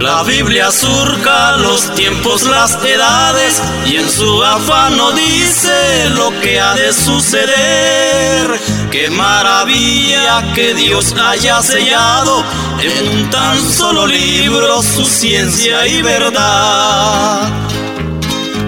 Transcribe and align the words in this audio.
La 0.00 0.22
Biblia 0.24 0.70
surca 0.70 1.56
los 1.56 1.94
tiempos, 1.94 2.42
las 2.42 2.74
edades 2.84 3.62
y 3.86 3.96
en 3.96 4.10
su 4.10 4.42
afán 4.42 4.96
no 4.96 5.10
dice 5.12 6.10
lo 6.10 6.38
que 6.40 6.60
ha 6.60 6.74
de 6.74 6.92
suceder. 6.92 8.60
Qué 8.90 9.08
maravilla 9.08 10.52
que 10.54 10.74
Dios 10.74 11.14
haya 11.18 11.62
sellado 11.62 12.44
en 12.78 13.08
un 13.08 13.30
tan 13.30 13.58
solo 13.72 14.06
libro 14.06 14.82
su 14.82 15.04
ciencia 15.04 15.86
y 15.86 16.02
verdad. 16.02 17.50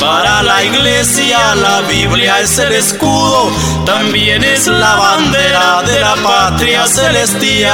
Para 0.00 0.42
la 0.42 0.64
iglesia 0.64 1.54
la 1.54 1.82
Biblia 1.82 2.40
es 2.40 2.58
el 2.58 2.72
escudo, 2.72 3.50
también 3.84 4.42
es 4.42 4.66
la 4.66 4.96
bandera 4.96 5.82
de 5.82 6.00
la 6.00 6.14
patria 6.22 6.86
celestial. 6.86 7.70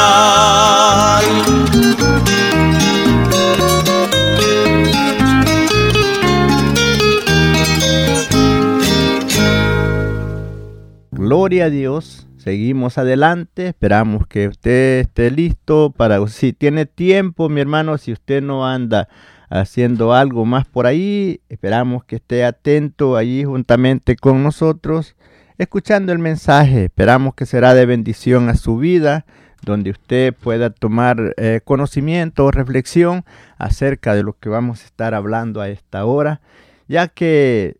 Gloria 11.12 11.66
a 11.66 11.70
Dios. 11.70 12.27
Seguimos 12.38 12.98
adelante, 12.98 13.69
esperamos 13.69 14.27
que 14.27 14.48
usted 14.48 15.00
esté 15.00 15.30
listo 15.30 15.92
para, 15.97 16.24
si 16.28 16.52
tiene 16.52 16.86
tiempo, 16.86 17.48
mi 17.48 17.60
hermano, 17.60 17.98
si 17.98 18.12
usted 18.12 18.41
no 18.42 18.66
anda 18.66 19.08
haciendo 19.48 20.12
algo 20.12 20.44
más 20.44 20.66
por 20.66 20.86
ahí. 20.86 21.41
Esperamos 21.48 22.05
que 22.05 22.16
esté 22.16 22.44
atento 22.44 23.16
allí 23.16 23.44
juntamente 23.44 24.16
con 24.16 24.42
nosotros, 24.42 25.16
escuchando 25.58 26.12
el 26.12 26.19
mensaje. 26.19 26.84
Esperamos 26.84 27.34
que 27.34 27.47
será 27.47 27.75
de 27.75 27.86
bendición 27.86 28.48
a 28.48 28.56
su 28.56 28.78
vida, 28.78 29.27
donde 29.62 29.91
usted 29.91 30.34
pueda 30.34 30.70
tomar 30.70 31.34
eh, 31.36 31.61
conocimiento 31.64 32.44
o 32.44 32.50
reflexión 32.50 33.25
acerca 33.58 34.14
de 34.14 34.22
lo 34.22 34.34
que 34.38 34.48
vamos 34.48 34.83
a 34.83 34.86
estar 34.86 35.14
hablando 35.14 35.60
a 35.60 35.69
esta 35.69 36.05
hora, 36.05 36.41
ya 36.88 37.08
que 37.08 37.76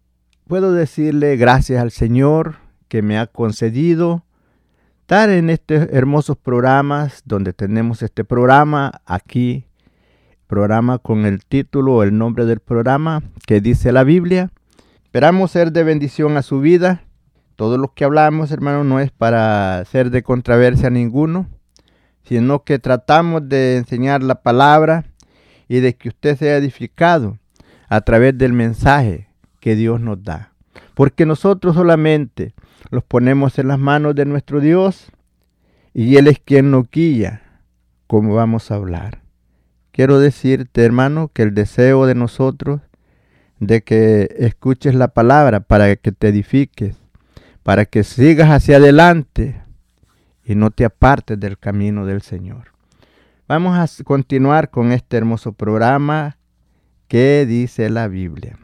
puedo 0.47 0.73
decirle 0.73 1.37
gracias 1.37 1.81
al 1.81 1.91
Señor 1.91 2.57
que 2.89 3.03
me 3.03 3.19
ha 3.19 3.27
concedido 3.27 4.25
estar 5.03 5.31
en 5.31 5.51
estos 5.51 5.89
hermosos 5.93 6.37
programas 6.37 7.23
donde 7.25 7.53
tenemos 7.53 8.03
este 8.03 8.25
programa 8.25 9.03
aquí 9.07 9.67
programa 10.47 10.99
con 10.99 11.27
el 11.27 11.45
título 11.45 11.97
o 11.97 12.03
el 12.03 12.17
nombre 12.17 12.47
del 12.47 12.61
programa 12.61 13.23
que 13.47 13.61
dice 13.61 13.93
la 13.93 14.05
Biblia. 14.05 14.51
Esperamos 15.05 15.51
ser 15.51 15.73
de 15.73 15.84
bendición 15.84 16.37
a 16.37 16.43
su 16.43 16.61
vida. 16.61 17.03
Todo 17.57 17.79
lo 17.79 17.95
que 17.95 18.05
hablamos, 18.05 18.51
hermano, 18.51 18.84
no 18.84 19.01
es 19.01 19.11
para 19.11 19.84
ser 19.87 20.11
de 20.11 20.23
controversia 20.23 20.91
ninguno, 20.91 21.47
sino 22.25 22.65
que 22.65 22.79
tratamos 22.79 23.49
de 23.49 23.77
enseñar 23.77 24.23
la 24.23 24.43
palabra 24.43 25.05
y 25.69 25.81
de 25.81 25.97
que 25.97 26.09
usted 26.09 26.37
sea 26.37 26.57
edificado 26.57 27.39
a 27.89 28.01
través 28.03 28.37
del 28.37 28.53
mensaje 28.53 29.28
que 29.61 29.75
Dios 29.75 30.01
nos 30.01 30.23
da. 30.23 30.53
Porque 30.95 31.27
nosotros 31.27 31.75
solamente 31.75 32.55
los 32.91 33.03
ponemos 33.03 33.59
en 33.59 33.69
las 33.69 33.78
manos 33.78 34.15
de 34.15 34.27
nuestro 34.27 34.61
Dios 34.61 35.11
y 35.95 36.17
Él 36.17 36.28
es 36.28 36.39
quien 36.39 36.71
nos 36.71 36.91
guía, 36.91 37.43
como 38.07 38.34
vamos 38.34 38.71
a 38.71 38.75
hablar. 38.75 39.26
Quiero 39.97 40.21
decirte, 40.21 40.84
hermano, 40.84 41.31
que 41.33 41.41
el 41.41 41.55
deseo 41.55 42.05
de 42.05 42.15
nosotros 42.15 42.83
de 43.61 43.81
que 43.81 44.29
escuches 44.39 44.95
la 44.95 45.09
palabra 45.09 45.61
para 45.61 45.97
que 45.97 46.12
te 46.12 46.29
edifiques, 46.29 46.97
para 47.62 47.87
que 47.87 48.05
sigas 48.05 48.51
hacia 48.51 48.77
adelante 48.77 49.62
y 50.45 50.55
no 50.55 50.71
te 50.71 50.84
apartes 50.84 51.41
del 51.41 51.57
camino 51.57 52.05
del 52.05 52.21
Señor. 52.21 52.73
Vamos 53.49 53.75
a 53.79 54.05
continuar 54.05 54.69
con 54.69 54.93
este 54.93 55.17
hermoso 55.17 55.53
programa 55.53 56.37
que 57.09 57.47
dice 57.47 57.89
la 57.89 58.07
Biblia. 58.07 58.59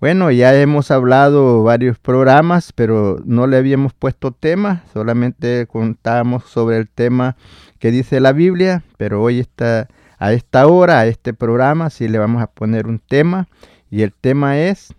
Bueno, 0.00 0.30
ya 0.30 0.58
hemos 0.58 0.90
hablado 0.90 1.62
varios 1.62 1.98
programas, 1.98 2.72
pero 2.72 3.18
no 3.26 3.46
le 3.46 3.58
habíamos 3.58 3.92
puesto 3.92 4.32
tema, 4.32 4.82
solamente 4.94 5.66
contábamos 5.66 6.44
sobre 6.44 6.78
el 6.78 6.88
tema 6.88 7.36
que 7.78 7.90
dice 7.90 8.18
la 8.18 8.32
Biblia, 8.32 8.82
pero 8.96 9.20
hoy 9.20 9.40
está 9.40 9.88
a 10.18 10.32
esta 10.32 10.66
hora, 10.66 11.00
a 11.00 11.06
este 11.06 11.34
programa, 11.34 11.90
sí 11.90 12.08
le 12.08 12.18
vamos 12.18 12.42
a 12.42 12.46
poner 12.46 12.86
un 12.86 12.98
tema 12.98 13.48
y 13.90 14.02
el 14.02 14.12
tema 14.12 14.58
es 14.58 14.94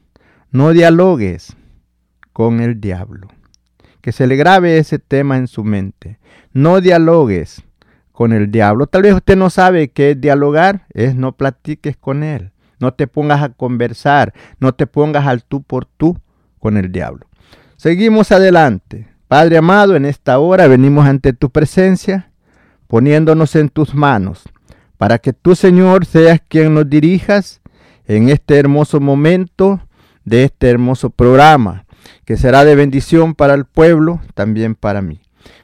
no 0.52 0.72
dialogues 0.72 1.56
con 2.34 2.60
el 2.60 2.80
diablo. 2.80 3.28
Que 4.02 4.12
se 4.12 4.28
le 4.28 4.36
grabe 4.36 4.78
ese 4.78 5.00
tema 5.00 5.38
en 5.38 5.48
su 5.48 5.64
mente. 5.64 6.20
No 6.54 6.80
dialogues 6.80 7.64
con 8.12 8.34
el 8.34 8.52
diablo. 8.52 8.88
Tal 8.88 9.02
vez 9.02 9.14
usted 9.14 9.36
no 9.36 9.50
sabe 9.50 9.90
qué 9.90 10.12
es 10.12 10.22
dialogar, 10.22 10.86
es 10.94 11.16
no 11.16 11.32
platiques 11.34 11.98
con 11.98 12.24
él. 12.24 12.52
No 12.80 12.94
te 12.94 13.08
pongas 13.08 13.42
a 13.42 13.50
conversar, 13.50 14.34
no 14.60 14.74
te 14.74 14.86
pongas 14.86 15.26
al 15.26 15.44
tú 15.44 15.64
por 15.64 15.86
tú 15.86 16.18
con 16.60 16.78
el 16.78 16.92
diablo. 16.92 17.28
Seguimos 17.78 18.32
adelante. 18.32 19.08
Padre 19.28 19.58
amado, 19.58 19.96
en 19.96 20.06
esta 20.06 20.38
hora 20.40 20.68
venimos 20.68 21.08
ante 21.08 21.34
tu 21.34 21.50
presencia, 21.50 22.32
poniéndonos 22.88 23.56
en 23.56 23.70
tus 23.70 23.96
manos 23.96 24.46
para 24.98 25.20
que 25.20 25.34
tú, 25.34 25.56
Señor, 25.56 26.06
seas 26.06 26.42
quien 26.48 26.74
nos 26.74 26.90
dirijas 26.90 27.62
en 28.08 28.30
este 28.30 28.58
hermoso 28.58 29.00
momento 29.00 29.82
de 30.24 30.46
este 30.46 30.70
hermoso 30.70 31.10
programa, 31.10 31.86
que 32.24 32.38
será 32.38 32.66
de 32.66 32.76
bendición 32.76 33.36
para 33.36 33.54
el 33.54 33.66
pueblo, 33.66 34.22
también 34.34 34.76
para 34.76 35.02
mí. 35.02 35.20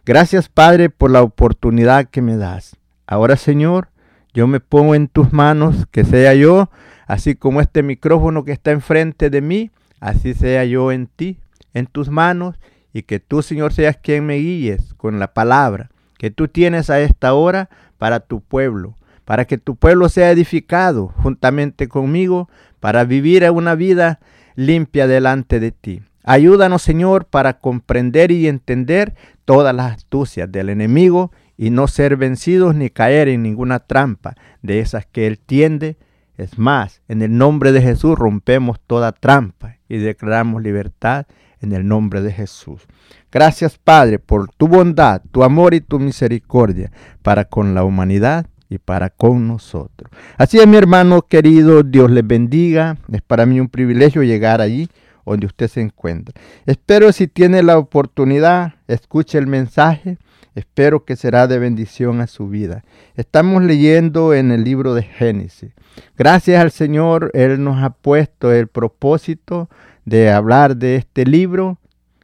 Gracias, 0.05 0.49
Padre, 0.49 0.89
por 0.89 1.11
la 1.11 1.21
oportunidad 1.21 2.09
que 2.09 2.21
me 2.21 2.37
das. 2.37 2.75
Ahora, 3.07 3.35
Señor, 3.35 3.89
yo 4.33 4.47
me 4.47 4.59
pongo 4.59 4.95
en 4.95 5.07
tus 5.07 5.33
manos, 5.33 5.87
que 5.91 6.03
sea 6.03 6.33
yo, 6.33 6.69
así 7.07 7.35
como 7.35 7.61
este 7.61 7.83
micrófono 7.83 8.45
que 8.45 8.51
está 8.51 8.71
enfrente 8.71 9.29
de 9.29 9.41
mí, 9.41 9.71
así 9.99 10.33
sea 10.33 10.65
yo 10.65 10.91
en 10.91 11.07
ti, 11.07 11.37
en 11.73 11.87
tus 11.87 12.09
manos, 12.09 12.55
y 12.93 13.03
que 13.03 13.19
tú, 13.19 13.41
Señor, 13.41 13.73
seas 13.73 13.97
quien 13.97 14.25
me 14.25 14.35
guíes 14.35 14.93
con 14.95 15.19
la 15.19 15.33
palabra 15.33 15.89
que 16.17 16.29
tú 16.29 16.47
tienes 16.47 16.91
a 16.91 16.99
esta 16.99 17.33
hora 17.33 17.69
para 17.97 18.19
tu 18.19 18.41
pueblo 18.41 18.95
para 19.25 19.45
que 19.45 19.57
tu 19.57 19.75
pueblo 19.75 20.09
sea 20.09 20.31
edificado 20.31 21.13
juntamente 21.17 21.87
conmigo, 21.87 22.49
para 22.79 23.03
vivir 23.03 23.49
una 23.51 23.75
vida 23.75 24.19
limpia 24.55 25.07
delante 25.07 25.59
de 25.59 25.71
ti. 25.71 26.01
Ayúdanos, 26.23 26.81
Señor, 26.81 27.25
para 27.25 27.59
comprender 27.59 28.31
y 28.31 28.47
entender 28.47 29.15
todas 29.45 29.73
las 29.75 29.93
astucias 29.93 30.51
del 30.51 30.69
enemigo 30.69 31.31
y 31.57 31.69
no 31.69 31.87
ser 31.87 32.15
vencidos 32.17 32.75
ni 32.75 32.89
caer 32.89 33.27
en 33.27 33.43
ninguna 33.43 33.79
trampa 33.79 34.35
de 34.61 34.79
esas 34.79 35.05
que 35.05 35.27
él 35.27 35.39
tiende. 35.39 35.97
Es 36.37 36.57
más, 36.57 37.01
en 37.07 37.21
el 37.21 37.37
nombre 37.37 37.71
de 37.71 37.81
Jesús 37.81 38.17
rompemos 38.17 38.79
toda 38.85 39.11
trampa 39.11 39.77
y 39.87 39.97
declaramos 39.97 40.61
libertad 40.61 41.25
en 41.59 41.73
el 41.73 41.87
nombre 41.87 42.21
de 42.21 42.31
Jesús. 42.31 42.87
Gracias, 43.31 43.77
Padre, 43.77 44.19
por 44.19 44.49
tu 44.51 44.67
bondad, 44.67 45.21
tu 45.31 45.43
amor 45.43 45.73
y 45.73 45.81
tu 45.81 45.99
misericordia 45.99 46.91
para 47.21 47.45
con 47.45 47.75
la 47.75 47.83
humanidad 47.83 48.47
y 48.71 48.79
para 48.79 49.11
con 49.11 49.47
nosotros. 49.47 50.09
Así 50.37 50.57
es, 50.57 50.65
mi 50.65 50.77
hermano 50.77 51.21
querido, 51.21 51.83
Dios 51.83 52.09
les 52.09 52.25
bendiga. 52.25 52.97
Es 53.11 53.21
para 53.21 53.45
mí 53.45 53.59
un 53.59 53.69
privilegio 53.69 54.23
llegar 54.23 54.61
allí 54.61 54.89
donde 55.23 55.45
usted 55.45 55.67
se 55.67 55.81
encuentra. 55.81 56.33
Espero 56.65 57.11
si 57.11 57.27
tiene 57.27 57.61
la 57.61 57.77
oportunidad, 57.77 58.73
escuche 58.87 59.37
el 59.37 59.47
mensaje 59.47 60.17
Espero 60.53 61.05
que 61.05 61.15
será 61.15 61.47
de 61.47 61.59
bendición 61.59 62.19
a 62.19 62.27
su 62.27 62.49
vida. 62.49 62.83
Estamos 63.15 63.63
leyendo 63.63 64.33
en 64.33 64.51
el 64.51 64.65
libro 64.65 64.93
de 64.93 65.03
Génesis. 65.03 65.71
Gracias 66.17 66.61
al 66.61 66.71
Señor, 66.71 67.31
Él 67.33 67.63
nos 67.63 67.81
ha 67.81 67.91
puesto 67.91 68.51
el 68.51 68.67
propósito 68.67 69.69
de 70.03 70.29
hablar 70.29 70.75
de 70.75 70.97
este 70.97 71.25
libro, 71.25 71.77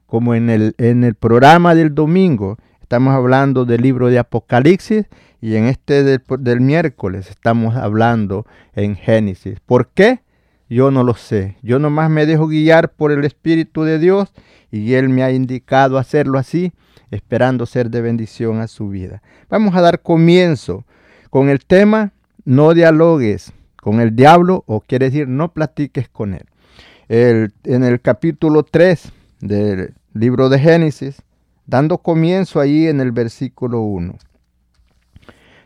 como 0.08 0.36
en 0.36 0.50
el, 0.50 0.76
en 0.78 1.06
el 1.06 1.16
programa 1.16 1.74
del 1.74 1.96
domingo. 1.96 2.58
Estamos 2.88 3.14
hablando 3.14 3.66
del 3.66 3.82
libro 3.82 4.08
de 4.08 4.18
Apocalipsis 4.18 5.08
y 5.42 5.58
en 5.58 5.66
este 5.66 6.06
del, 6.06 6.62
miércoles 6.62 7.30
estamos 7.30 7.76
hablando 7.76 8.46
en 8.76 8.96
Génesis. 8.96 9.60
¿Por 9.60 9.90
qué? 9.90 10.22
Yo 10.70 10.90
no 10.90 11.04
lo 11.04 11.14
sé. 11.14 11.58
Yo 11.62 11.80
nomás 11.80 12.10
me 12.10 12.26
dejo 12.26 12.48
guiar 12.48 12.94
por 12.94 13.12
el 13.12 13.26
Espíritu 13.26 13.84
de 13.84 14.00
Dios 14.00 14.32
y 14.72 14.94
Él 14.94 15.10
me 15.10 15.24
ha 15.24 15.34
indicado 15.34 15.98
hacerlo 15.98 16.40
así 16.40 16.72
esperando 17.12 17.66
ser 17.66 17.90
de 17.90 18.00
bendición 18.00 18.62
a 18.62 18.68
su 18.68 18.88
vida. 18.88 19.22
Vamos 19.50 19.76
a 19.76 19.82
dar 19.82 20.02
comienzo 20.02 20.86
con 21.30 21.50
el 21.50 21.66
tema 21.66 22.14
no 22.46 22.74
dialogues 22.74 23.52
con 23.76 24.00
el 24.00 24.16
diablo 24.16 24.64
o 24.66 24.80
quiere 24.80 25.08
decir 25.08 25.28
no 25.28 25.52
platiques 25.52 26.08
con 26.08 26.36
él. 26.36 26.46
en 27.10 27.84
el 27.84 28.00
capítulo 28.00 28.64
3 28.64 29.12
del 29.42 29.94
libro 30.14 30.48
de 30.48 30.60
Génesis, 30.60 31.22
dando 31.68 32.00
comienzo 32.00 32.60
ahí 32.60 32.88
en 32.88 33.00
el 33.00 33.12
versículo 33.12 33.82
1. 33.82 34.16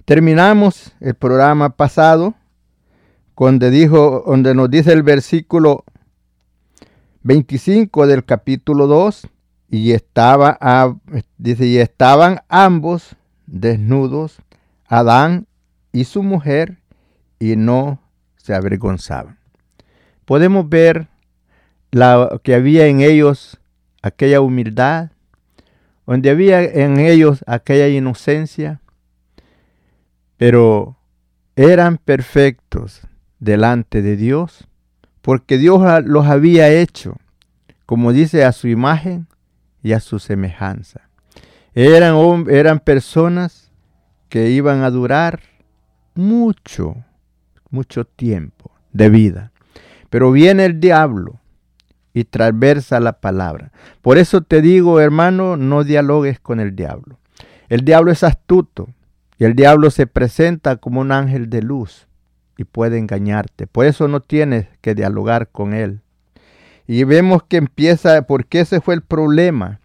Terminamos 0.04 0.94
el 1.00 1.16
programa 1.16 1.70
pasado 1.70 2.36
donde, 3.42 3.72
dijo, 3.72 4.24
donde 4.28 4.54
nos 4.54 4.70
dice 4.70 4.94
el 4.94 5.02
versículo 5.02 5.84
25 7.24 8.06
del 8.06 8.24
capítulo 8.24 8.86
2, 8.86 9.28
y 9.72 9.94
estaba, 9.94 10.60
dice, 11.40 11.66
y 11.66 11.78
estaban 11.80 12.42
ambos 12.50 13.16
desnudos, 13.48 14.38
Adán 14.86 15.48
y 15.92 16.04
su 16.04 16.22
mujer, 16.22 16.78
y 17.40 17.56
no 17.56 18.00
se 18.38 18.54
avergonzaban. 18.54 19.40
Podemos 20.26 20.70
ver 20.70 21.08
la, 21.90 22.40
que 22.44 22.54
había 22.54 22.86
en 22.86 23.02
ellos 23.02 23.60
aquella 24.04 24.40
humildad, 24.42 25.10
donde 26.06 26.30
había 26.30 26.64
en 26.64 27.00
ellos 27.00 27.44
aquella 27.48 27.88
inocencia, 27.88 28.82
pero 30.38 30.98
eran 31.56 31.98
perfectos 31.98 33.02
delante 33.40 34.02
de 34.02 34.16
Dios, 34.16 34.68
porque 35.22 35.58
Dios 35.58 35.82
los 36.06 36.26
había 36.26 36.70
hecho, 36.70 37.18
como 37.86 38.14
dice, 38.14 38.46
a 38.46 38.52
su 38.52 38.68
imagen 38.68 39.28
y 39.84 39.94
a 39.94 40.00
su 40.00 40.20
semejanza. 40.20 41.10
Eran, 41.74 42.46
eran 42.50 42.80
personas 42.80 43.72
que 44.30 44.50
iban 44.50 44.84
a 44.84 44.90
durar 44.90 45.42
mucho, 46.16 46.96
mucho 47.70 48.06
tiempo 48.06 48.72
de 48.94 49.10
vida. 49.10 49.52
Pero 50.10 50.32
viene 50.32 50.66
el 50.66 50.80
diablo 50.80 51.41
y 52.14 52.26
transversa 52.26 53.00
la 53.00 53.14
palabra. 53.14 53.72
Por 54.02 54.18
eso 54.18 54.42
te 54.42 54.62
digo, 54.62 55.00
hermano, 55.00 55.58
no 55.58 55.84
dialogues 55.84 56.40
con 56.40 56.60
el 56.60 56.76
diablo. 56.76 57.20
El 57.70 57.86
diablo 57.86 58.12
es 58.12 58.24
astuto 58.24 58.90
y 59.38 59.46
el 59.46 59.56
diablo 59.56 59.90
se 59.92 60.08
presenta 60.08 60.76
como 60.78 61.02
un 61.02 61.12
ángel 61.12 61.50
de 61.50 61.62
luz 61.62 62.08
y 62.58 62.64
puede 62.64 62.98
engañarte. 62.98 63.66
Por 63.66 63.86
eso 63.86 64.08
no 64.08 64.20
tienes 64.20 64.68
que 64.82 64.94
dialogar 64.94 65.50
con 65.50 65.74
él. 65.74 66.02
Y 66.88 67.06
vemos 67.06 67.44
que 67.44 67.58
empieza, 67.58 68.24
porque 68.24 68.60
ese 68.60 68.82
fue 68.82 68.94
el 68.96 69.02
problema. 69.02 69.80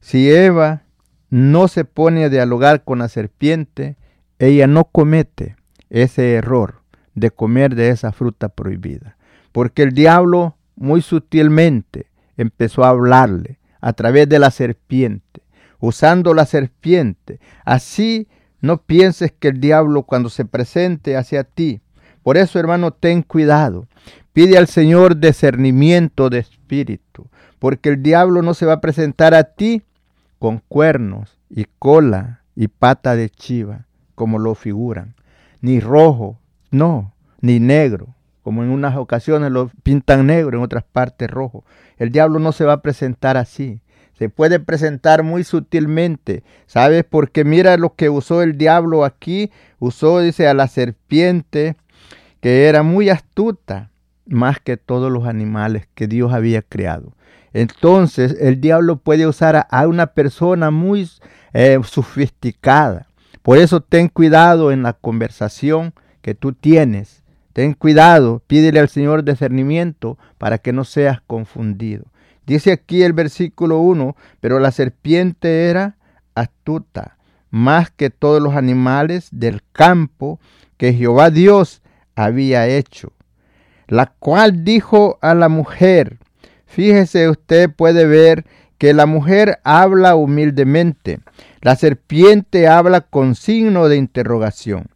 Si 0.00 0.30
Eva 0.30 0.82
no 1.28 1.68
se 1.68 1.84
pone 1.84 2.24
a 2.24 2.28
dialogar 2.28 2.84
con 2.84 3.00
la 3.00 3.08
serpiente, 3.08 3.96
ella 4.38 4.66
no 4.66 4.84
comete 4.84 5.56
ese 5.90 6.34
error 6.34 6.82
de 7.14 7.30
comer 7.30 7.74
de 7.74 7.90
esa 7.90 8.12
fruta 8.12 8.48
prohibida. 8.48 9.16
Porque 9.52 9.82
el 9.82 9.92
diablo 9.92 10.55
muy 10.76 11.02
sutilmente 11.02 12.06
empezó 12.36 12.84
a 12.84 12.90
hablarle 12.90 13.58
a 13.80 13.92
través 13.92 14.28
de 14.28 14.38
la 14.38 14.50
serpiente, 14.50 15.42
usando 15.80 16.34
la 16.34 16.46
serpiente. 16.46 17.40
Así 17.64 18.28
no 18.60 18.82
pienses 18.82 19.32
que 19.32 19.48
el 19.48 19.60
diablo 19.60 20.02
cuando 20.02 20.28
se 20.28 20.44
presente 20.44 21.16
hacia 21.16 21.44
ti. 21.44 21.80
Por 22.22 22.36
eso, 22.36 22.58
hermano, 22.58 22.92
ten 22.92 23.22
cuidado. 23.22 23.86
Pide 24.32 24.58
al 24.58 24.66
Señor 24.66 25.18
discernimiento 25.18 26.28
de 26.28 26.40
espíritu, 26.40 27.28
porque 27.58 27.90
el 27.90 28.02
diablo 28.02 28.42
no 28.42 28.54
se 28.54 28.66
va 28.66 28.74
a 28.74 28.80
presentar 28.80 29.34
a 29.34 29.44
ti 29.44 29.82
con 30.38 30.60
cuernos 30.68 31.38
y 31.48 31.66
cola 31.78 32.42
y 32.54 32.68
pata 32.68 33.16
de 33.16 33.30
chiva, 33.30 33.86
como 34.14 34.38
lo 34.38 34.54
figuran, 34.54 35.14
ni 35.60 35.80
rojo, 35.80 36.38
no, 36.70 37.14
ni 37.40 37.60
negro, 37.60 38.15
como 38.46 38.62
en 38.62 38.70
unas 38.70 38.96
ocasiones 38.96 39.50
lo 39.50 39.72
pintan 39.82 40.28
negro, 40.28 40.56
en 40.56 40.62
otras 40.62 40.84
partes 40.84 41.28
rojo. 41.28 41.64
El 41.96 42.12
diablo 42.12 42.38
no 42.38 42.52
se 42.52 42.64
va 42.64 42.74
a 42.74 42.80
presentar 42.80 43.36
así. 43.36 43.80
Se 44.16 44.28
puede 44.28 44.60
presentar 44.60 45.24
muy 45.24 45.42
sutilmente. 45.42 46.44
¿Sabes? 46.68 47.02
Porque 47.02 47.42
mira 47.42 47.76
lo 47.76 47.96
que 47.96 48.08
usó 48.08 48.42
el 48.42 48.56
diablo 48.56 49.04
aquí. 49.04 49.50
Usó, 49.80 50.20
dice, 50.20 50.46
a 50.46 50.54
la 50.54 50.68
serpiente, 50.68 51.74
que 52.40 52.68
era 52.68 52.84
muy 52.84 53.08
astuta 53.10 53.90
más 54.26 54.60
que 54.60 54.76
todos 54.76 55.10
los 55.10 55.26
animales 55.26 55.88
que 55.96 56.06
Dios 56.06 56.32
había 56.32 56.62
creado. 56.62 57.14
Entonces 57.52 58.36
el 58.40 58.60
diablo 58.60 58.98
puede 58.98 59.26
usar 59.26 59.66
a, 59.68 59.88
una 59.88 60.06
persona 60.06 60.70
muy 60.70 61.10
eh, 61.52 61.80
sofisticada. 61.82 63.08
Por 63.42 63.58
eso 63.58 63.80
ten 63.80 64.06
cuidado 64.06 64.70
en 64.70 64.84
la 64.84 64.92
conversación 64.92 65.94
que 66.22 66.36
tú 66.36 66.52
tienes. 66.52 67.25
Ten 67.56 67.72
cuidado, 67.72 68.42
pídele 68.46 68.80
al 68.80 68.90
Señor 68.90 69.24
discernimiento 69.24 70.18
para 70.36 70.58
que 70.58 70.74
no 70.74 70.84
seas 70.84 71.22
confundido. 71.26 72.04
Dice 72.44 72.70
aquí 72.70 73.02
el 73.02 73.14
versículo 73.14 73.78
1, 73.78 74.14
pero 74.40 74.58
la 74.58 74.70
serpiente 74.70 75.70
era 75.70 75.96
astuta, 76.34 77.16
más 77.48 77.90
que 77.90 78.10
todos 78.10 78.42
los 78.42 78.56
animales 78.56 79.28
del 79.32 79.62
campo 79.72 80.38
que 80.76 80.92
Jehová 80.92 81.30
Dios 81.30 81.80
había 82.14 82.68
hecho 82.68 83.12
la 83.88 84.06
cual 84.06 84.64
dijo 84.64 85.18
a 85.20 85.34
la 85.34 85.48
mujer, 85.48 86.18
fíjese 86.66 87.28
usted 87.28 87.70
puede 87.70 88.06
ver 88.06 88.44
que 88.78 88.92
la 88.92 89.06
mujer 89.06 89.58
habla 89.64 90.16
humildemente, 90.16 91.20
la 91.60 91.76
serpiente 91.76 92.68
habla 92.68 93.00
con 93.00 93.34
signo 93.34 93.88
de 93.88 93.96
interrogación, 93.96 94.88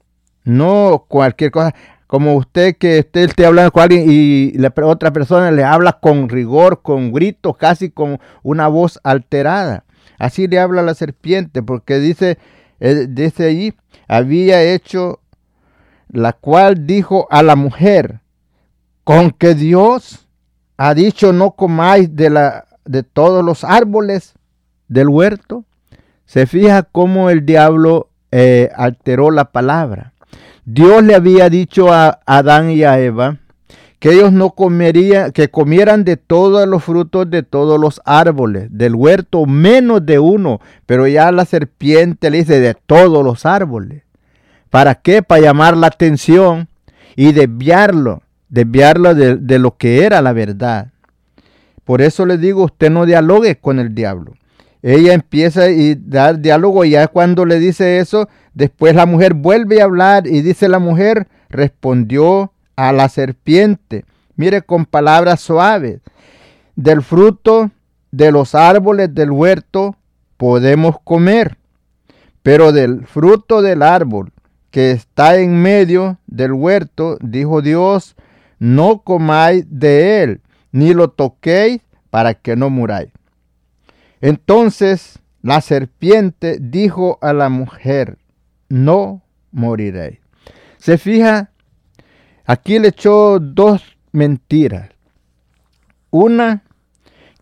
no 0.44 1.04
cualquier 1.08 1.50
cosa, 1.50 1.74
como 2.10 2.34
usted 2.34 2.76
que 2.76 2.98
usted 2.98 3.28
esté 3.28 3.46
hablando 3.46 3.70
con 3.70 3.84
alguien 3.84 4.04
y 4.08 4.50
la 4.54 4.72
otra 4.82 5.12
persona 5.12 5.52
le 5.52 5.62
habla 5.62 6.00
con 6.00 6.28
rigor, 6.28 6.82
con 6.82 7.12
gritos, 7.12 7.56
casi 7.56 7.88
con 7.88 8.18
una 8.42 8.66
voz 8.66 8.98
alterada. 9.04 9.84
Así 10.18 10.48
le 10.48 10.58
habla 10.58 10.82
la 10.82 10.94
serpiente, 10.94 11.62
porque 11.62 12.00
dice, 12.00 12.36
eh, 12.80 13.06
dice 13.08 13.44
allí, 13.46 13.74
había 14.08 14.60
hecho, 14.60 15.20
la 16.08 16.32
cual 16.32 16.84
dijo 16.84 17.28
a 17.30 17.44
la 17.44 17.54
mujer, 17.54 18.18
con 19.04 19.30
que 19.30 19.54
Dios 19.54 20.26
ha 20.78 20.94
dicho 20.94 21.32
no 21.32 21.52
comáis 21.52 22.16
de, 22.16 22.28
la, 22.28 22.66
de 22.86 23.04
todos 23.04 23.44
los 23.44 23.62
árboles 23.62 24.34
del 24.88 25.10
huerto, 25.10 25.64
se 26.24 26.48
fija 26.48 26.82
cómo 26.82 27.30
el 27.30 27.46
diablo 27.46 28.08
eh, 28.32 28.68
alteró 28.74 29.30
la 29.30 29.52
palabra. 29.52 30.12
Dios 30.72 31.02
le 31.02 31.14
había 31.14 31.48
dicho 31.48 31.92
a 31.92 32.20
Adán 32.26 32.70
y 32.70 32.84
a 32.84 33.00
Eva 33.00 33.38
que 33.98 34.12
ellos 34.12 34.32
no 34.32 34.50
comerían, 34.50 35.32
que 35.32 35.48
comieran 35.48 36.04
de 36.04 36.16
todos 36.16 36.66
los 36.66 36.82
frutos 36.84 37.28
de 37.28 37.42
todos 37.42 37.78
los 37.78 38.00
árboles 38.04 38.68
del 38.70 38.94
huerto, 38.94 39.44
menos 39.44 40.06
de 40.06 40.18
uno, 40.18 40.60
pero 40.86 41.06
ya 41.06 41.30
la 41.32 41.44
serpiente 41.44 42.30
le 42.30 42.38
dice 42.38 42.60
de 42.60 42.74
todos 42.74 43.22
los 43.22 43.44
árboles. 43.44 44.02
¿Para 44.70 44.94
qué? 44.94 45.22
Para 45.22 45.42
llamar 45.42 45.76
la 45.76 45.88
atención 45.88 46.68
y 47.14 47.32
desviarlo 47.32 48.22
desviarlo 48.50 49.14
de, 49.14 49.58
lo 49.58 49.76
que 49.76 50.04
era 50.04 50.20
la 50.20 50.32
verdad. 50.32 50.88
Por 51.84 52.02
eso 52.02 52.26
le 52.26 52.36
digo, 52.36 52.64
usted 52.64 52.90
no 52.90 53.06
dialogue 53.06 53.56
con 53.56 53.78
el 53.78 53.94
diablo. 53.94 54.34
Ella 54.82 55.12
empieza 55.12 55.64
a 55.64 55.68
dar 55.98 56.40
diálogo 56.40 56.84
y 56.84 56.90
ya 56.90 57.08
cuando 57.08 57.44
le 57.44 57.58
dice 57.58 57.98
eso, 57.98 58.28
después 58.54 58.94
la 58.94 59.06
mujer 59.06 59.34
vuelve 59.34 59.80
a 59.80 59.84
hablar 59.84 60.26
y 60.26 60.40
dice 60.40 60.68
la 60.68 60.78
mujer, 60.78 61.28
respondió 61.50 62.52
a 62.76 62.92
la 62.92 63.08
serpiente, 63.08 64.04
mire 64.36 64.62
con 64.62 64.86
palabras 64.86 65.40
suaves, 65.40 66.00
del 66.76 67.02
fruto 67.02 67.70
de 68.10 68.32
los 68.32 68.54
árboles 68.54 69.14
del 69.14 69.30
huerto 69.30 69.96
podemos 70.38 70.96
comer, 71.04 71.58
pero 72.42 72.72
del 72.72 73.06
fruto 73.06 73.60
del 73.60 73.82
árbol 73.82 74.32
que 74.70 74.92
está 74.92 75.36
en 75.36 75.60
medio 75.60 76.18
del 76.26 76.52
huerto, 76.52 77.18
dijo 77.20 77.60
Dios, 77.60 78.16
no 78.58 79.02
comáis 79.02 79.66
de 79.68 80.22
él, 80.22 80.40
ni 80.72 80.94
lo 80.94 81.10
toquéis 81.10 81.82
para 82.08 82.34
que 82.34 82.56
no 82.56 82.70
muráis. 82.70 83.10
Entonces 84.20 85.18
la 85.42 85.60
serpiente 85.60 86.58
dijo 86.60 87.18
a 87.22 87.32
la 87.32 87.48
mujer, 87.48 88.18
no 88.68 89.22
moriréis. 89.50 90.18
Se 90.76 90.98
fija, 90.98 91.50
aquí 92.44 92.78
le 92.78 92.88
echó 92.88 93.38
dos 93.38 93.96
mentiras. 94.12 94.90
Una, 96.10 96.62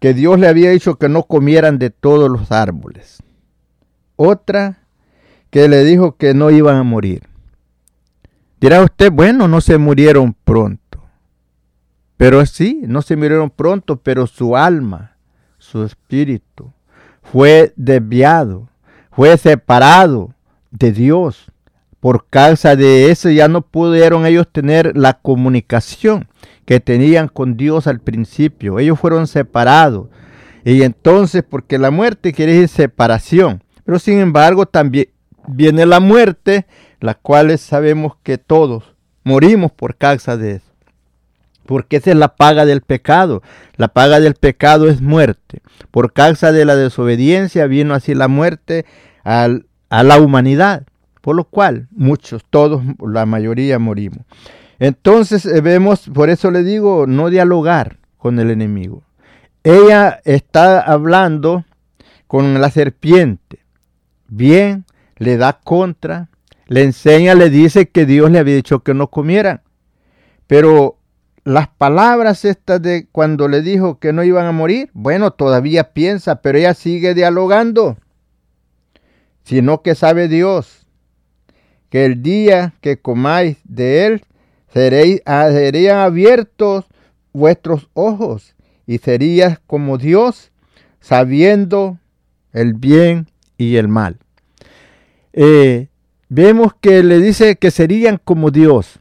que 0.01 0.15
Dios 0.15 0.39
le 0.39 0.49
había 0.49 0.71
dicho 0.71 0.97
que 0.97 1.09
no 1.09 1.25
comieran 1.25 1.79
de 1.79 1.91
todos 1.91 2.31
los 2.31 2.53
árboles. 2.53 3.23
Otra, 4.17 4.83
que 5.51 5.69
le 5.69 5.85
dijo 5.85 6.17
que 6.17 6.35
no 6.35 6.51
iban 6.51 6.77
a 6.77 6.83
morir. 6.83 7.29
Dirá 8.61 8.83
usted, 8.83 9.11
bueno, 9.11 9.49
no 9.49 9.61
se 9.61 9.79
murieron 9.79 10.35
pronto. 10.45 11.03
Pero 12.17 12.45
sí, 12.47 12.83
no 12.87 13.03
se 13.03 13.17
murieron 13.17 13.51
pronto, 13.51 13.97
pero 13.97 14.27
su 14.27 14.57
alma, 14.57 15.17
su 15.71 15.85
espíritu, 15.85 16.73
fue 17.23 17.73
desviado, 17.77 18.69
fue 19.11 19.37
separado 19.37 20.35
de 20.71 20.93
Dios. 20.93 21.47
Por 22.01 22.27
causa 22.29 22.77
de 22.77 23.11
eso 23.11 23.29
ya 23.29 23.49
no 23.49 23.63
pudieron 23.63 24.25
ellos 24.25 24.49
tener 24.51 24.97
la 24.97 25.15
comunicación 25.15 26.29
que 26.65 26.81
tenían 26.81 27.29
con 27.29 27.57
Dios 27.57 27.87
al 27.87 28.01
principio. 28.01 28.79
Ellos 28.79 28.99
fueron 28.99 29.27
separados. 29.27 30.09
Y 30.65 30.83
entonces, 30.83 31.43
porque 31.49 31.79
la 31.79 31.91
muerte 31.91 32.33
quiere 32.33 32.53
decir 32.53 32.69
separación. 32.69 33.63
Pero 33.85 33.99
sin 33.99 34.21
embargo, 34.21 34.67
también 34.67 35.09
viene 35.49 35.87
la 35.87 36.01
muerte, 36.01 36.67
la 37.01 37.15
cual 37.15 37.57
sabemos 37.59 38.17
que 38.23 38.39
todos 38.39 38.95
morimos 39.25 39.73
por 39.73 39.97
causa 39.97 40.37
de 40.37 40.57
eso. 40.57 40.68
Porque 41.69 41.99
esa 41.99 42.13
es 42.13 42.17
la 42.17 42.35
paga 42.35 42.65
del 42.65 42.81
pecado. 42.81 43.43
La 43.77 43.89
paga 43.89 44.21
del 44.21 44.33
pecado 44.33 44.89
es 44.89 45.03
muerte. 45.03 45.61
Por 45.91 46.15
causa 46.15 46.51
de 46.51 46.65
la 46.65 46.77
desobediencia 46.77 47.67
vino 47.67 47.93
así 47.93 48.15
la 48.15 48.27
muerte 48.27 48.87
a 49.23 49.51
la 49.91 50.19
humanidad. 50.19 50.87
Por 51.21 51.37
lo 51.37 51.45
cual 51.45 51.89
muchos, 51.91 52.43
todos, 52.49 52.83
la 53.07 53.27
mayoría 53.27 53.79
morimos. 53.79 54.21
Entonces 54.79 55.45
eh, 55.45 55.61
vemos, 55.61 56.09
por 56.09 56.31
eso 56.31 56.51
le 56.51 56.63
digo, 56.63 57.07
no 57.07 57.29
dialogar 57.29 57.99
con 58.17 58.39
el 58.39 58.51
enemigo. 58.51 59.03
Ella 59.63 60.23
está 60.25 60.81
hablando 60.81 61.67
con 62.27 62.63
la 62.63 62.71
serpiente. 62.71 63.59
Bien, 64.27 64.87
le 65.19 65.37
da 65.37 65.61
contra, 65.63 66.31
le 66.67 66.83
enseña, 66.85 67.35
le 67.35 67.51
dice 67.51 67.91
que 67.91 68.07
Dios 68.07 68.31
le 68.31 68.39
había 68.39 68.55
dicho 68.55 68.79
que 68.79 68.95
no 68.95 69.09
comieran. 69.09 69.61
Pero 70.47 70.98
las 71.49 71.69
palabras 71.69 72.45
estas 72.45 72.83
de 72.83 73.07
cuando 73.11 73.49
le 73.49 73.63
dijo 73.63 73.99
que 73.99 74.13
no 74.13 74.23
iban 74.23 74.45
a 74.45 74.53
morir, 74.53 74.91
bueno, 74.93 75.31
todavía 75.31 75.95
piensa, 75.95 76.43
pero 76.43 76.59
ella 76.59 76.75
sigue 76.75 77.15
dialogando. 77.15 77.97
Sino 79.45 79.83
que 79.83 79.95
sabe 79.95 80.29
Dios 80.29 80.87
que 81.89 82.05
el 82.05 82.23
día 82.23 82.75
que 82.83 83.01
comáis 83.01 83.57
de 83.65 84.05
él, 84.05 84.25
seréis, 84.75 85.23
ah, 85.25 85.49
serían 85.51 85.99
abiertos 86.01 86.85
vuestros 87.33 87.89
ojos 87.95 88.55
y 88.87 88.99
serías 88.99 89.59
como 89.67 89.97
Dios, 89.97 90.53
sabiendo 91.01 91.99
el 92.53 92.75
bien 92.75 93.27
y 93.57 93.77
el 93.77 93.89
mal. 93.89 94.19
Eh, 95.33 95.89
vemos 96.29 96.75
que 96.79 97.03
le 97.03 97.21
dice 97.21 97.57
que 97.57 97.71
serían 97.71 98.21
como 98.23 98.51
Dios. 98.51 99.01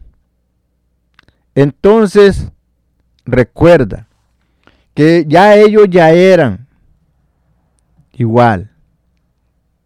Entonces, 1.57 2.51
recuerda 3.25 4.05
que 4.93 5.25
ya 5.27 5.55
ellos 5.55 5.87
ya 5.89 6.11
eran 6.11 6.67
igual, 8.13 8.69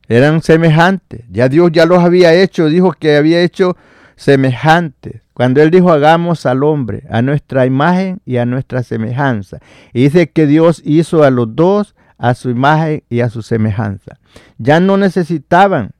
eran 0.09 0.41
semejantes. 0.41 1.21
Ya 1.31 1.47
Dios 1.47 1.71
ya 1.71 1.85
los 1.85 1.99
había 1.99 2.33
hecho, 2.33 2.65
dijo 2.65 2.91
que 2.91 3.15
había 3.15 3.41
hecho 3.41 3.77
semejantes. 4.17 5.21
Cuando 5.33 5.61
Él 5.61 5.71
dijo, 5.71 5.93
hagamos 5.93 6.45
al 6.45 6.61
hombre 6.63 7.03
a 7.09 7.21
nuestra 7.21 7.65
imagen 7.65 8.19
y 8.25 8.35
a 8.35 8.45
nuestra 8.45 8.83
semejanza. 8.83 9.59
Y 9.93 10.03
dice 10.03 10.29
que 10.29 10.47
Dios 10.47 10.81
hizo 10.83 11.23
a 11.23 11.29
los 11.29 11.55
dos 11.55 11.95
a 12.17 12.33
su 12.33 12.49
imagen 12.49 13.01
y 13.07 13.21
a 13.21 13.29
su 13.29 13.43
semejanza. 13.43 14.19
Ya 14.57 14.81
no 14.81 14.97
necesitaban 14.97 15.91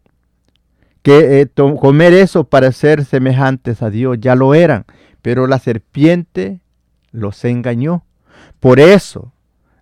que 1.02 1.40
eh, 1.40 1.50
comer 1.80 2.14
eso 2.14 2.44
para 2.44 2.74
ser 2.74 3.06
semejantes 3.06 3.82
a 3.82 3.90
Dios, 3.90 4.18
ya 4.20 4.36
lo 4.36 4.54
eran, 4.54 4.86
pero 5.22 5.48
la 5.48 5.60
serpiente 5.60 6.62
los 7.12 7.44
engañó. 7.46 8.06
Por 8.60 8.80
eso 8.80 9.34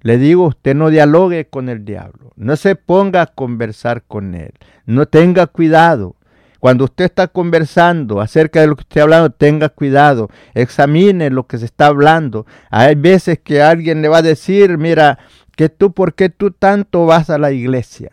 le 0.01 0.17
digo, 0.17 0.48
usted 0.48 0.75
no 0.75 0.89
dialogue 0.89 1.48
con 1.50 1.69
el 1.69 1.84
diablo, 1.84 2.31
no 2.36 2.55
se 2.55 2.75
ponga 2.75 3.22
a 3.22 3.27
conversar 3.27 4.03
con 4.03 4.34
él, 4.36 4.53
no 4.86 5.05
tenga 5.08 5.48
cuidado. 5.48 6.15
Cuando 6.60 6.86
usted 6.86 7.05
está 7.05 7.29
conversando 7.29 8.19
acerca 8.19 8.60
de 8.60 8.67
lo 8.67 8.75
que 8.75 8.81
esté 8.81 9.00
hablando, 9.00 9.29
tenga 9.29 9.69
cuidado, 9.69 10.29
examine 10.53 11.29
lo 11.29 11.48
que 11.48 11.58
se 11.58 11.65
está 11.65 11.88
hablando. 11.88 12.46
Hay 12.69 12.96
veces 12.96 13.39
que 13.39 13.62
alguien 13.62 14.01
le 14.01 14.10
va 14.10 14.17
a 14.17 14.22
decir, 14.22 14.77
mira, 14.77 15.19
que 15.55 15.69
tú, 15.69 15.93
¿por 15.93 16.15
qué 16.15 16.29
tú 16.29 16.51
tanto 16.51 17.05
vas 17.05 17.29
a 17.29 17.38
la 17.38 17.51
iglesia? 17.51 18.12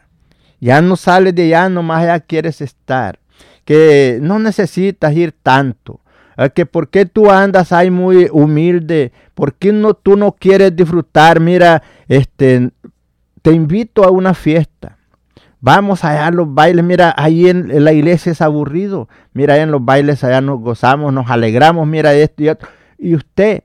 Ya 0.60 0.80
no 0.80 0.96
sales 0.96 1.34
de 1.34 1.44
allá, 1.44 1.68
nomás 1.68 2.04
ya 2.04 2.20
quieres 2.20 2.60
estar. 2.60 3.18
Que 3.64 4.18
no 4.22 4.38
necesitas 4.38 5.14
ir 5.14 5.32
tanto. 5.42 6.00
Que 6.54 6.66
por 6.66 6.90
qué 6.90 7.06
tú 7.06 7.30
andas 7.30 7.72
ahí 7.72 7.90
muy 7.90 8.28
humilde. 8.30 9.12
¿Por 9.34 9.54
qué 9.54 9.72
no, 9.72 9.94
tú 9.94 10.16
no 10.16 10.32
quieres 10.32 10.76
disfrutar? 10.76 11.40
Mira, 11.40 11.82
este, 12.08 12.70
te 13.42 13.52
invito 13.52 14.04
a 14.04 14.10
una 14.10 14.34
fiesta. 14.34 14.98
Vamos 15.60 16.04
allá 16.04 16.26
a 16.26 16.30
los 16.30 16.52
bailes. 16.52 16.84
Mira, 16.84 17.14
ahí 17.16 17.48
en, 17.48 17.84
la 17.84 17.92
iglesia 17.92 18.32
es 18.32 18.42
aburrido. 18.42 19.08
Mira, 19.32 19.56
en 19.56 19.70
los 19.70 19.84
bailes 19.84 20.22
allá 20.24 20.40
nos 20.40 20.60
gozamos, 20.60 21.12
nos 21.12 21.30
alegramos. 21.30 21.86
Mira 21.86 22.12
esto 22.12 22.42
y 22.42 22.48
otro. 22.50 22.68
Y 22.98 23.14
usted 23.14 23.64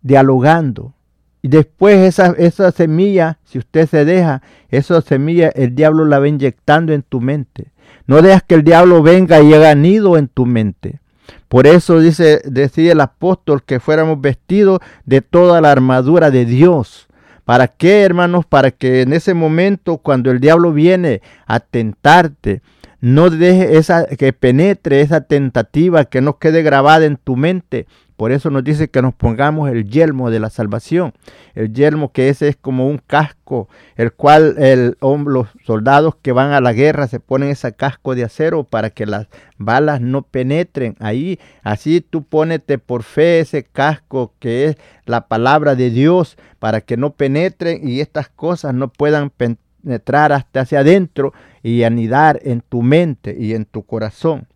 dialogando, 0.00 0.94
y 1.42 1.48
después 1.48 1.98
esa, 1.98 2.34
esa 2.38 2.72
semilla, 2.72 3.38
si 3.44 3.58
usted 3.58 3.88
se 3.88 4.04
deja, 4.04 4.42
esa 4.70 5.00
semilla 5.00 5.48
el 5.48 5.74
diablo 5.74 6.04
la 6.04 6.18
va 6.18 6.28
inyectando 6.28 6.92
en 6.92 7.02
tu 7.02 7.20
mente. 7.20 7.72
No 8.06 8.22
dejas 8.22 8.42
que 8.42 8.54
el 8.54 8.64
diablo 8.64 9.02
venga 9.02 9.40
y 9.40 9.52
haga 9.54 9.74
nido 9.74 10.16
en 10.16 10.28
tu 10.28 10.46
mente. 10.46 11.00
Por 11.48 11.66
eso 11.66 11.98
dice, 12.00 12.42
decía 12.44 12.92
el 12.92 13.00
apóstol 13.00 13.62
que 13.62 13.80
fuéramos 13.80 14.20
vestidos 14.20 14.80
de 15.04 15.22
toda 15.22 15.60
la 15.60 15.72
armadura 15.72 16.30
de 16.30 16.44
Dios. 16.44 17.08
¿Para 17.44 17.68
qué, 17.68 18.02
hermanos? 18.02 18.44
Para 18.44 18.70
que 18.70 19.00
en 19.00 19.14
ese 19.14 19.32
momento, 19.32 19.96
cuando 19.96 20.30
el 20.30 20.40
diablo 20.40 20.74
viene 20.74 21.22
a 21.46 21.60
tentarte, 21.60 22.60
no 23.00 23.30
deje 23.30 23.78
esa, 23.78 24.04
que 24.04 24.34
penetre 24.34 25.00
esa 25.00 25.22
tentativa, 25.22 26.04
que 26.04 26.20
no 26.20 26.38
quede 26.38 26.62
grabada 26.62 27.06
en 27.06 27.16
tu 27.16 27.36
mente, 27.36 27.86
por 28.18 28.32
eso 28.32 28.50
nos 28.50 28.64
dice 28.64 28.90
que 28.90 29.00
nos 29.00 29.14
pongamos 29.14 29.70
el 29.70 29.88
yelmo 29.88 30.32
de 30.32 30.40
la 30.40 30.50
salvación. 30.50 31.12
El 31.54 31.72
yelmo 31.72 32.10
que 32.10 32.30
ese 32.30 32.48
es 32.48 32.56
como 32.56 32.88
un 32.88 32.98
casco, 32.98 33.68
el 33.94 34.12
cual 34.12 34.56
el, 34.58 34.98
los 35.00 35.46
soldados 35.64 36.16
que 36.20 36.32
van 36.32 36.50
a 36.50 36.60
la 36.60 36.72
guerra 36.72 37.06
se 37.06 37.20
ponen 37.20 37.50
ese 37.50 37.72
casco 37.74 38.16
de 38.16 38.24
acero 38.24 38.64
para 38.64 38.90
que 38.90 39.06
las 39.06 39.28
balas 39.56 40.00
no 40.00 40.22
penetren 40.22 40.96
ahí. 40.98 41.38
Así 41.62 42.00
tú 42.00 42.24
ponete 42.24 42.78
por 42.78 43.04
fe 43.04 43.38
ese 43.38 43.62
casco 43.62 44.32
que 44.40 44.64
es 44.64 44.76
la 45.06 45.28
palabra 45.28 45.76
de 45.76 45.90
Dios 45.90 46.36
para 46.58 46.80
que 46.80 46.96
no 46.96 47.12
penetren 47.12 47.88
y 47.88 48.00
estas 48.00 48.28
cosas 48.28 48.74
no 48.74 48.88
puedan 48.88 49.30
penetrar 49.30 50.32
hasta 50.32 50.62
hacia 50.62 50.80
adentro 50.80 51.32
y 51.62 51.84
anidar 51.84 52.40
en 52.42 52.62
tu 52.62 52.82
mente 52.82 53.36
y 53.38 53.54
en 53.54 53.64
tu 53.64 53.84
corazón. 53.84 54.48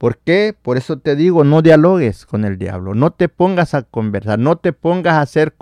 ¿Por 0.00 0.16
qué? 0.16 0.56
Por 0.62 0.78
eso 0.78 0.96
te 0.96 1.14
digo, 1.14 1.44
no 1.44 1.60
dialogues 1.60 2.24
con 2.24 2.46
el 2.46 2.56
diablo, 2.56 2.94
no 2.94 3.10
te 3.10 3.28
pongas 3.28 3.74
a 3.74 3.82
conversar, 3.82 4.38
no 4.38 4.56
te 4.56 4.72
pongas 4.72 5.12
a 5.12 5.20
hacer 5.20 5.52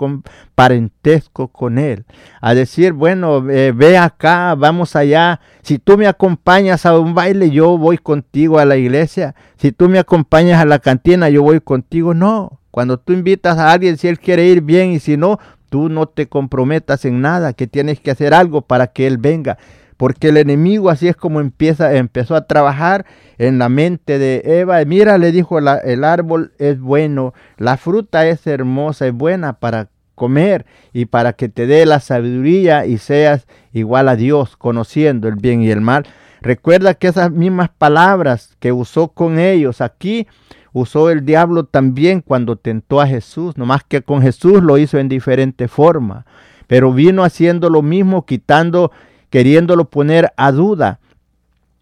parentesco 0.55 1.49
con 1.49 1.77
él, 1.77 2.05
a 2.39 2.53
decir, 2.53 2.93
bueno, 2.93 3.49
eh, 3.49 3.73
ve 3.75 3.97
acá, 3.97 4.55
vamos 4.55 4.95
allá, 4.95 5.41
si 5.61 5.77
tú 5.77 5.97
me 5.97 6.07
acompañas 6.07 6.85
a 6.85 6.97
un 6.97 7.13
baile, 7.13 7.51
yo 7.51 7.77
voy 7.77 7.97
contigo 7.97 8.59
a 8.59 8.65
la 8.65 8.77
iglesia, 8.77 9.35
si 9.57 9.73
tú 9.73 9.89
me 9.89 9.99
acompañas 9.99 10.61
a 10.61 10.65
la 10.65 10.79
cantina, 10.79 11.27
yo 11.27 11.43
voy 11.43 11.59
contigo, 11.59 12.13
no. 12.13 12.61
Cuando 12.71 12.97
tú 12.97 13.11
invitas 13.11 13.57
a 13.57 13.73
alguien, 13.73 13.97
si 13.97 14.07
él 14.07 14.19
quiere 14.19 14.45
ir 14.45 14.61
bien 14.61 14.91
y 14.91 15.01
si 15.01 15.17
no, 15.17 15.37
tú 15.69 15.89
no 15.89 16.07
te 16.07 16.29
comprometas 16.29 17.03
en 17.03 17.19
nada, 17.19 17.51
que 17.51 17.67
tienes 17.67 17.99
que 17.99 18.11
hacer 18.11 18.33
algo 18.33 18.61
para 18.61 18.87
que 18.87 19.05
él 19.05 19.17
venga 19.17 19.57
porque 19.99 20.29
el 20.29 20.37
enemigo 20.37 20.89
así 20.89 21.09
es 21.09 21.17
como 21.17 21.41
empieza, 21.41 21.93
empezó 21.93 22.37
a 22.37 22.47
trabajar 22.47 23.05
en 23.37 23.59
la 23.59 23.67
mente 23.67 24.17
de 24.17 24.41
Eva. 24.45 24.77
Mira, 24.85 25.17
le 25.17 25.33
dijo, 25.33 25.59
el 25.59 26.03
árbol 26.05 26.53
es 26.57 26.79
bueno, 26.79 27.33
la 27.57 27.75
fruta 27.75 28.25
es 28.25 28.47
hermosa, 28.47 29.07
es 29.07 29.13
buena 29.13 29.59
para 29.59 29.89
comer 30.15 30.65
y 30.93 31.07
para 31.07 31.33
que 31.33 31.49
te 31.49 31.67
dé 31.67 31.85
la 31.85 31.99
sabiduría 31.99 32.85
y 32.85 32.97
seas 32.97 33.45
igual 33.73 34.07
a 34.07 34.15
Dios, 34.15 34.55
conociendo 34.55 35.27
el 35.27 35.35
bien 35.35 35.61
y 35.63 35.69
el 35.69 35.81
mal. 35.81 36.07
Recuerda 36.39 36.93
que 36.93 37.09
esas 37.09 37.31
mismas 37.31 37.67
palabras 37.67 38.55
que 38.61 38.71
usó 38.71 39.09
con 39.09 39.37
ellos 39.37 39.81
aquí, 39.81 40.27
usó 40.71 41.09
el 41.09 41.25
diablo 41.25 41.65
también 41.65 42.21
cuando 42.21 42.55
tentó 42.55 43.01
a 43.01 43.07
Jesús, 43.07 43.57
nomás 43.57 43.83
que 43.83 44.01
con 44.01 44.21
Jesús 44.21 44.63
lo 44.63 44.77
hizo 44.77 44.97
en 44.97 45.09
diferente 45.09 45.67
forma, 45.67 46.25
pero 46.67 46.93
vino 46.93 47.25
haciendo 47.25 47.69
lo 47.69 47.81
mismo, 47.81 48.25
quitando 48.25 48.93
queriéndolo 49.29 49.89
poner 49.89 50.31
a 50.37 50.51
duda. 50.51 50.99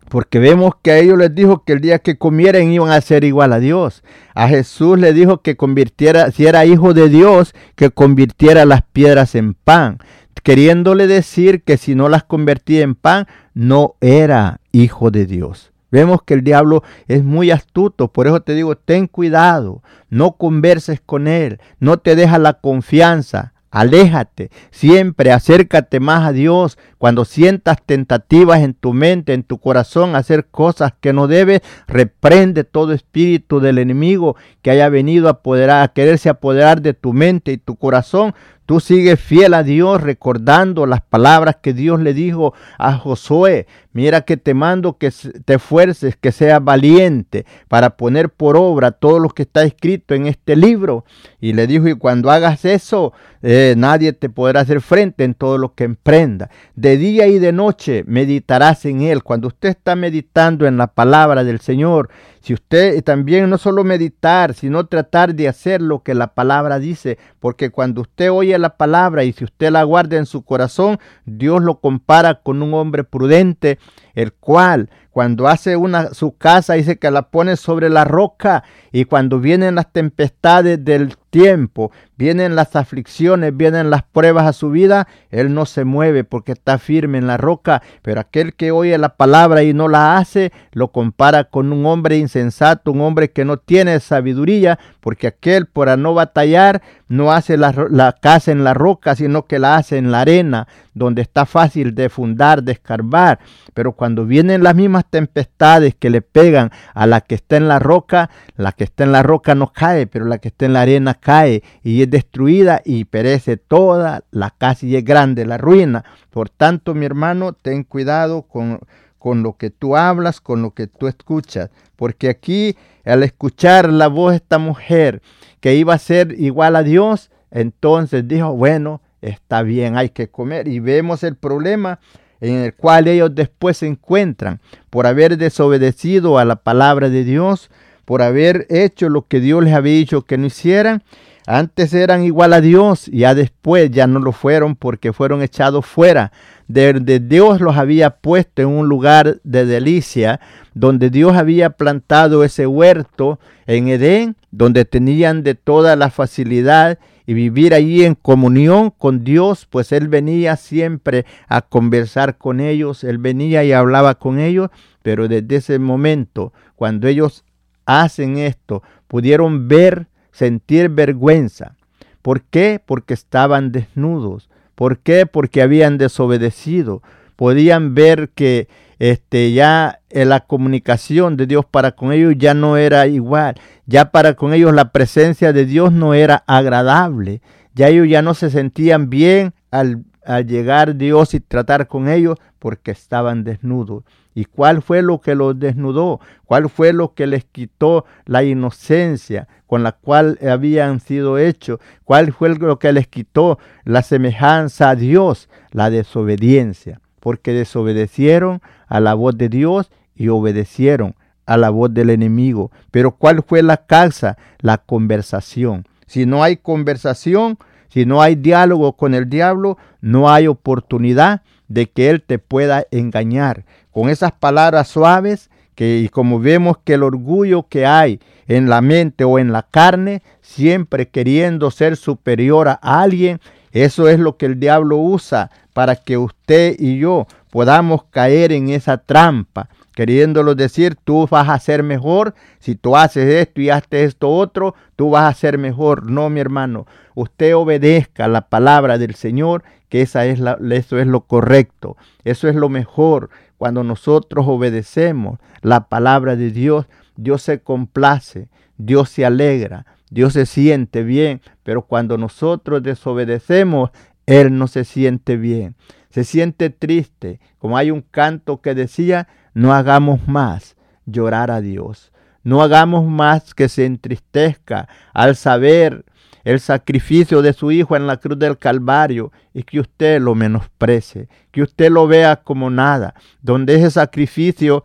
Porque 0.09 0.39
vemos 0.39 0.73
que 0.81 0.91
a 0.91 0.97
ellos 0.99 1.17
les 1.17 1.35
dijo 1.35 1.63
que 1.65 1.73
el 1.73 1.81
día 1.81 1.99
que 1.99 2.17
comieran 2.17 2.71
iban 2.71 2.91
a 2.91 3.01
ser 3.01 3.23
igual 3.23 3.51
a 3.51 3.59
Dios. 3.59 4.03
A 4.33 4.47
Jesús 4.47 4.97
le 4.97 5.11
dijo 5.11 5.41
que 5.41 5.57
convirtiera, 5.57 6.31
si 6.31 6.45
era 6.45 6.65
hijo 6.65 6.93
de 6.93 7.09
Dios, 7.09 7.53
que 7.75 7.89
convirtiera 7.89 8.65
las 8.65 8.83
piedras 8.83 9.35
en 9.35 9.53
pan. 9.53 9.99
Queriéndole 10.43 11.07
decir 11.07 11.61
que 11.63 11.75
si 11.75 11.93
no 11.93 12.07
las 12.07 12.23
convertía 12.23 12.81
en 12.83 12.95
pan, 12.95 13.27
no 13.53 13.95
era 13.99 14.61
hijo 14.71 15.11
de 15.11 15.25
Dios. 15.25 15.73
Vemos 15.91 16.21
que 16.23 16.33
el 16.33 16.43
diablo 16.43 16.83
es 17.07 17.23
muy 17.23 17.51
astuto, 17.51 18.09
por 18.09 18.27
eso 18.27 18.41
te 18.41 18.53
digo, 18.53 18.75
ten 18.75 19.07
cuidado, 19.07 19.81
no 20.09 20.33
converses 20.33 21.01
con 21.05 21.27
él, 21.27 21.59
no 21.79 21.97
te 21.97 22.15
deja 22.15 22.39
la 22.39 22.53
confianza, 22.53 23.53
Aléjate, 23.77 24.49
siempre 24.71 25.31
acércate 25.31 25.99
más 25.99 26.27
a 26.27 26.31
Dios. 26.31 26.79
Cuando 26.97 27.25
sientas 27.25 27.77
tentativas 27.85 28.61
en 28.61 28.73
tu 28.73 28.91
mente, 28.91 29.35
en 29.35 29.43
tu 29.43 29.59
corazón, 29.59 30.15
hacer 30.15 30.47
cosas 30.47 30.93
que 30.99 31.13
no 31.13 31.27
debes, 31.27 31.61
reprende 31.87 32.63
todo 32.63 32.91
espíritu 32.91 33.59
del 33.59 33.77
enemigo 33.77 34.35
que 34.63 34.71
haya 34.71 34.89
venido 34.89 35.27
a, 35.27 35.33
apoderar, 35.33 35.83
a 35.83 35.89
quererse 35.89 36.27
apoderar 36.27 36.81
de 36.81 36.95
tu 36.95 37.13
mente 37.13 37.51
y 37.51 37.59
tu 37.59 37.75
corazón. 37.75 38.33
Tú 38.67 38.81
sigues 38.81 39.17
fiel 39.17 39.53
a 39.53 39.63
Dios 39.63 40.01
recordando 40.01 40.85
las 40.87 40.99
palabras 40.99 41.55
que 41.61 41.73
Dios 41.73 42.01
le 42.01 42.13
dijo 42.13 42.53
a 42.77 42.97
Josué. 42.97 43.65
Mira 43.93 44.21
que 44.21 44.35
te 44.35 44.53
mando 44.53 44.97
que 44.97 45.09
te 45.45 45.53
esfuerces, 45.53 46.17
que 46.17 46.33
seas 46.33 46.61
valiente 46.61 47.45
para 47.69 47.91
poner 47.91 48.29
por 48.29 48.57
obra 48.57 48.91
todo 48.91 49.19
lo 49.19 49.29
que 49.29 49.43
está 49.43 49.63
escrito 49.63 50.15
en 50.15 50.27
este 50.27 50.57
libro. 50.57 51.05
Y 51.39 51.53
le 51.53 51.65
dijo, 51.65 51.87
y 51.87 51.95
cuando 51.95 52.29
hagas 52.29 52.65
eso, 52.65 53.13
eh, 53.41 53.75
nadie 53.77 54.13
te 54.13 54.29
podrá 54.29 54.61
hacer 54.61 54.81
frente 54.81 55.23
en 55.23 55.33
todo 55.33 55.57
lo 55.57 55.73
que 55.73 55.83
emprenda. 55.83 56.49
De 56.75 56.97
día 56.97 57.27
y 57.27 57.39
de 57.39 57.51
noche 57.51 58.03
meditarás 58.07 58.85
en 58.85 59.01
él. 59.01 59.23
Cuando 59.23 59.47
usted 59.47 59.69
está 59.69 59.95
meditando 59.95 60.65
en 60.65 60.77
la 60.77 60.87
palabra 60.87 61.43
del 61.43 61.59
Señor, 61.59 62.09
si 62.41 62.53
usted 62.53 63.03
también 63.03 63.49
no 63.49 63.57
solo 63.57 63.83
meditar, 63.83 64.53
sino 64.53 64.85
tratar 64.85 65.35
de 65.35 65.49
hacer 65.49 65.81
lo 65.81 66.03
que 66.03 66.13
la 66.13 66.33
palabra 66.33 66.79
dice, 66.79 67.17
porque 67.39 67.71
cuando 67.71 68.01
usted 68.01 68.31
oye 68.31 68.57
la 68.57 68.77
palabra 68.77 69.25
y 69.25 69.33
si 69.33 69.43
usted 69.43 69.69
la 69.69 69.83
guarda 69.83 70.17
en 70.17 70.25
su 70.25 70.43
corazón, 70.43 70.97
Dios 71.25 71.61
lo 71.61 71.81
compara 71.81 72.35
con 72.35 72.63
un 72.63 72.73
hombre 72.73 73.03
prudente, 73.03 73.79
el 74.15 74.31
cual 74.31 74.89
cuando 75.17 75.47
hace 75.47 75.75
una 75.75 76.13
su 76.13 76.37
casa 76.37 76.75
dice 76.75 76.99
que 76.99 77.09
la 77.09 77.23
pone 77.31 77.57
sobre 77.57 77.89
la 77.89 78.05
roca 78.05 78.63
y 78.97 79.05
cuando 79.05 79.39
vienen 79.39 79.75
las 79.75 79.93
tempestades 79.93 80.83
del 80.83 81.15
tiempo, 81.29 81.91
vienen 82.15 82.55
las 82.55 82.75
aflicciones, 82.75 83.55
vienen 83.55 83.91
las 83.91 84.01
pruebas 84.01 84.47
a 84.47 84.53
su 84.53 84.71
vida, 84.71 85.07
él 85.29 85.53
no 85.53 85.67
se 85.67 85.83
mueve 85.83 86.23
porque 86.23 86.53
está 86.53 86.79
firme 86.79 87.19
en 87.19 87.27
la 87.27 87.37
roca, 87.37 87.83
pero 88.01 88.19
aquel 88.19 88.55
que 88.55 88.71
oye 88.71 88.97
la 88.97 89.15
palabra 89.15 89.61
y 89.61 89.71
no 89.71 89.87
la 89.87 90.17
hace, 90.17 90.51
lo 90.71 90.87
compara 90.91 91.43
con 91.43 91.71
un 91.71 91.85
hombre 91.85 92.17
insensato, 92.17 92.91
un 92.91 93.01
hombre 93.01 93.29
que 93.29 93.45
no 93.45 93.57
tiene 93.57 93.99
sabiduría, 93.99 94.79
porque 94.99 95.27
aquel 95.27 95.67
por 95.67 95.95
no 95.99 96.15
batallar 96.15 96.81
no 97.07 97.31
hace 97.31 97.55
la, 97.55 97.73
la 97.91 98.13
casa 98.13 98.51
en 98.51 98.63
la 98.63 98.73
roca, 98.73 99.15
sino 99.15 99.45
que 99.45 99.59
la 99.59 99.75
hace 99.75 99.97
en 99.97 100.11
la 100.11 100.21
arena, 100.21 100.67
donde 100.95 101.21
está 101.21 101.45
fácil 101.45 101.93
de 101.93 102.09
fundar, 102.09 102.63
de 102.63 102.71
escarbar, 102.71 103.37
pero 103.75 103.91
cuando 103.91 104.25
vienen 104.25 104.63
las 104.63 104.73
mismas 104.73 105.05
tempestades 105.07 105.93
que 105.93 106.09
le 106.09 106.23
pegan 106.23 106.71
a 106.95 107.05
la 107.05 107.21
que 107.21 107.35
está 107.35 107.57
en 107.57 107.67
la 107.67 107.77
roca, 107.77 108.31
la 108.55 108.71
que 108.71 108.86
está 108.87 109.03
en 109.03 109.11
la 109.11 109.23
roca 109.23 109.55
no 109.55 109.71
cae, 109.71 110.07
pero 110.07 110.25
la 110.25 110.39
que 110.39 110.49
está 110.49 110.65
en 110.65 110.73
la 110.73 110.81
arena 110.81 111.13
cae 111.13 111.63
y 111.83 112.01
es 112.01 112.09
destruida 112.09 112.81
y 112.83 113.05
perece 113.05 113.57
toda 113.57 114.23
la 114.31 114.49
casa 114.49 114.85
y 114.85 114.95
es 114.95 115.05
grande 115.05 115.45
la 115.45 115.57
ruina. 115.57 116.03
Por 116.29 116.49
tanto, 116.49 116.93
mi 116.93 117.05
hermano, 117.05 117.53
ten 117.53 117.83
cuidado 117.83 118.43
con, 118.43 118.79
con 119.17 119.43
lo 119.43 119.57
que 119.57 119.69
tú 119.69 119.95
hablas, 119.95 120.41
con 120.41 120.61
lo 120.61 120.71
que 120.71 120.87
tú 120.87 121.07
escuchas, 121.07 121.69
porque 121.95 122.29
aquí 122.29 122.75
al 123.05 123.23
escuchar 123.23 123.91
la 123.91 124.07
voz 124.07 124.31
de 124.31 124.37
esta 124.37 124.57
mujer 124.57 125.21
que 125.59 125.75
iba 125.75 125.93
a 125.93 125.99
ser 125.99 126.35
igual 126.39 126.75
a 126.75 126.83
Dios, 126.83 127.31
entonces 127.51 128.27
dijo, 128.27 128.53
bueno, 128.53 129.01
está 129.21 129.61
bien, 129.63 129.97
hay 129.97 130.09
que 130.09 130.29
comer. 130.29 130.67
Y 130.67 130.79
vemos 130.79 131.23
el 131.23 131.35
problema 131.35 131.99
en 132.41 132.55
el 132.55 132.75
cual 132.75 133.07
ellos 133.07 133.33
después 133.33 133.77
se 133.77 133.87
encuentran 133.87 134.59
por 134.89 135.07
haber 135.07 135.37
desobedecido 135.37 136.37
a 136.37 136.45
la 136.45 136.57
palabra 136.57 137.09
de 137.09 137.23
Dios, 137.23 137.69
por 138.07 138.21
haber 138.21 138.67
hecho 138.69 139.09
lo 139.09 139.27
que 139.27 139.41
Dios 139.41 139.61
les 139.61 139.73
había 139.73 139.95
dicho 139.95 140.21
que 140.21 140.37
no 140.37 140.45
hicieran. 140.45 141.03
Antes 141.45 141.93
eran 141.93 142.23
igual 142.23 142.53
a 142.53 142.61
Dios, 142.61 143.07
ya 143.07 143.35
después 143.35 143.91
ya 143.91 144.07
no 144.07 144.19
lo 144.19 144.31
fueron 144.31 144.77
porque 144.77 145.11
fueron 145.11 145.43
echados 145.43 145.85
fuera. 145.85 146.31
De, 146.69 147.19
Dios 147.19 147.59
los 147.59 147.75
había 147.75 148.11
puesto 148.11 148.61
en 148.61 148.69
un 148.69 148.87
lugar 148.87 149.41
de 149.43 149.65
delicia, 149.65 150.39
donde 150.73 151.09
Dios 151.09 151.35
había 151.35 151.71
plantado 151.71 152.45
ese 152.45 152.65
huerto 152.65 153.41
en 153.65 153.89
Edén, 153.89 154.37
donde 154.51 154.85
tenían 154.85 155.43
de 155.43 155.55
toda 155.55 155.97
la 155.97 156.09
facilidad 156.09 156.99
y 157.25 157.33
vivir 157.33 157.73
allí 157.73 158.05
en 158.05 158.15
comunión 158.15 158.89
con 158.89 159.25
Dios, 159.25 159.67
pues 159.69 159.91
Él 159.91 160.07
venía 160.07 160.55
siempre 160.55 161.25
a 161.49 161.61
conversar 161.61 162.37
con 162.37 162.61
ellos, 162.61 163.03
Él 163.03 163.17
venía 163.17 163.65
y 163.65 163.73
hablaba 163.73 164.15
con 164.15 164.39
ellos, 164.39 164.69
pero 165.03 165.27
desde 165.27 165.57
ese 165.57 165.77
momento, 165.77 166.53
cuando 166.77 167.09
ellos 167.09 167.43
hacen 167.87 168.37
esto, 168.37 168.83
pudieron 169.07 169.67
ver, 169.67 170.05
sentir 170.31 170.89
vergüenza. 170.89 171.75
¿Por 172.21 172.43
qué? 172.43 172.79
Porque 172.85 173.15
estaban 173.15 173.71
desnudos. 173.71 174.49
¿Por 174.75 174.99
qué? 174.99 175.25
Porque 175.25 175.63
habían 175.63 175.97
desobedecido. 175.97 177.01
Podían 177.35 177.95
ver 177.95 178.29
que 178.35 178.67
este, 178.99 179.51
ya 179.53 179.99
eh, 180.09 180.25
la 180.25 180.41
comunicación 180.41 181.37
de 181.37 181.47
Dios 181.47 181.65
para 181.65 181.93
con 181.93 182.11
ellos 182.11 182.33
ya 182.37 182.53
no 182.53 182.77
era 182.77 183.07
igual, 183.07 183.55
ya 183.85 184.11
para 184.11 184.33
con 184.33 184.53
ellos 184.53 184.73
la 184.73 184.91
presencia 184.91 185.53
de 185.53 185.65
Dios 185.65 185.91
no 185.93 186.13
era 186.13 186.43
agradable, 186.47 187.41
ya 187.75 187.89
ellos 187.89 188.07
ya 188.09 188.21
no 188.21 188.33
se 188.33 188.49
sentían 188.49 189.09
bien 189.09 189.53
al, 189.69 190.03
al 190.25 190.47
llegar 190.47 190.95
Dios 190.95 191.33
y 191.33 191.39
tratar 191.39 191.87
con 191.87 192.09
ellos 192.09 192.37
porque 192.59 192.91
estaban 192.91 193.43
desnudos. 193.43 194.03
¿Y 194.37 194.45
cuál 194.45 194.83
fue 194.83 195.01
lo 195.01 195.19
que 195.19 195.33
los 195.33 195.57
desnudó? 195.57 196.19
¿Cuál 196.45 196.69
fue 196.69 196.93
lo 196.93 197.15
que 197.15 197.25
les 197.25 197.43
quitó 197.45 198.05
la 198.25 198.43
inocencia 198.43 199.47
con 199.65 199.81
la 199.81 199.93
cual 199.93 200.37
habían 200.47 200.99
sido 200.99 201.39
hechos? 201.39 201.79
¿Cuál 202.03 202.31
fue 202.31 202.49
lo 202.49 202.77
que 202.77 202.93
les 202.93 203.07
quitó 203.07 203.57
la 203.83 204.03
semejanza 204.03 204.91
a 204.91 204.95
Dios? 204.95 205.49
La 205.71 205.89
desobediencia 205.89 207.01
porque 207.19 207.51
desobedecieron 207.51 208.61
a 208.85 208.99
la 208.99 209.15
voz 209.15 209.35
de 209.39 209.49
Dios 209.49 209.89
y 210.15 210.27
obedecieron 210.27 211.15
a 211.47 211.57
la 211.57 211.71
voz 211.71 211.91
del 211.91 212.11
enemigo. 212.11 212.71
Pero 212.91 213.15
¿cuál 213.15 213.41
fue 213.41 213.63
la 213.63 213.87
causa? 213.87 214.37
La 214.59 214.77
conversación. 214.77 215.87
Si 216.05 216.27
no 216.27 216.43
hay 216.43 216.57
conversación, 216.57 217.57
si 217.89 218.05
no 218.05 218.21
hay 218.21 218.35
diálogo 218.35 218.93
con 218.93 219.15
el 219.15 219.27
diablo, 219.29 219.79
no 219.99 220.29
hay 220.29 220.45
oportunidad 220.45 221.41
de 221.67 221.89
que 221.89 222.09
él 222.09 222.21
te 222.21 222.39
pueda 222.39 222.85
engañar. 222.91 223.65
Con 223.97 224.09
esas 224.09 224.31
palabras 224.31 224.89
suaves, 224.89 225.49
que 225.73 225.97
y 225.97 226.09
como 226.09 226.39
vemos 226.39 226.77
que 226.83 226.93
el 226.93 227.01
orgullo 227.01 227.63
que 227.67 227.87
hay 227.87 228.19
en 228.47 228.69
la 228.69 228.79
mente 228.79 229.23
o 229.23 229.39
en 229.39 229.51
la 229.51 229.63
carne, 229.63 230.21
siempre 230.39 231.09
queriendo 231.09 231.71
ser 231.71 231.97
superior 231.97 232.67
a 232.67 232.75
alguien, 232.83 233.41
eso 233.71 234.07
es 234.07 234.19
lo 234.19 234.37
que 234.37 234.45
el 234.45 234.59
diablo 234.59 234.97
usa 234.97 235.49
para 235.73 235.95
que 235.95 236.15
usted 236.15 236.75
y 236.77 236.99
yo 236.99 237.25
podamos 237.49 238.03
caer 238.11 238.51
en 238.51 238.69
esa 238.69 238.99
trampa, 238.99 239.67
queriéndolo 239.95 240.53
decir, 240.53 240.95
tú 241.03 241.27
vas 241.27 241.49
a 241.49 241.57
ser 241.57 241.81
mejor, 241.81 242.35
si 242.59 242.75
tú 242.75 242.95
haces 242.95 243.27
esto 243.27 243.61
y 243.61 243.71
haces 243.71 244.09
esto 244.09 244.29
otro, 244.29 244.75
tú 244.95 245.09
vas 245.09 245.23
a 245.23 245.39
ser 245.39 245.57
mejor. 245.57 246.07
No, 246.07 246.29
mi 246.29 246.39
hermano, 246.39 246.85
usted 247.15 247.55
obedezca 247.55 248.27
la 248.27 248.41
palabra 248.41 248.99
del 248.99 249.15
Señor, 249.15 249.63
que 249.89 250.01
esa 250.01 250.25
es 250.25 250.39
eso 250.39 250.99
es 250.99 251.07
lo 251.07 251.21
correcto, 251.21 251.97
eso 252.23 252.47
es 252.47 252.55
lo 252.55 252.69
mejor. 252.69 253.29
Cuando 253.57 253.83
nosotros 253.83 254.45
obedecemos 254.47 255.39
la 255.61 255.87
palabra 255.87 256.35
de 256.35 256.51
Dios, 256.51 256.85
Dios 257.15 257.41
se 257.41 257.59
complace, 257.61 258.49
Dios 258.77 259.09
se 259.09 259.25
alegra, 259.25 259.85
Dios 260.09 260.33
se 260.33 260.45
siente 260.45 261.03
bien, 261.03 261.41
pero 261.63 261.81
cuando 261.81 262.17
nosotros 262.17 262.83
desobedecemos, 262.83 263.89
él 264.25 264.57
no 264.57 264.67
se 264.67 264.85
siente 264.85 265.37
bien, 265.37 265.75
se 266.09 266.23
siente 266.23 266.69
triste, 266.69 267.39
como 267.57 267.77
hay 267.77 267.91
un 267.91 268.01
canto 268.01 268.61
que 268.61 268.75
decía, 268.75 269.27
no 269.53 269.73
hagamos 269.73 270.27
más 270.27 270.75
llorar 271.05 271.49
a 271.49 271.61
Dios, 271.61 272.11
no 272.43 272.61
hagamos 272.61 273.05
más 273.05 273.53
que 273.53 273.69
se 273.69 273.85
entristezca 273.85 274.87
al 275.13 275.35
saber 275.35 276.05
el 276.47 276.59
sacrificio 276.59 277.41
de 277.41 277.53
su 277.53 277.71
Hijo 277.71 277.95
en 277.95 278.07
la 278.07 278.17
cruz 278.17 278.37
del 278.39 278.57
Calvario 278.57 279.31
y 279.53 279.63
que 279.63 279.79
usted 279.79 280.21
lo 280.21 280.35
menosprecie, 280.35 281.27
que 281.51 281.61
usted 281.61 281.91
lo 281.91 282.07
vea 282.07 282.37
como 282.37 282.69
nada, 282.69 283.15
donde 283.41 283.75
ese 283.75 283.91
sacrificio 283.91 284.83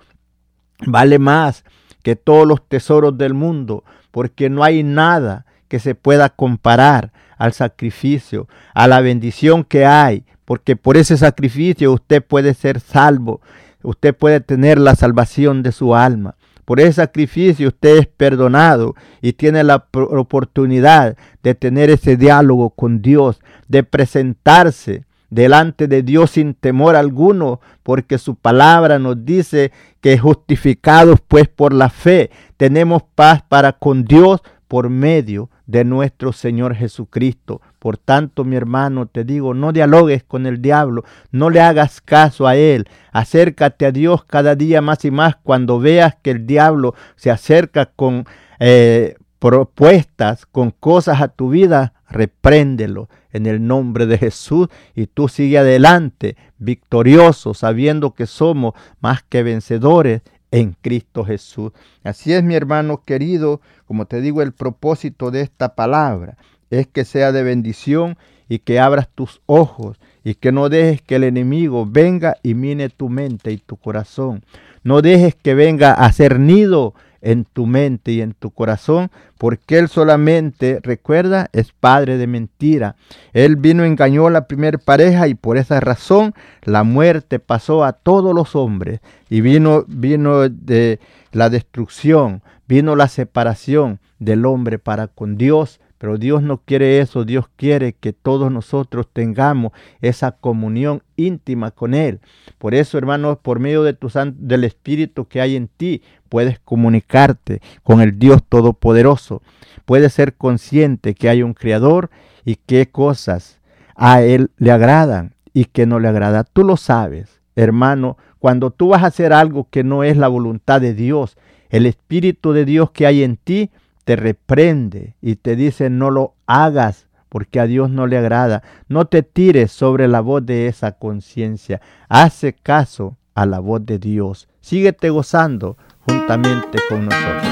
vale 0.87 1.19
más 1.19 1.65
que 2.03 2.17
todos 2.17 2.47
los 2.47 2.67
tesoros 2.69 3.17
del 3.17 3.35
mundo, 3.35 3.85
porque 4.11 4.51
no 4.51 4.65
hay 4.65 4.83
nada 4.83 5.47
que 5.69 5.79
se 5.79 5.95
pueda 5.95 6.29
comparar 6.31 7.13
al 7.39 7.53
sacrificio, 7.53 8.49
a 8.75 8.87
la 8.87 9.01
bendición 9.01 9.65
que 9.65 9.87
hay 9.87 10.25
porque 10.45 10.77
por 10.77 10.97
ese 10.97 11.17
sacrificio 11.17 11.93
usted 11.93 12.23
puede 12.23 12.55
ser 12.55 12.81
salvo, 12.81 13.41
usted 13.83 14.15
puede 14.15 14.41
tener 14.41 14.79
la 14.79 14.95
salvación 14.95 15.63
de 15.63 15.73
su 15.73 15.95
alma. 15.95 16.35
Por 16.65 16.81
ese 16.81 16.95
sacrificio 16.95 17.69
usted 17.69 17.99
es 17.99 18.07
perdonado 18.07 18.95
y 19.21 19.33
tiene 19.33 19.65
la 19.65 19.87
oportunidad 19.93 21.17
de 21.43 21.55
tener 21.55 21.91
ese 21.91 22.17
diálogo 22.17 22.71
con 22.71 23.03
Dios, 23.03 23.41
de 23.69 23.83
presentarse 23.83 25.05
delante 25.31 25.89
de 25.89 26.03
Dios 26.03 26.33
sin 26.33 26.55
temor 26.55 26.95
alguno, 26.95 27.61
porque 27.83 28.19
su 28.19 28.35
palabra 28.35 28.99
nos 28.99 29.25
dice 29.25 29.73
que 30.01 30.19
justificados 30.19 31.21
pues 31.27 31.49
por 31.49 31.73
la 31.73 31.89
fe 31.89 32.31
tenemos 32.59 33.03
paz 33.15 33.43
para 33.49 33.73
con 33.73 34.05
Dios 34.05 34.43
por 34.69 34.91
medio 34.91 35.49
de 35.67 35.85
nuestro 35.85 36.33
Señor 36.33 36.75
Jesucristo. 36.75 37.63
Por 37.83 37.99
tanto, 37.99 38.45
mi 38.45 38.55
hermano, 38.55 39.07
te 39.07 39.25
digo, 39.25 39.55
no 39.55 39.73
dialogues 39.73 40.23
con 40.23 40.47
el 40.47 40.63
diablo, 40.63 41.03
no 41.33 41.51
le 41.51 41.61
hagas 41.61 42.01
caso 42.01 42.47
a 42.47 42.55
él, 42.55 42.89
acércate 43.11 43.87
a 43.87 43.91
Dios 43.91 44.25
cada 44.25 44.55
día 44.55 44.81
más 44.81 45.05
y 45.05 45.11
más 45.11 45.35
cuando 45.43 45.81
veas 45.81 46.15
que 46.23 46.31
el 46.31 46.47
diablo 46.47 46.95
se 47.17 47.33
acerca 47.33 47.87
con 47.87 48.25
eh, 48.61 49.17
propuestas, 49.41 50.47
con 50.47 50.71
cosas 50.71 51.21
a 51.21 51.27
tu 51.27 51.51
vida, 51.51 51.95
repréndelo 52.09 53.09
en 53.33 53.47
el 53.47 53.67
nombre 53.67 54.07
de 54.07 54.17
Jesús 54.17 54.69
y 54.95 55.09
tú 55.09 55.27
sigue 55.27 55.59
adelante, 55.59 56.37
victorioso, 56.59 57.53
sabiendo 57.53 58.15
que 58.15 58.27
somos 58.29 58.75
más 59.01 59.25
que 59.25 59.43
vencedores 59.43 60.23
en 60.53 60.77
Cristo 60.81 61.25
Jesús. 61.25 61.73
Así 62.05 62.33
es, 62.33 62.45
mi 62.45 62.55
hermano 62.55 63.03
querido, 63.05 63.61
como 63.87 64.07
te 64.07 64.21
digo, 64.21 64.41
el 64.41 64.53
propósito 64.53 65.33
de 65.33 65.41
esta 65.41 65.75
palabra 65.75 66.37
es 66.73 66.87
que 66.87 67.05
sea 67.05 67.33
de 67.33 67.43
bendición 67.43 68.17
y 68.49 68.59
que 68.61 68.81
abras 68.81 69.09
tus 69.15 69.43
ojos 69.47 69.99
y 70.25 70.35
que 70.35 70.53
no 70.53 70.69
dejes 70.69 71.03
que 71.03 71.17
el 71.17 71.25
enemigo 71.25 71.87
venga 71.87 72.37
y 72.43 72.55
mine 72.55 72.89
tu 72.89 73.09
mente 73.09 73.53
y 73.53 73.59
tu 73.59 73.77
corazón. 73.77 74.43
No 74.83 75.03
dejes 75.03 75.35
que 75.35 75.55
venga 75.55 75.93
a 75.93 76.07
hacer 76.07 76.41
nido 76.41 76.95
en 77.21 77.45
tu 77.45 77.67
mente 77.67 78.13
y 78.13 78.21
en 78.21 78.33
tu 78.33 78.51
corazón, 78.51 79.11
porque 79.39 79.79
Él 79.79 79.89
solamente, 79.89 80.81
recuerda, 80.83 81.51
es 81.53 81.73
padre 81.73 82.17
de 82.17 82.27
mentira. 82.27 82.97
Él 83.33 83.57
vino, 83.57 83.85
engañó 83.85 84.27
a 84.27 84.31
la 84.31 84.49
primera 84.49 84.79
pareja 84.79 85.29
y 85.29 85.35
por 85.35 85.57
esa 85.59 85.79
razón 85.79 86.35
la 86.63 86.85
muerte 86.85 87.39
pasó 87.39 87.85
a 87.85 87.93
todos 87.93 88.35
los 88.35 88.57
hombres 88.57 89.01
y 89.29 89.41
vino, 89.41 89.85
vino 89.87 90.49
de 90.49 91.01
la 91.33 91.49
destrucción, 91.49 92.43
vino 92.67 92.97
la 92.97 93.09
separación 93.09 94.01
del 94.19 94.47
hombre 94.47 94.79
para 94.79 95.07
con 95.07 95.37
Dios 95.37 95.79
pero 96.03 96.19
Dios 96.19 96.43
no 96.43 96.57
quiere 96.57 96.99
eso, 96.99 97.25
Dios 97.25 97.47
quiere 97.55 97.93
que 97.93 98.13
todos 98.13 98.51
nosotros 98.51 99.07
tengamos 99.13 99.71
esa 100.01 100.33
comunión 100.33 101.05
íntima 101.15 101.71
con 101.71 101.95
Él. 101.95 102.19
Por 102.59 102.75
eso, 102.75 102.99
hermanos, 102.99 103.39
por 103.41 103.61
medio 103.61 103.85
de 103.85 103.93
tu, 103.93 104.09
del 104.35 104.65
Espíritu 104.65 105.27
que 105.27 105.41
hay 105.41 105.55
en 105.55 105.69
ti, 105.69 106.03
puedes 106.29 106.59
comunicarte 106.59 107.63
con 107.85 108.01
el 108.01 108.19
Dios 108.19 108.43
Todopoderoso. 108.49 109.43
Puedes 109.85 110.13
ser 110.13 110.35
consciente 110.35 111.15
que 111.15 111.29
hay 111.29 111.45
un 111.45 111.55
Creador 111.55 112.11
y 112.45 112.57
qué 112.57 112.91
cosas 112.91 113.61
a 113.95 114.23
Él 114.23 114.51
le 114.57 114.73
agradan 114.73 115.37
y 115.55 115.67
que 115.67 115.87
no 115.87 116.01
le 116.01 116.09
agrada. 116.09 116.43
Tú 116.43 116.65
lo 116.65 116.77
sabes, 116.77 117.41
hermano, 117.55 118.17
cuando 118.41 118.73
tú 118.73 118.89
vas 118.89 119.05
a 119.05 119.07
hacer 119.07 119.33
algo 119.33 119.69
que 119.71 119.85
no 119.85 120.03
es 120.03 120.17
la 120.17 120.27
voluntad 120.27 120.81
de 120.81 120.95
Dios, 120.95 121.37
el 121.71 121.87
Espíritu 121.87 122.53
de 122.53 122.65
Dios 122.65 122.91
que 122.91 123.07
hay 123.07 123.23
en 123.23 123.37
ti 123.37 123.71
te 124.05 124.17
reprende 124.17 125.15
y 125.21 125.37
te 125.37 125.57
dice 125.57 125.91
no 125.91 126.11
lo 126.11 126.35
hagas 126.47 127.07
porque 127.29 127.61
a 127.61 127.67
Dios 127.67 127.89
no 127.89 128.07
le 128.07 128.19
agrada. 128.19 128.63
No 128.89 129.07
te 129.07 129.23
tires 129.23 129.73
sobre 129.73 130.07
la 130.07 130.21
voz 130.21 130.45
de 130.45 130.67
esa 130.67 130.93
conciencia. 130.93 131.81
Hace 132.11 132.53
caso 132.53 133.17
a 133.35 133.47
la 133.47 133.59
voz 133.59 133.87
de 133.87 133.99
Dios. 133.99 134.49
Síguete 134.61 135.09
gozando 135.09 135.79
juntamente 136.07 136.79
con 136.91 137.07
nosotros. 137.07 137.43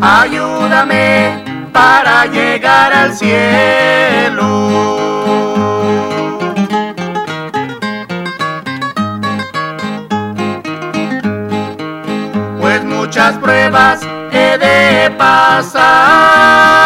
Ayúdame 0.00 1.27
para 1.78 2.26
llegar 2.26 2.92
al 2.92 3.14
cielo. 3.14 4.50
Pues 12.60 12.84
muchas 12.84 13.38
pruebas 13.38 14.00
he 14.32 14.58
de 14.58 15.10
pasar. 15.16 16.77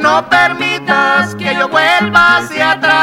No 0.00 0.28
permitas 0.30 1.34
que 1.34 1.54
yo 1.54 1.68
vuelva 1.68 2.38
hacia 2.38 2.72
atrás. 2.72 2.96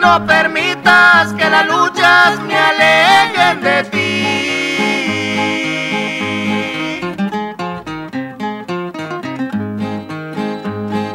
No 0.00 0.26
permitas 0.26 1.34
que 1.34 1.50
las 1.50 1.66
luchas 1.66 2.40
me 2.40 2.56
alejen 2.56 3.60
de 3.60 3.84
ti. 3.90 4.01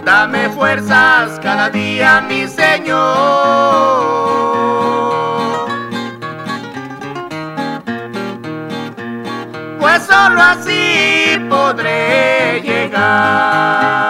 Dame 0.08 0.48
fuerzas 0.52 1.38
cada 1.44 1.70
día, 1.70 2.22
mi 2.22 2.48
Señor. 2.48 2.96
Pues 9.82 10.04
solo 10.04 10.42
así 10.42 11.38
podré 11.50 12.62
llegar. 12.62 14.07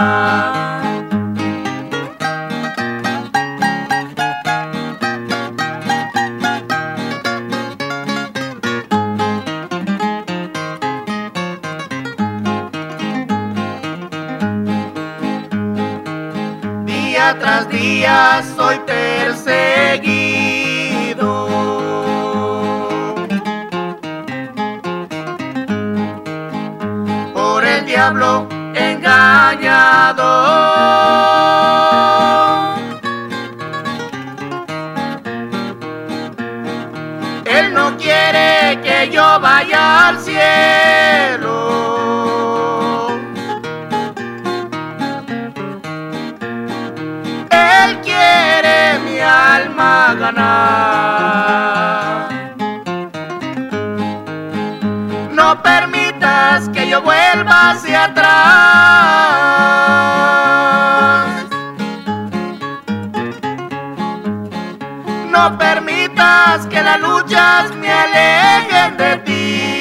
Soy 18.56 18.80
perseguido. 18.80 19.68
Por 27.34 27.64
el 27.66 27.86
diablo 27.86 28.48
engañado. 28.74 30.28
Él 37.46 37.74
no 37.74 37.96
quiere 37.98 38.82
que 38.82 39.10
yo 39.12 39.40
vaya 39.40 40.08
al 40.08 40.20
cielo. 40.20 40.87
hacia 57.48 58.06
atrás. 58.06 58.28
No 65.32 65.58
permitas 65.58 66.66
que 66.68 66.82
las 66.84 67.00
luchas 67.00 67.76
me 67.76 67.92
alejen 67.92 68.98
de 68.98 69.18
ti. 69.26 69.78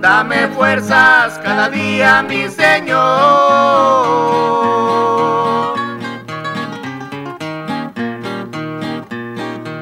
Dame 0.00 0.48
fuerzas 0.48 1.38
cada 1.44 1.68
día, 1.68 2.22
mi 2.22 2.48
Señor. 2.48 3.38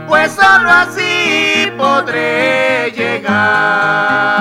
Pues 0.09 0.33
solo 0.33 0.71
así 0.71 1.06
podré 1.87 2.91
llegar. 2.97 4.36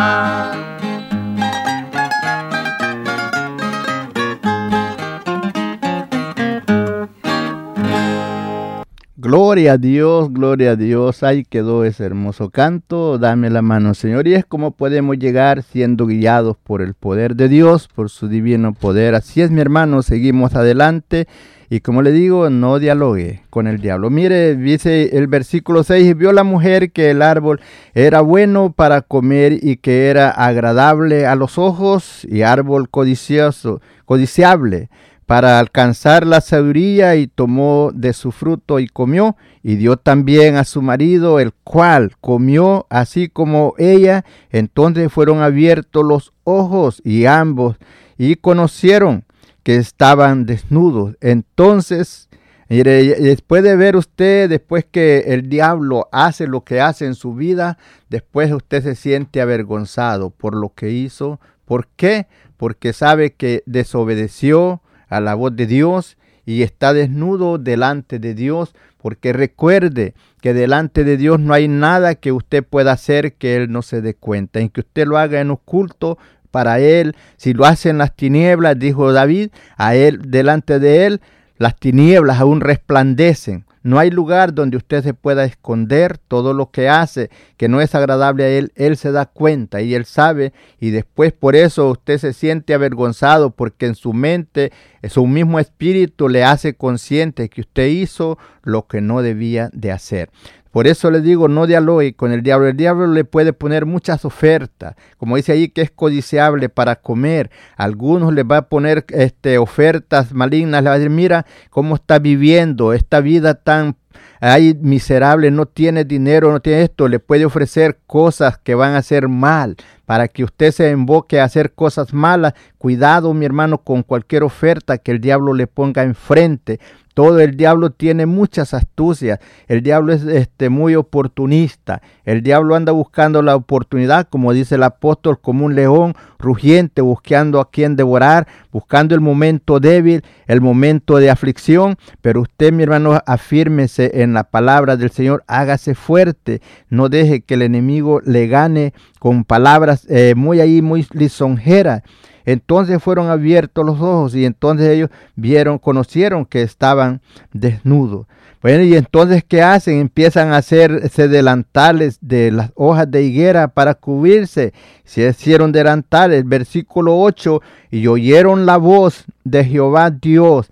Gloria 9.46 9.74
a 9.74 9.78
Dios, 9.78 10.34
gloria 10.34 10.72
a 10.72 10.76
Dios. 10.76 11.22
Ahí 11.22 11.44
quedó 11.44 11.84
ese 11.86 12.04
hermoso 12.04 12.50
canto. 12.50 13.20
Dame 13.20 13.52
la 13.52 13.62
mano, 13.62 13.94
Señor. 13.94 14.28
Y 14.28 14.34
es 14.34 14.44
como 14.44 14.72
podemos 14.72 15.20
llegar 15.20 15.62
siendo 15.62 16.08
guiados 16.08 16.58
por 16.58 16.82
el 16.82 16.96
poder 16.96 17.36
de 17.36 17.48
Dios, 17.48 17.88
por 17.88 18.10
su 18.10 18.28
divino 18.28 18.74
poder. 18.74 19.14
Así 19.14 19.44
es, 19.44 19.52
mi 19.52 19.62
hermano. 19.62 20.02
Seguimos 20.02 20.56
adelante. 20.56 21.28
Y 21.70 21.82
como 21.82 22.02
le 22.02 22.12
digo, 22.12 22.50
no 22.50 22.80
dialogue 22.80 23.44
con 23.52 23.68
el 23.68 23.80
diablo. 23.82 24.10
Mire, 24.10 24.56
dice 24.56 25.16
el 25.16 25.28
versículo 25.28 25.84
6, 25.84 26.18
vio 26.18 26.32
la 26.32 26.44
mujer 26.44 26.92
que 26.92 27.12
el 27.12 27.22
árbol 27.22 27.62
era 27.94 28.22
bueno 28.22 28.74
para 28.74 29.02
comer 29.02 29.60
y 29.62 29.78
que 29.78 30.08
era 30.08 30.32
agradable 30.32 31.28
a 31.28 31.36
los 31.36 31.60
ojos 31.60 32.26
y 32.28 32.42
árbol 32.42 32.90
codicioso, 32.90 33.80
codiciable 34.06 34.90
para 35.26 35.60
alcanzar 35.60 36.26
la 36.26 36.42
sabiduría 36.42 37.16
y 37.16 37.28
tomó 37.28 37.92
de 37.94 38.14
su 38.14 38.32
fruto 38.32 38.80
y 38.80 38.88
comió 38.88 39.36
y 39.64 39.76
dio 39.76 39.98
también 39.98 40.56
a 40.56 40.64
su 40.64 40.82
marido 40.82 41.40
el 41.40 41.54
cual 41.54 42.14
comió 42.22 42.86
así 42.90 43.30
como 43.30 43.74
ella 43.78 44.24
entonces 44.52 45.12
fueron 45.12 45.42
abiertos 45.42 46.06
los 46.06 46.34
ojos 46.44 47.02
y 47.04 47.26
ambos 47.26 47.78
y 48.18 48.36
conocieron 48.36 49.26
que 49.64 49.78
estaban 49.78 50.46
desnudos 50.46 51.16
entonces 51.22 52.30
después 52.68 53.64
de 53.64 53.76
ver 53.76 53.96
usted, 53.96 54.50
después 54.50 54.86
que 54.86 55.26
el 55.28 55.50
diablo 55.50 56.08
hace 56.12 56.48
lo 56.48 56.64
que 56.64 56.82
hace 56.82 57.06
en 57.06 57.16
su 57.16 57.36
vida, 57.36 57.78
después 58.10 58.52
usted 58.52 58.84
se 58.84 58.96
siente 58.96 59.42
avergonzado 59.42 60.32
por 60.32 60.56
lo 60.56 60.74
que 60.74 60.92
hizo. 60.92 61.40
¿Por 61.66 61.88
qué? 61.96 62.28
Porque 62.58 62.94
sabe 62.94 63.34
que 63.34 63.64
desobedeció, 63.66 64.82
a 65.10 65.20
la 65.20 65.36
voz 65.36 65.56
de 65.56 65.66
Dios 65.68 66.18
y 66.46 66.62
está 66.62 66.94
desnudo 66.94 67.58
delante 67.58 68.20
de 68.20 68.34
Dios, 68.34 68.76
porque 68.98 69.34
recuerde 69.34 70.14
que 70.42 70.54
delante 70.54 71.04
de 71.04 71.18
Dios 71.18 71.40
no 71.40 71.54
hay 71.54 71.68
nada 71.68 72.16
que 72.16 72.32
usted 72.32 72.64
pueda 72.64 72.92
hacer 72.92 73.34
que 73.34 73.56
Él 73.56 73.72
no 73.72 73.82
se 73.82 74.02
dé 74.02 74.14
cuenta. 74.14 74.60
En 74.60 74.70
que 74.70 74.82
usted 74.82 75.08
lo 75.08 75.18
haga 75.18 75.42
en 75.42 75.52
oculto 75.52 76.18
para 76.52 76.80
Él, 76.80 77.16
si 77.38 77.54
lo 77.54 77.66
hace 77.66 77.90
en 77.90 77.98
las 77.98 78.16
tinieblas, 78.16 78.78
dijo 78.78 79.12
David, 79.12 79.50
a 79.78 79.96
Él, 79.96 80.22
delante 80.28 80.80
de 80.80 81.06
Él, 81.06 81.22
las 81.58 81.76
tinieblas 81.76 82.40
aún 82.40 82.62
resplandecen. 82.62 83.66
No 83.86 84.00
hay 84.00 84.10
lugar 84.10 84.56
donde 84.56 84.78
usted 84.78 85.04
se 85.04 85.14
pueda 85.14 85.46
esconder 85.46 86.18
todo 86.18 86.56
lo 86.56 86.72
que 86.72 86.90
hace 86.90 87.30
que 87.56 87.68
no 87.68 87.82
es 87.82 87.94
agradable 87.94 88.44
a 88.44 88.50
él. 88.50 88.72
Él 88.74 88.98
se 88.98 89.12
da 89.12 89.28
cuenta 89.28 89.84
y 89.84 89.94
él 89.94 90.06
sabe 90.06 90.54
y 90.80 90.90
después 90.90 91.34
por 91.34 91.56
eso 91.56 91.92
usted 91.92 92.18
se 92.18 92.34
siente 92.34 92.74
avergonzado 92.74 93.52
porque 93.52 93.86
en 93.86 93.94
su 93.94 94.12
mente, 94.12 94.72
su 95.08 95.28
mismo 95.28 95.60
espíritu 95.60 96.30
le 96.30 96.44
hace 96.44 96.74
consciente 96.74 97.48
que 97.48 97.62
usted 97.62 97.86
hizo 97.86 98.40
lo 98.64 98.88
que 98.88 99.02
no 99.02 99.22
debía 99.22 99.70
de 99.72 99.92
hacer. 99.92 100.32
Por 100.76 100.88
eso 100.88 101.10
le 101.10 101.22
digo, 101.22 101.48
no 101.48 101.68
dialogue 101.68 102.16
con 102.16 102.34
el 102.34 102.44
diablo. 102.44 102.68
El 102.68 102.76
diablo 102.76 103.08
le 103.08 103.24
puede 103.24 103.54
poner 103.54 103.86
muchas 103.86 104.26
ofertas, 104.26 104.96
como 105.18 105.38
dice 105.38 105.54
ahí 105.54 105.70
que 105.70 105.82
es 105.82 105.90
codiciable 105.90 106.68
para 106.68 106.98
comer. 106.98 107.50
Algunos 107.78 108.34
le 108.34 108.44
va 108.44 108.58
a 108.58 108.68
poner 108.68 109.06
este, 109.08 109.58
ofertas 109.58 110.34
malignas, 110.34 110.84
le 110.84 110.90
va 110.90 110.96
a 110.96 111.00
decir, 111.00 111.12
mira 111.12 111.46
cómo 111.70 111.96
está 111.96 112.20
viviendo 112.20 112.92
esta 112.92 113.22
vida 113.22 113.54
tan 113.54 113.96
hay 114.42 114.74
miserable, 114.74 115.50
no 115.50 115.66
tiene 115.66 116.04
dinero, 116.04 116.52
no 116.52 116.60
tiene 116.60 116.84
esto, 116.84 117.08
le 117.08 117.20
puede 117.20 117.46
ofrecer 117.46 118.00
cosas 118.06 118.58
que 118.58 118.76
van 118.76 118.96
a 118.96 118.98
hacer 118.98 119.30
mal 119.30 119.78
para 120.06 120.28
que 120.28 120.44
usted 120.44 120.72
se 120.72 120.90
emboque 120.90 121.40
a 121.40 121.46
hacer 121.46 121.72
cosas 121.72 122.14
malas. 122.14 122.54
Cuidado, 122.78 123.34
mi 123.34 123.46
hermano, 123.46 123.78
con 123.78 124.04
cualquier 124.04 124.44
oferta 124.44 124.98
que 124.98 125.12
el 125.12 125.22
diablo 125.22 125.54
le 125.54 125.68
ponga 125.68 126.04
enfrente, 126.04 126.80
todo 127.16 127.40
el 127.40 127.56
diablo 127.56 127.92
tiene 127.92 128.26
muchas 128.26 128.74
astucias. 128.74 129.40
El 129.68 129.82
diablo 129.82 130.12
es 130.12 130.24
este, 130.24 130.68
muy 130.68 130.96
oportunista. 130.96 132.02
El 132.26 132.44
diablo 132.44 132.76
anda 132.76 132.92
buscando 132.92 133.42
la 133.42 133.56
oportunidad, 133.56 134.28
como 134.30 134.52
dice 134.52 134.76
el 134.76 134.84
apóstol, 134.84 135.40
como 135.40 135.66
un 135.66 135.76
león 135.76 136.14
rugiente, 136.38 137.02
buscando 137.02 137.62
a 137.62 137.72
quien 137.72 137.96
devorar, 137.96 138.48
buscando 138.70 139.16
el 139.16 139.22
momento 139.22 139.80
débil, 139.80 140.24
el 140.46 140.60
momento 140.60 141.16
de 141.16 141.30
aflicción. 141.30 141.96
Pero 142.22 142.42
usted, 142.42 142.74
mi 142.74 142.84
hermano, 142.84 143.18
afírmese 143.26 144.22
en 144.22 144.34
la 144.34 144.44
palabra 144.44 144.98
del 144.98 145.10
Señor, 145.10 145.46
hágase 145.48 145.96
fuerte. 145.96 146.62
No 146.90 147.08
deje 147.08 147.42
que 147.42 147.54
el 147.54 147.62
enemigo 147.62 148.20
le 148.26 148.48
gane 148.48 148.94
con 149.20 149.46
palabras 149.46 150.06
eh, 150.10 150.34
muy 150.36 150.60
ahí, 150.60 150.82
muy 150.82 151.08
lisonjeras. 151.14 152.04
Entonces 152.46 153.02
fueron 153.02 153.30
abiertos 153.30 153.86
los 153.86 154.00
ojos 154.00 154.36
y 154.36 154.46
entonces 154.46 154.90
ellos 154.90 155.10
vieron, 155.36 155.78
conocieron 155.80 156.46
que 156.46 156.62
estaban 156.62 157.22
desnudos. 157.54 158.28
Bueno, 158.62 158.84
y 158.84 158.96
entonces, 158.96 159.44
¿qué 159.48 159.62
hacen? 159.62 160.00
Empiezan 160.00 160.52
a 160.52 160.58
hacerse 160.58 161.28
delantales 161.28 162.18
de 162.22 162.52
las 162.52 162.72
hojas 162.74 163.12
de 163.12 163.22
higuera 163.22 163.68
para 163.68 163.94
cubrirse. 163.94 164.74
Se 165.04 165.30
hicieron 165.30 165.72
delantales. 165.72 166.44
Versículo 166.48 167.16
8, 167.20 167.62
y 167.92 168.08
oyeron 168.08 168.66
la 168.66 168.78
voz 168.78 169.26
de 169.44 169.66
Jehová 169.66 170.10
Dios 170.10 170.72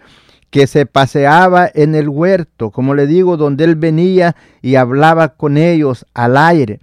que 0.50 0.66
se 0.66 0.88
paseaba 0.88 1.70
en 1.72 1.94
el 1.94 2.10
huerto, 2.10 2.72
como 2.72 2.96
le 2.96 3.06
digo, 3.06 3.38
donde 3.38 3.64
él 3.64 3.76
venía 3.76 4.36
y 4.62 4.74
hablaba 4.74 5.30
con 5.30 5.58
ellos 5.58 6.06
al 6.16 6.36
aire. 6.38 6.80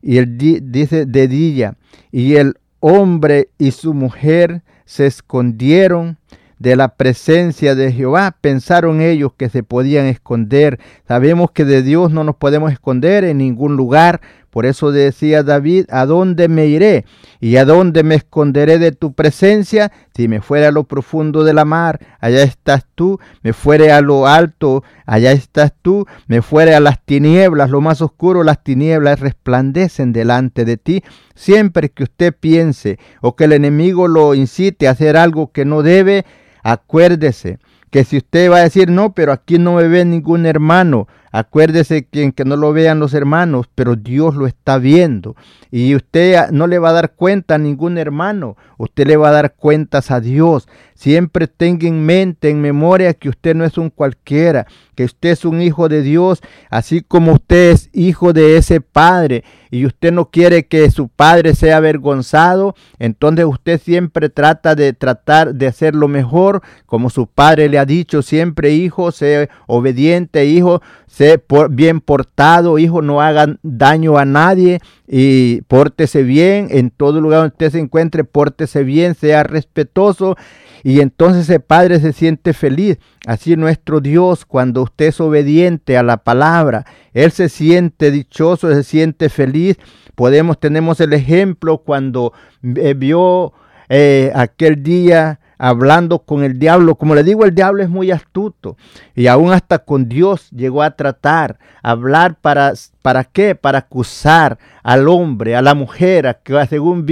Y 0.00 0.16
él 0.16 0.38
dice 0.38 1.04
de 1.04 1.28
día, 1.28 1.74
y 2.10 2.36
el 2.36 2.56
hombre 2.86 3.48
y 3.56 3.70
su 3.70 3.94
mujer 3.94 4.62
se 4.84 5.06
escondieron 5.06 6.18
de 6.58 6.76
la 6.76 6.96
presencia 6.96 7.74
de 7.74 7.90
Jehová. 7.90 8.36
Pensaron 8.42 9.00
ellos 9.00 9.32
que 9.34 9.48
se 9.48 9.62
podían 9.62 10.04
esconder. 10.04 10.78
Sabemos 11.08 11.50
que 11.50 11.64
de 11.64 11.82
Dios 11.82 12.12
no 12.12 12.24
nos 12.24 12.36
podemos 12.36 12.70
esconder 12.70 13.24
en 13.24 13.38
ningún 13.38 13.76
lugar, 13.76 14.20
por 14.54 14.66
eso 14.66 14.92
decía 14.92 15.42
David, 15.42 15.86
¿a 15.90 16.06
dónde 16.06 16.46
me 16.46 16.66
iré? 16.66 17.06
¿Y 17.40 17.56
a 17.56 17.64
dónde 17.64 18.04
me 18.04 18.14
esconderé 18.14 18.78
de 18.78 18.92
tu 18.92 19.12
presencia? 19.12 19.90
Si 20.14 20.28
me 20.28 20.40
fuera 20.40 20.68
a 20.68 20.70
lo 20.70 20.84
profundo 20.84 21.42
de 21.42 21.52
la 21.52 21.64
mar, 21.64 21.98
allá 22.20 22.44
estás 22.44 22.86
tú. 22.94 23.18
Me 23.42 23.52
fuere 23.52 23.90
a 23.90 24.00
lo 24.00 24.28
alto, 24.28 24.84
allá 25.06 25.32
estás 25.32 25.72
tú. 25.82 26.06
Me 26.28 26.40
fuere 26.40 26.76
a 26.76 26.78
las 26.78 27.04
tinieblas, 27.04 27.68
lo 27.68 27.80
más 27.80 28.00
oscuro, 28.00 28.44
las 28.44 28.62
tinieblas 28.62 29.18
resplandecen 29.18 30.12
delante 30.12 30.64
de 30.64 30.76
ti. 30.76 31.02
Siempre 31.34 31.88
que 31.88 32.04
usted 32.04 32.32
piense 32.32 33.00
o 33.22 33.34
que 33.34 33.46
el 33.46 33.54
enemigo 33.54 34.06
lo 34.06 34.36
incite 34.36 34.86
a 34.86 34.92
hacer 34.92 35.16
algo 35.16 35.50
que 35.50 35.64
no 35.64 35.82
debe, 35.82 36.26
acuérdese 36.62 37.58
que 37.90 38.04
si 38.04 38.18
usted 38.18 38.50
va 38.50 38.58
a 38.58 38.62
decir, 38.62 38.88
no, 38.88 39.14
pero 39.14 39.32
aquí 39.32 39.58
no 39.58 39.74
me 39.74 39.88
ve 39.88 40.04
ningún 40.04 40.46
hermano, 40.46 41.06
Acuérdese 41.36 42.04
que, 42.04 42.30
que 42.30 42.44
no 42.44 42.54
lo 42.54 42.72
vean 42.72 43.00
los 43.00 43.12
hermanos, 43.12 43.66
pero 43.74 43.96
Dios 43.96 44.36
lo 44.36 44.46
está 44.46 44.78
viendo. 44.78 45.34
Y 45.72 45.96
usted 45.96 46.50
no 46.52 46.68
le 46.68 46.78
va 46.78 46.90
a 46.90 46.92
dar 46.92 47.14
cuenta 47.14 47.56
a 47.56 47.58
ningún 47.58 47.98
hermano, 47.98 48.56
usted 48.78 49.08
le 49.08 49.16
va 49.16 49.30
a 49.30 49.32
dar 49.32 49.54
cuentas 49.56 50.12
a 50.12 50.20
Dios. 50.20 50.68
Siempre 50.94 51.48
tenga 51.48 51.88
en 51.88 52.06
mente, 52.06 52.50
en 52.50 52.60
memoria, 52.60 53.14
que 53.14 53.28
usted 53.28 53.56
no 53.56 53.64
es 53.64 53.76
un 53.76 53.90
cualquiera, 53.90 54.68
que 54.94 55.02
usted 55.02 55.30
es 55.30 55.44
un 55.44 55.60
hijo 55.60 55.88
de 55.88 56.02
Dios, 56.02 56.40
así 56.70 57.02
como 57.02 57.32
usted 57.32 57.72
es 57.72 57.90
hijo 57.92 58.32
de 58.32 58.56
ese 58.56 58.80
Padre 58.80 59.42
y 59.72 59.86
usted 59.86 60.12
no 60.12 60.30
quiere 60.30 60.66
que 60.66 60.88
su 60.92 61.08
Padre 61.08 61.56
sea 61.56 61.78
avergonzado, 61.78 62.76
entonces 63.00 63.44
usted 63.44 63.80
siempre 63.80 64.28
trata 64.28 64.76
de 64.76 64.92
tratar 64.92 65.52
de 65.56 65.66
hacer 65.66 65.96
lo 65.96 66.06
mejor, 66.06 66.62
como 66.86 67.10
su 67.10 67.26
Padre 67.26 67.68
le 67.68 67.80
ha 67.80 67.84
dicho 67.84 68.22
siempre, 68.22 68.70
hijo, 68.70 69.10
sea 69.10 69.48
obediente, 69.66 70.46
hijo, 70.46 70.80
sé 71.14 71.40
bien 71.70 72.00
portado, 72.00 72.76
hijo, 72.76 73.00
no 73.00 73.20
hagan 73.20 73.60
daño 73.62 74.18
a 74.18 74.24
nadie 74.24 74.80
y 75.06 75.60
pórtese 75.62 76.24
bien 76.24 76.66
en 76.70 76.90
todo 76.90 77.20
lugar 77.20 77.40
donde 77.40 77.52
usted 77.52 77.70
se 77.70 77.78
encuentre, 77.78 78.24
pórtese 78.24 78.82
bien, 78.82 79.14
sea 79.14 79.44
respetuoso 79.44 80.36
y 80.82 81.00
entonces 81.00 81.48
el 81.50 81.60
Padre 81.60 82.00
se 82.00 82.12
siente 82.12 82.52
feliz. 82.52 82.98
Así 83.26 83.54
nuestro 83.54 84.00
Dios, 84.00 84.44
cuando 84.44 84.82
usted 84.82 85.06
es 85.06 85.20
obediente 85.20 85.96
a 85.96 86.02
la 86.02 86.16
palabra, 86.16 86.84
Él 87.12 87.30
se 87.30 87.48
siente 87.48 88.10
dichoso, 88.10 88.74
se 88.74 88.82
siente 88.82 89.28
feliz. 89.28 89.78
Podemos, 90.16 90.58
tenemos 90.58 91.00
el 91.00 91.12
ejemplo 91.12 91.78
cuando 91.78 92.32
eh, 92.62 92.94
vio 92.94 93.52
eh, 93.88 94.32
aquel 94.34 94.82
día 94.82 95.38
hablando 95.58 96.20
con 96.20 96.44
el 96.44 96.58
diablo. 96.58 96.96
Como 96.96 97.14
le 97.14 97.24
digo, 97.24 97.44
el 97.44 97.54
diablo 97.54 97.82
es 97.82 97.88
muy 97.88 98.10
astuto 98.10 98.76
y 99.14 99.26
aún 99.26 99.52
hasta 99.52 99.80
con 99.80 100.08
Dios 100.08 100.50
llegó 100.50 100.82
a 100.82 100.96
tratar, 100.96 101.58
hablar 101.82 102.36
para, 102.40 102.72
¿para 103.02 103.24
qué? 103.24 103.54
Para 103.54 103.78
acusar 103.78 104.58
al 104.82 105.08
hombre, 105.08 105.56
a 105.56 105.62
la 105.62 105.74
mujer, 105.74 106.26
a 106.26 106.34
que 106.34 106.66
según 106.66 107.06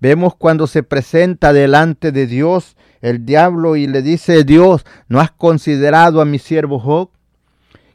vemos 0.00 0.34
cuando 0.36 0.66
se 0.66 0.82
presenta 0.82 1.52
delante 1.52 2.12
de 2.12 2.26
Dios 2.26 2.76
el 3.00 3.24
diablo 3.24 3.76
y 3.76 3.86
le 3.86 4.02
dice, 4.02 4.44
Dios, 4.44 4.84
¿no 5.08 5.20
has 5.20 5.30
considerado 5.30 6.20
a 6.20 6.24
mi 6.24 6.38
siervo 6.38 6.80
Job? 6.80 7.10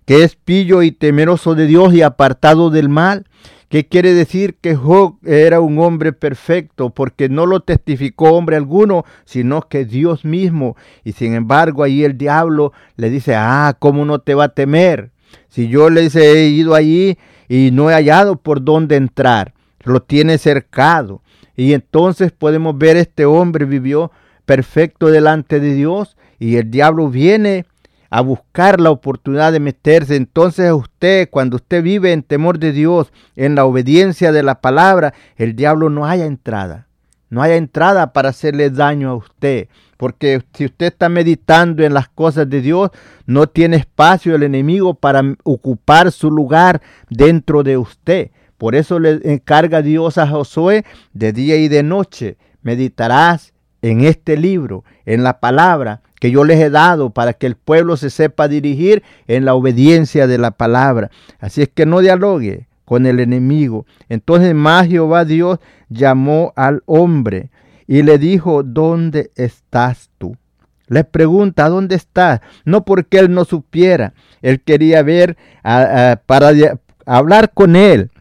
que 0.06 0.24
es 0.24 0.36
pillo 0.36 0.82
y 0.84 0.92
temeroso 0.92 1.56
de 1.56 1.68
Dios 1.68 1.94
y 1.94 2.02
apartado 2.02 2.70
del 2.70 2.90
mal. 2.90 3.26
¿Qué 3.74 3.88
quiere 3.88 4.14
decir 4.14 4.54
que 4.62 4.76
Job 4.76 5.16
era 5.26 5.60
un 5.60 5.80
hombre 5.80 6.14
perfecto? 6.14 6.92
Porque 6.92 7.28
no 7.28 7.48
lo 7.48 7.62
testificó 7.62 8.34
hombre 8.34 8.56
alguno, 8.56 9.04
sino 9.26 9.64
que 9.64 9.84
Dios 9.84 10.26
mismo. 10.26 10.78
Y 11.04 11.14
sin 11.14 11.34
embargo, 11.34 11.82
ahí 11.82 12.04
el 12.04 12.16
diablo 12.16 12.72
le 12.98 13.10
dice, 13.10 13.34
ah, 13.34 13.76
¿cómo 13.80 14.06
no 14.06 14.20
te 14.20 14.36
va 14.36 14.44
a 14.44 14.54
temer? 14.54 15.10
Si 15.50 15.70
yo 15.70 15.90
les 15.90 16.16
he 16.16 16.50
ido 16.50 16.76
allí 16.76 17.18
y 17.50 17.72
no 17.74 17.90
he 17.90 17.96
hallado 17.96 18.36
por 18.36 18.64
dónde 18.64 18.96
entrar, 18.96 19.56
lo 19.84 20.04
tiene 20.04 20.38
cercado. 20.38 21.24
Y 21.56 21.74
entonces 21.74 22.32
podemos 22.32 22.78
ver 22.78 22.96
este 22.96 23.26
hombre 23.26 23.66
vivió 23.66 24.12
perfecto 24.46 25.08
delante 25.08 25.60
de 25.60 25.74
Dios 25.74 26.16
y 26.38 26.58
el 26.58 26.70
diablo 26.70 27.10
viene 27.10 27.66
a 28.14 28.22
buscar 28.22 28.80
la 28.80 28.92
oportunidad 28.92 29.52
de 29.52 29.60
meterse. 29.60 30.16
Entonces 30.16 30.72
usted, 30.72 31.32
cuando 31.32 31.56
usted 31.56 31.82
vive 31.82 32.14
en 32.14 32.22
temor 32.22 32.60
de 32.60 32.72
Dios, 32.72 33.12
en 33.36 33.56
la 33.56 33.66
obediencia 33.66 34.32
de 34.32 34.44
la 34.44 34.62
palabra, 34.62 35.16
el 35.36 35.56
diablo 35.56 35.90
no 35.90 36.06
haya 36.06 36.28
entrada. 36.28 36.86
No 37.32 37.42
haya 37.42 37.56
entrada 37.56 38.14
para 38.14 38.30
hacerle 38.30 38.70
daño 38.70 39.10
a 39.10 39.16
usted. 39.16 39.68
Porque 39.98 40.44
si 40.54 40.66
usted 40.66 40.88
está 40.88 41.10
meditando 41.10 41.84
en 41.84 41.96
las 41.96 42.08
cosas 42.08 42.48
de 42.48 42.62
Dios, 42.62 42.92
no 43.26 43.48
tiene 43.48 43.78
espacio 43.78 44.36
el 44.36 44.44
enemigo 44.44 44.94
para 44.94 45.24
ocupar 45.42 46.12
su 46.12 46.30
lugar 46.30 46.84
dentro 47.10 47.64
de 47.64 47.78
usted. 47.78 48.30
Por 48.60 48.76
eso 48.76 49.00
le 49.00 49.22
encarga 49.24 49.82
Dios 49.82 50.20
a 50.20 50.28
Josué 50.28 50.86
de 51.14 51.34
día 51.34 51.58
y 51.58 51.68
de 51.68 51.82
noche. 51.82 52.38
Meditarás 52.62 53.54
en 53.82 54.02
este 54.02 54.38
libro, 54.38 54.84
en 55.08 55.24
la 55.24 55.40
palabra, 55.40 56.04
que 56.24 56.32
yo 56.32 56.46
les 56.46 56.58
he 56.62 56.70
dado 56.70 57.10
para 57.10 57.34
que 57.34 57.48
el 57.48 57.58
pueblo 57.58 57.98
se 57.98 58.10
sepa 58.10 58.48
dirigir 58.48 59.04
en 59.28 59.44
la 59.44 59.56
obediencia 59.56 60.26
de 60.26 60.38
la 60.38 60.52
palabra. 60.52 61.12
Así 61.42 61.64
es 61.64 61.68
que 61.68 61.86
no 61.86 62.00
dialogue 62.00 62.68
con 62.86 63.06
el 63.06 63.20
enemigo. 63.20 63.86
Entonces 64.08 64.56
más 64.56 64.88
Jehová 64.88 65.26
Dios 65.26 65.60
llamó 65.90 66.54
al 66.56 66.82
hombre 66.86 67.50
y 67.88 68.04
le 68.04 68.20
dijo, 68.20 68.64
¿dónde 68.64 69.32
estás 69.36 70.12
tú? 70.18 70.38
Le 70.88 71.04
pregunta, 71.04 71.68
¿dónde 71.68 71.96
estás? 71.96 72.40
No 72.64 72.86
porque 72.86 73.20
él 73.20 73.34
no 73.34 73.44
supiera, 73.44 74.14
él 74.42 74.62
quería 74.62 75.04
ver 75.04 75.36
para 75.62 76.54
hablar 77.06 77.52
con 77.54 77.76
él 77.76 78.12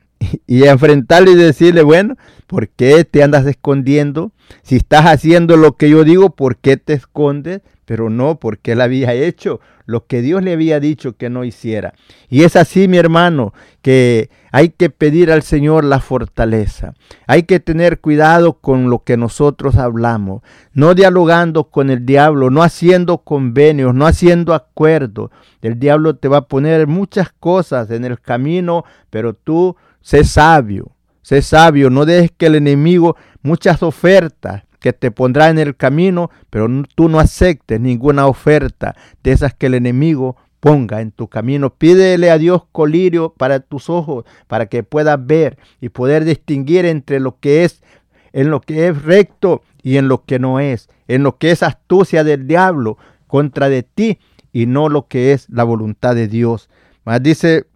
y 0.49 0.65
enfrentarle 0.65 1.31
y 1.31 1.37
decirle, 1.37 1.83
bueno, 1.85 2.17
¿por 2.49 2.69
qué 2.69 3.05
te 3.05 3.23
andas 3.23 3.47
escondiendo? 3.47 4.33
Si 4.65 4.75
estás 4.75 5.07
haciendo 5.07 5.57
lo 5.57 5.77
que 5.77 5.89
yo 5.89 6.03
digo, 6.03 6.31
¿por 6.31 6.57
qué 6.57 6.77
te 6.77 6.95
escondes? 6.95 7.61
Pero 7.93 8.09
no 8.09 8.41
porque 8.41 8.73
él 8.73 8.81
había 8.81 9.13
hecho 9.13 9.61
lo 9.85 10.07
que 10.07 10.23
Dios 10.23 10.43
le 10.43 10.55
había 10.55 10.81
dicho 10.81 11.15
que 11.19 11.29
no 11.29 11.45
hiciera. 11.45 11.93
Y 12.31 12.45
es 12.45 12.57
así, 12.57 12.89
mi 12.89 12.97
hermano, 12.97 13.53
que 13.83 14.31
hay 14.51 14.71
que 14.71 14.89
pedir 14.89 15.31
al 15.31 15.43
Señor 15.43 15.85
la 15.85 16.01
fortaleza. 16.01 16.95
Hay 17.27 17.43
que 17.43 17.61
tener 17.61 18.01
cuidado 18.01 18.55
con 18.55 18.89
lo 18.89 19.01
que 19.01 19.19
nosotros 19.19 19.77
hablamos, 19.77 20.41
no 20.73 20.95
dialogando 20.95 21.65
con 21.65 21.91
el 21.91 22.07
diablo, 22.07 22.49
no 22.49 22.63
haciendo 22.63 23.19
convenios, 23.19 23.95
no 23.95 24.07
haciendo 24.07 24.55
acuerdos. 24.55 25.31
El 25.61 25.79
diablo 25.79 26.17
te 26.17 26.29
va 26.29 26.39
a 26.39 26.49
poner 26.49 26.87
muchas 26.87 27.31
cosas 27.31 27.91
en 27.91 28.07
el 28.07 28.19
camino, 28.19 28.87
pero 29.11 29.35
tú 29.35 29.77
sé 30.01 30.25
sabio, 30.25 30.93
sé 31.21 31.43
sabio, 31.43 31.91
no 31.91 32.07
dejes 32.07 32.33
que 32.39 32.47
el 32.47 32.55
enemigo 32.55 33.17
muchas 33.43 33.83
ofertas 33.83 34.63
que 34.83 34.93
te 34.93 35.11
pondrá 35.11 35.49
en 35.49 35.59
el 35.59 35.77
camino, 35.77 36.31
pero 36.51 36.69
tú 36.95 37.09
no 37.09 37.21
aceptes 37.21 37.81
ninguna 37.81 38.27
oferta 38.27 38.95
de 39.23 39.33
esas 39.33 39.55
que 39.55 39.67
el 39.67 39.75
enemigo 39.75 40.37
ponga 40.61 41.01
en 41.01 41.13
tu 41.13 41.29
camino. 41.29 41.71
Pídele 41.71 42.31
a 42.31 42.39
Dios 42.39 42.65
colirio 42.73 43.33
para 43.33 43.61
tus 43.61 43.89
ojos, 43.89 44.25
para 44.47 44.67
que 44.67 44.83
puedas 44.83 45.25
ver 45.25 45.59
y 45.81 45.89
poder 45.89 46.25
distinguir 46.25 46.85
entre 46.85 47.21
lo 47.21 47.39
que 47.39 47.65
es, 47.65 47.83
en 48.33 48.51
lo 48.51 48.61
que 48.61 48.89
es 48.89 49.03
recto 49.03 49.63
y 49.83 49.97
en 49.97 50.09
lo 50.09 50.25
que 50.25 50.39
no 50.39 50.61
es, 50.61 50.89
en 51.09 51.23
lo 51.23 51.39
que 51.39 51.51
es 51.51 51.63
astucia 51.63 52.25
del 52.25 52.47
diablo 52.47 52.99
contra 53.27 53.69
de 53.69 53.83
ti 53.83 54.19
y 54.53 54.67
no 54.67 54.89
lo 54.89 55.09
que 55.09 55.33
es 55.33 55.49
la 55.49 55.65
voluntad 55.65 56.15
de 56.15 56.29
Dios. 56.29 56.69
Mas 57.05 57.23
dice, 57.23 57.67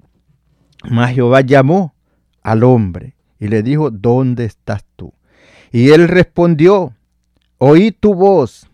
mas 0.88 1.14
Jehová 1.14 1.40
llamó 1.40 1.95
al 2.42 2.62
hombre 2.64 3.16
y 3.38 3.49
le 3.49 3.62
dijo, 3.62 3.90
¿dónde 3.90 4.45
estás 4.45 4.85
tú? 4.97 5.12
Y 5.73 5.91
él 5.91 6.09
respondió, 6.09 6.95
oí 7.59 7.93
tu 7.93 8.15
voz 8.15 8.69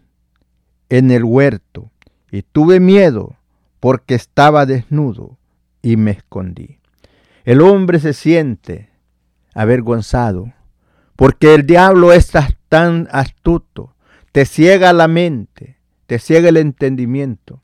en 0.88 1.10
el 1.10 1.24
huerto 1.24 1.90
y 2.30 2.42
tuve 2.42 2.80
miedo 2.80 3.36
porque 3.80 4.14
estaba 4.14 4.66
desnudo 4.66 5.38
y 5.82 5.96
me 5.96 6.12
escondí. 6.12 6.78
El 7.44 7.60
hombre 7.60 7.98
se 7.98 8.12
siente 8.12 8.90
avergonzado 9.54 10.52
porque 11.16 11.54
el 11.54 11.66
diablo 11.66 12.12
es 12.12 12.30
tan 12.68 13.08
astuto, 13.10 13.94
te 14.32 14.44
ciega 14.44 14.92
la 14.92 15.08
mente, 15.08 15.76
te 16.06 16.18
ciega 16.18 16.48
el 16.48 16.56
entendimiento 16.56 17.60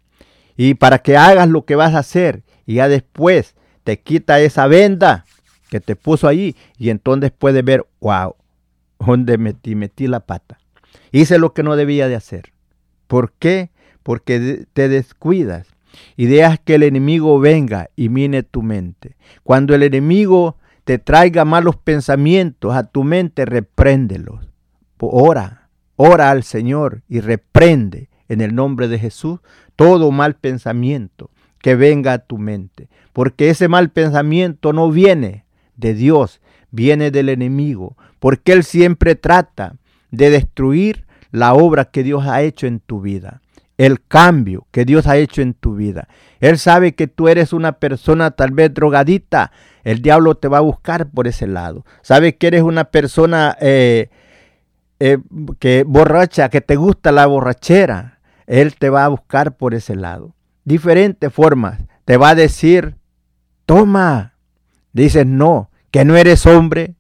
y 0.57 0.75
para 0.75 0.99
que 0.99 1.17
hagas 1.17 1.49
lo 1.49 1.65
que 1.65 1.77
vas 1.77 1.95
a 1.95 2.01
hacer 2.01 2.43
y 2.67 2.75
ya 2.75 2.89
después 2.89 3.55
te 3.85 4.01
quita 4.01 4.41
esa 4.41 4.67
venda 4.67 5.25
que 5.71 5.81
te 5.81 5.97
puso 5.97 6.29
allí 6.29 6.57
y 6.79 6.91
entonces 6.91 7.31
puedes 7.31 7.65
ver, 7.65 7.87
wow, 8.01 8.35
donde 8.99 9.39
metí, 9.39 9.75
metí 9.75 10.07
la 10.07 10.21
pata. 10.21 10.59
Hice 11.13 11.39
lo 11.39 11.53
que 11.55 11.63
no 11.63 11.77
debía 11.77 12.09
de 12.09 12.17
hacer. 12.17 12.53
¿Por 13.07 13.33
qué? 13.33 13.71
Porque 14.03 14.67
te 14.73 14.89
descuidas 14.89 15.69
y 16.17 16.27
dejas 16.27 16.59
que 16.61 16.75
el 16.75 16.83
enemigo 16.83 17.39
venga 17.41 17.91
y 17.97 18.09
mine 18.09 18.43
tu 18.43 18.63
mente. 18.63 19.17
Cuando 19.43 19.75
el 19.75 19.83
enemigo 19.83 20.57
te 20.85 20.99
traiga 20.99 21.45
malos 21.45 21.77
pensamientos 21.77 22.75
a 22.75 22.85
tu 22.85 23.05
mente, 23.05 23.45
repréndelos. 23.45 24.49
Ora, 24.99 25.69
ora 25.97 26.31
al 26.31 26.43
Señor 26.43 27.03
y 27.09 27.21
reprende 27.21 28.09
en 28.29 28.41
el 28.41 28.55
nombre 28.55 28.89
de 28.89 28.99
Jesús 28.99 29.41
todo 29.77 30.11
mal 30.11 30.37
pensamiento 30.37 31.31
que 31.61 31.75
venga 31.75 32.13
a 32.13 32.19
tu 32.19 32.39
mente. 32.39 32.89
Porque 33.13 33.51
ese 33.51 33.69
mal 33.69 33.91
pensamiento 33.91 34.73
no 34.73 34.91
viene 34.91 35.45
de 35.77 35.95
Dios, 35.95 36.41
viene 36.71 37.11
del 37.11 37.29
enemigo 37.29 37.97
porque 38.19 38.53
Él 38.53 38.65
siempre 38.65 39.15
trata 39.15 39.77
de 40.11 40.31
destruir 40.31 41.07
la 41.31 41.55
obra 41.55 41.87
que 41.87 42.03
Dios 42.03 42.27
ha 42.27 42.43
hecho 42.43 42.67
en 42.67 42.81
tu 42.81 43.01
vida, 43.01 43.43
el 43.77 44.03
cambio 44.03 44.67
que 44.71 44.85
Dios 44.85 45.07
ha 45.07 45.17
hecho 45.17 45.43
en 45.43 45.55
tu 45.55 45.75
vida. 45.75 46.09
Él 46.41 46.59
sabe 46.59 46.95
que 46.95 47.07
tú 47.07 47.29
eres 47.29 47.53
una 47.53 47.73
persona 47.73 48.31
tal 48.31 48.53
vez 48.53 48.73
drogadita, 48.73 49.53
el 49.85 50.03
diablo 50.03 50.35
te 50.35 50.49
va 50.49 50.59
a 50.59 50.63
buscar 50.63 51.11
por 51.11 51.27
ese 51.27 51.47
lado. 51.47 51.85
Sabe 52.03 52.37
que 52.37 52.49
eres 52.49 52.63
una 52.63 52.85
persona 52.85 53.57
eh, 53.61 54.09
eh, 55.01 55.19
que 55.59 55.85
borracha, 55.87 56.49
que 56.49 56.61
te 56.61 56.77
gusta 56.77 57.13
la 57.13 57.27
borrachera, 57.27 58.19
él 58.47 58.75
te 58.77 58.91
va 58.91 59.05
a 59.05 59.09
buscar 59.09 59.57
por 59.57 59.75
ese 59.75 59.95
lado. 59.95 60.35
Diferentes 60.65 61.33
formas. 61.33 61.81
Te 62.05 62.17
va 62.17 62.31
a 62.31 62.35
decir, 62.35 62.97
toma. 63.67 64.35
Dices, 64.93 65.27
no, 65.27 65.71
que 65.91 66.05
no 66.05 66.17
eres 66.17 66.47
hombre, 66.47 66.95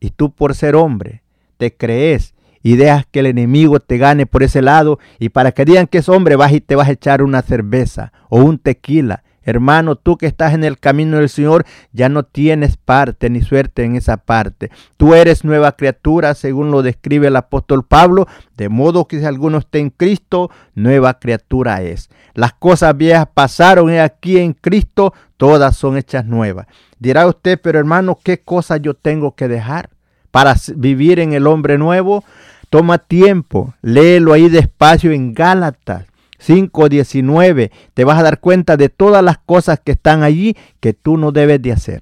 y 0.00 0.10
tú 0.10 0.34
por 0.34 0.54
ser 0.54 0.74
hombre 0.74 1.22
te 1.56 1.76
crees 1.76 2.34
y 2.62 2.76
dejas 2.76 3.06
que 3.10 3.20
el 3.20 3.26
enemigo 3.26 3.80
te 3.80 3.98
gane 3.98 4.26
por 4.26 4.42
ese 4.42 4.62
lado 4.62 4.98
y 5.18 5.30
para 5.30 5.52
que 5.52 5.64
digan 5.64 5.86
que 5.86 5.98
es 5.98 6.08
hombre 6.08 6.36
vas 6.36 6.52
y 6.52 6.60
te 6.60 6.74
vas 6.76 6.88
a 6.88 6.92
echar 6.92 7.22
una 7.22 7.42
cerveza 7.42 8.12
o 8.28 8.40
un 8.40 8.58
tequila. 8.58 9.22
Hermano, 9.42 9.96
tú 9.96 10.18
que 10.18 10.26
estás 10.26 10.52
en 10.52 10.64
el 10.64 10.78
camino 10.78 11.16
del 11.16 11.30
Señor, 11.30 11.64
ya 11.92 12.10
no 12.10 12.24
tienes 12.24 12.76
parte 12.76 13.30
ni 13.30 13.40
suerte 13.40 13.84
en 13.84 13.96
esa 13.96 14.18
parte. 14.18 14.70
Tú 14.98 15.14
eres 15.14 15.44
nueva 15.44 15.72
criatura, 15.72 16.34
según 16.34 16.70
lo 16.70 16.82
describe 16.82 17.28
el 17.28 17.36
apóstol 17.36 17.84
Pablo, 17.84 18.26
de 18.58 18.68
modo 18.68 19.08
que 19.08 19.18
si 19.18 19.24
alguno 19.24 19.58
está 19.58 19.78
en 19.78 19.90
Cristo, 19.90 20.50
nueva 20.74 21.18
criatura 21.18 21.80
es. 21.82 22.10
Las 22.34 22.52
cosas 22.52 22.94
viejas 22.96 23.28
pasaron 23.32 23.92
y 23.92 23.98
aquí 23.98 24.38
en 24.38 24.52
Cristo, 24.52 25.14
todas 25.38 25.74
son 25.74 25.96
hechas 25.96 26.26
nuevas. 26.26 26.66
Dirá 26.98 27.26
usted, 27.26 27.58
pero 27.60 27.78
hermano, 27.78 28.18
¿qué 28.22 28.42
cosa 28.42 28.76
yo 28.76 28.92
tengo 28.92 29.34
que 29.34 29.48
dejar 29.48 29.88
para 30.30 30.54
vivir 30.76 31.20
en 31.20 31.32
el 31.32 31.46
hombre 31.46 31.78
nuevo? 31.78 32.24
Toma 32.68 32.98
tiempo, 32.98 33.74
léelo 33.82 34.32
ahí 34.32 34.48
despacio 34.48 35.12
en 35.12 35.34
Gálatas 35.34 36.06
5.19. 36.40 37.70
Te 37.94 38.04
vas 38.04 38.18
a 38.18 38.22
dar 38.22 38.40
cuenta 38.40 38.76
de 38.76 38.88
todas 38.88 39.22
las 39.22 39.38
cosas 39.38 39.80
que 39.80 39.92
están 39.92 40.22
allí 40.22 40.56
que 40.80 40.92
tú 40.92 41.16
no 41.16 41.32
debes 41.32 41.60
de 41.62 41.72
hacer. 41.72 42.00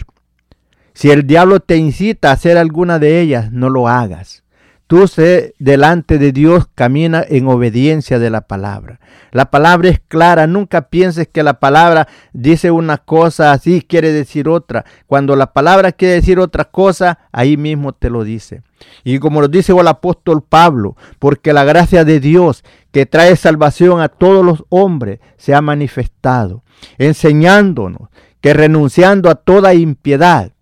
Si 0.95 1.11
el 1.11 1.27
diablo 1.27 1.61
te 1.61 1.77
incita 1.77 2.31
a 2.31 2.33
hacer 2.33 2.59
alguna 2.59 2.99
de 2.99 3.21
ellas, 3.21 3.53
no 3.53 3.69
lo 3.69 3.89
hagas. 3.89 4.43
Tú 4.89 5.07
sé 5.07 5.55
delante 5.59 6.17
de 6.17 6.33
Dios, 6.33 6.67
camina 6.75 7.23
en 7.29 7.47
obediencia 7.47 8.19
de 8.19 8.31
la 8.31 8.41
palabra. 8.41 9.01
La 9.33 9.51
palabra 9.51 9.91
es 9.91 10.01
clara, 10.01 10.47
nunca 10.47 10.89
pienses 10.89 11.29
que 11.29 11.43
la 11.43 11.61
palabra 11.61 12.09
dice 12.33 12.71
una 12.71 12.97
cosa 12.97 13.53
así, 13.53 13.83
quiere 13.83 14.13
decir 14.13 14.49
otra. 14.49 14.87
Cuando 15.07 15.37
la 15.37 15.53
palabra 15.53 15.93
quiere 15.93 16.15
decir 16.15 16.39
otra 16.39 16.65
cosa, 16.65 17.19
ahí 17.33 17.59
mismo 17.59 17.93
te 17.93 18.09
lo 18.09 18.25
dice. 18.25 18.63
Y 19.05 19.19
como 19.19 19.43
lo 19.43 19.49
dice 19.49 19.73
el 19.79 19.89
apóstol 19.89 20.43
Pablo, 20.43 20.97
porque 21.19 21.53
la 21.53 21.65
gracia 21.65 22.07
de 22.07 22.19
Dios 22.19 22.65
que 22.91 23.05
trae 23.05 23.37
salvación 23.37 24.01
a 24.01 24.09
todos 24.09 24.43
los 24.43 24.65
hombres 24.71 25.21
se 25.37 25.55
ha 25.55 25.61
manifestado, 25.61 26.65
enseñándonos 26.97 28.09
que 28.41 28.55
renunciando 28.55 29.29
a 29.29 29.35
toda 29.35 29.75
impiedad 29.75 30.53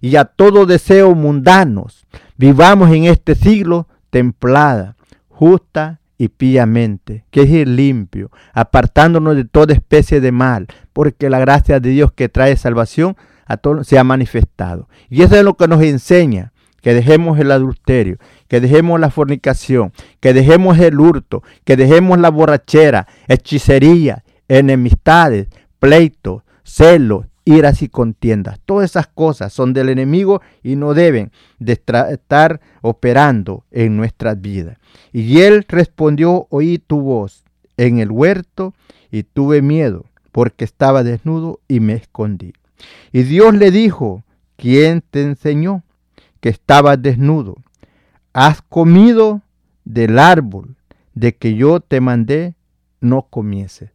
y 0.00 0.16
a 0.16 0.24
todo 0.24 0.66
deseo 0.66 1.14
mundanos, 1.14 2.06
vivamos 2.36 2.90
en 2.92 3.04
este 3.04 3.34
siglo 3.34 3.88
templada, 4.10 4.96
justa 5.28 6.00
y 6.18 6.28
piamente, 6.28 7.24
que 7.30 7.42
es 7.42 7.50
ir 7.50 7.68
limpio, 7.68 8.30
apartándonos 8.52 9.36
de 9.36 9.44
toda 9.44 9.72
especie 9.72 10.20
de 10.20 10.32
mal, 10.32 10.66
porque 10.92 11.30
la 11.30 11.38
gracia 11.38 11.78
de 11.78 11.90
Dios 11.90 12.12
que 12.12 12.28
trae 12.28 12.56
salvación 12.56 13.16
a 13.46 13.56
todos 13.56 13.86
se 13.86 13.98
ha 13.98 14.04
manifestado. 14.04 14.88
Y 15.08 15.22
eso 15.22 15.36
es 15.36 15.44
lo 15.44 15.54
que 15.54 15.68
nos 15.68 15.82
enseña, 15.82 16.52
que 16.82 16.92
dejemos 16.92 17.38
el 17.38 17.50
adulterio, 17.52 18.18
que 18.48 18.60
dejemos 18.60 18.98
la 18.98 19.10
fornicación, 19.10 19.92
que 20.20 20.34
dejemos 20.34 20.78
el 20.78 20.98
hurto, 20.98 21.42
que 21.64 21.76
dejemos 21.76 22.18
la 22.18 22.30
borrachera, 22.30 23.06
hechicería, 23.28 24.24
enemistades, 24.48 25.48
pleitos, 25.78 26.42
celos, 26.64 27.26
iras 27.48 27.80
y 27.80 27.88
contiendas. 27.88 28.60
Todas 28.66 28.90
esas 28.90 29.06
cosas 29.06 29.52
son 29.52 29.72
del 29.72 29.88
enemigo 29.88 30.42
y 30.62 30.76
no 30.76 30.92
deben 30.92 31.32
de 31.58 31.72
estar 31.72 32.60
operando 32.82 33.64
en 33.70 33.96
nuestras 33.96 34.38
vidas. 34.40 34.76
Y 35.12 35.40
él 35.40 35.64
respondió, 35.66 36.46
oí 36.50 36.78
tu 36.78 37.00
voz 37.00 37.44
en 37.78 38.00
el 38.00 38.10
huerto 38.10 38.74
y 39.10 39.22
tuve 39.22 39.62
miedo 39.62 40.04
porque 40.30 40.64
estaba 40.64 41.02
desnudo 41.02 41.60
y 41.68 41.80
me 41.80 41.94
escondí. 41.94 42.52
Y 43.12 43.22
Dios 43.22 43.54
le 43.54 43.70
dijo, 43.70 44.24
¿quién 44.56 45.02
te 45.10 45.22
enseñó 45.22 45.82
que 46.40 46.50
estabas 46.50 47.00
desnudo? 47.00 47.56
¿Has 48.34 48.60
comido 48.60 49.40
del 49.84 50.18
árbol 50.18 50.76
de 51.14 51.34
que 51.34 51.54
yo 51.54 51.80
te 51.80 52.00
mandé? 52.00 52.54
No 53.00 53.22
comiese. 53.22 53.90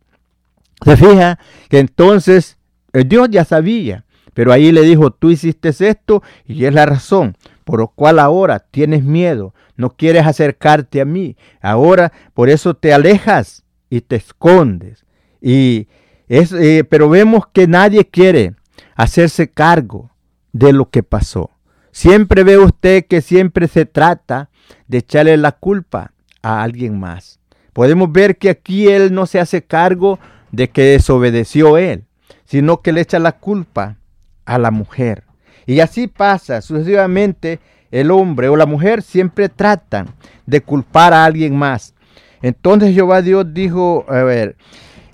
Se 0.84 0.98
fija 0.98 1.40
que 1.70 1.80
entonces 1.80 2.58
Dios 2.94 3.30
ya 3.32 3.44
sabía, 3.46 4.06
pero 4.34 4.52
ahí 4.52 4.72
le 4.72 4.82
dijo, 4.82 5.12
tú 5.12 5.32
hiciste 5.32 5.70
esto 5.70 6.22
y 6.46 6.66
es 6.66 6.74
la 6.74 6.86
razón 6.86 7.36
por 7.64 7.80
lo 7.80 7.88
cual 7.88 8.20
ahora 8.20 8.60
tienes 8.60 9.04
miedo, 9.04 9.54
no 9.76 9.92
quieres 9.92 10.26
acercarte 10.26 11.02
a 11.02 11.06
mí. 11.06 11.38
Ahora 11.62 12.12
por 12.34 12.50
eso 12.50 12.74
te 12.74 12.94
alejas 12.94 13.64
y 13.90 14.02
te 14.02 14.18
escondes. 14.18 15.06
Y 15.42 15.88
es, 16.28 16.52
eh, 16.52 16.84
pero 16.84 17.10
vemos 17.10 17.48
que 17.48 17.68
nadie 17.68 18.06
quiere 18.06 18.56
hacerse 18.96 19.50
cargo 19.50 20.12
de 20.52 20.74
lo 20.74 20.90
que 20.90 21.04
pasó. 21.04 21.52
Siempre 21.92 22.44
ve 22.44 22.58
usted 22.58 23.06
que 23.06 23.22
siempre 23.22 23.68
se 23.68 23.86
trata 23.86 24.50
de 24.88 25.00
echarle 25.00 25.38
la 25.38 25.52
culpa 25.54 26.14
a 26.42 26.64
alguien 26.64 27.00
más. 27.00 27.40
Podemos 27.72 28.12
ver 28.12 28.38
que 28.38 28.50
aquí 28.50 28.88
él 28.88 29.14
no 29.14 29.26
se 29.26 29.40
hace 29.40 29.64
cargo 29.64 30.20
de 30.52 30.70
que 30.70 30.84
desobedeció 30.84 31.78
él 31.78 32.06
sino 32.46 32.82
que 32.82 32.92
le 32.92 33.02
echa 33.02 33.20
la 33.20 33.34
culpa 33.34 33.98
a 34.46 34.58
la 34.58 34.72
mujer. 34.72 35.24
Y 35.66 35.80
así 35.80 36.08
pasa 36.08 36.62
sucesivamente 36.62 37.60
el 37.92 38.12
hombre 38.12 38.50
o 38.50 38.56
la 38.56 38.66
mujer 38.66 39.02
siempre 39.02 39.50
tratan 39.50 40.08
de 40.46 40.62
culpar 40.62 41.14
a 41.14 41.26
alguien 41.26 41.56
más. 41.56 41.94
Entonces 42.42 42.94
Jehová 42.94 43.22
Dios 43.22 43.54
dijo, 43.54 44.06
a 44.10 44.24
ver, 44.24 44.58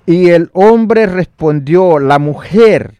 y 0.06 0.30
el 0.30 0.50
hombre 0.52 1.06
respondió, 1.06 1.98
la 1.98 2.18
mujer 2.18 2.94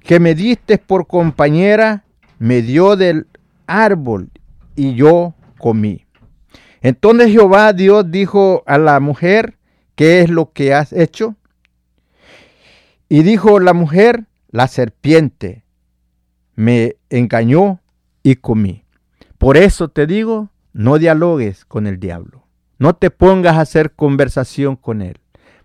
que 0.00 0.20
me 0.20 0.34
diste 0.34 0.78
por 0.78 1.06
compañera 1.06 2.04
me 2.38 2.62
dio 2.62 2.94
del 2.96 3.26
árbol 3.66 4.30
y 4.76 4.94
yo 4.94 5.34
comí. 5.58 6.04
Entonces 6.82 7.30
Jehová 7.30 7.72
Dios 7.72 8.10
dijo 8.10 8.62
a 8.66 8.78
la 8.78 9.00
mujer, 9.00 9.56
¿qué 9.94 10.20
es 10.20 10.30
lo 10.30 10.52
que 10.52 10.74
has 10.74 10.92
hecho? 10.92 11.36
Y 13.12 13.24
dijo 13.24 13.60
la 13.60 13.74
mujer, 13.74 14.24
la 14.50 14.68
serpiente 14.68 15.66
me 16.54 16.96
engañó 17.10 17.80
y 18.22 18.36
comí. 18.36 18.86
Por 19.36 19.58
eso 19.58 19.88
te 19.88 20.06
digo, 20.06 20.48
no 20.72 20.96
dialogues 20.96 21.66
con 21.66 21.86
el 21.86 22.00
diablo. 22.00 22.46
No 22.78 22.94
te 22.94 23.10
pongas 23.10 23.56
a 23.56 23.60
hacer 23.60 23.92
conversación 23.92 24.76
con 24.76 25.02
él. 25.02 25.18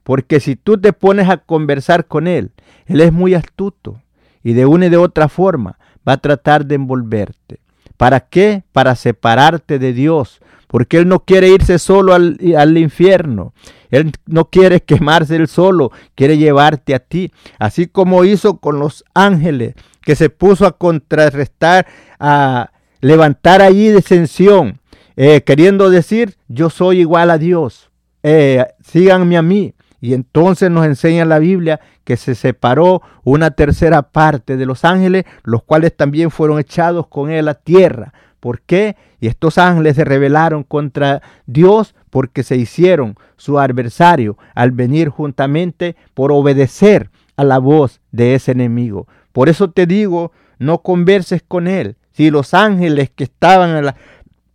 Porque 0.04 0.42
si 0.42 0.58
tú 0.58 0.78
te 0.78 0.92
pones 0.92 1.30
a 1.30 1.38
conversar 1.38 2.06
con 2.08 2.28
él, 2.28 2.52
él 2.86 3.00
es 3.00 3.14
muy 3.14 3.34
astuto 3.34 4.02
y 4.44 4.52
de 4.52 4.66
una 4.66 4.88
y 4.88 4.90
de 4.90 4.98
otra 4.98 5.30
forma 5.30 5.80
va 6.06 6.12
a 6.12 6.22
tratar 6.22 6.66
de 6.66 6.76
envolverte. 6.76 7.62
¿Para 7.96 8.20
qué? 8.20 8.66
Para 8.74 8.94
separarte 8.96 9.80
de 9.80 9.94
Dios. 9.94 10.42
Porque 10.68 10.98
Él 10.98 11.08
no 11.08 11.22
quiere 11.22 11.48
irse 11.48 11.80
solo 11.80 12.14
al, 12.14 12.38
al 12.58 12.78
infierno. 12.78 13.54
Él 13.92 14.12
no 14.26 14.50
quiere 14.50 14.82
quemarse 14.82 15.36
él 15.36 15.48
solo, 15.48 15.92
quiere 16.16 16.38
llevarte 16.38 16.96
a 16.96 17.00
ti. 17.00 17.32
Así 17.60 17.88
como 17.88 18.24
hizo 18.24 18.58
con 18.58 18.80
los 18.80 19.04
ángeles, 19.14 19.76
que 20.02 20.16
se 20.16 20.30
puso 20.30 20.66
a 20.66 20.78
contrarrestar, 20.78 21.86
a 22.20 22.72
levantar 23.02 23.62
allí 23.62 23.90
disensión, 23.92 24.80
eh, 25.16 25.42
queriendo 25.42 25.90
decir, 25.90 26.38
yo 26.48 26.70
soy 26.70 27.00
igual 27.00 27.32
a 27.32 27.38
Dios, 27.38 27.90
eh, 28.24 28.66
síganme 28.82 29.38
a 29.38 29.42
mí. 29.42 29.74
Y 30.00 30.14
entonces 30.14 30.70
nos 30.70 30.86
enseña 30.86 31.26
la 31.26 31.40
Biblia 31.40 31.80
que 32.04 32.18
se 32.18 32.36
separó 32.36 33.02
una 33.24 33.52
tercera 33.52 34.04
parte 34.04 34.56
de 34.56 34.66
los 34.66 34.86
ángeles, 34.86 35.26
los 35.44 35.64
cuales 35.64 35.96
también 35.96 36.30
fueron 36.30 36.60
echados 36.60 37.08
con 37.08 37.32
él 37.32 37.48
a 37.48 37.56
tierra. 37.56 38.14
¿Por 38.40 38.62
qué? 38.62 38.96
Y 39.20 39.28
estos 39.28 39.58
ángeles 39.58 39.96
se 39.96 40.06
rebelaron 40.06 40.64
contra 40.64 41.22
Dios 41.48 41.96
porque 42.18 42.42
se 42.42 42.58
hicieron 42.58 43.16
su 43.36 43.60
adversario 43.60 44.40
al 44.56 44.72
venir 44.72 45.10
juntamente 45.10 45.96
por 46.16 46.32
obedecer 46.32 47.12
a 47.36 47.44
la 47.44 47.60
voz 47.60 48.02
de 48.12 48.34
ese 48.34 48.54
enemigo. 48.54 49.08
Por 49.34 49.50
eso 49.50 49.70
te 49.70 49.86
digo, 49.86 50.32
no 50.58 50.82
converses 50.82 51.44
con 51.48 51.68
él. 51.68 51.96
Si 52.14 52.32
los 52.32 52.56
ángeles 52.56 53.12
que 53.16 53.26
estaban 53.26 53.78
en 53.78 53.86
la 53.86 53.96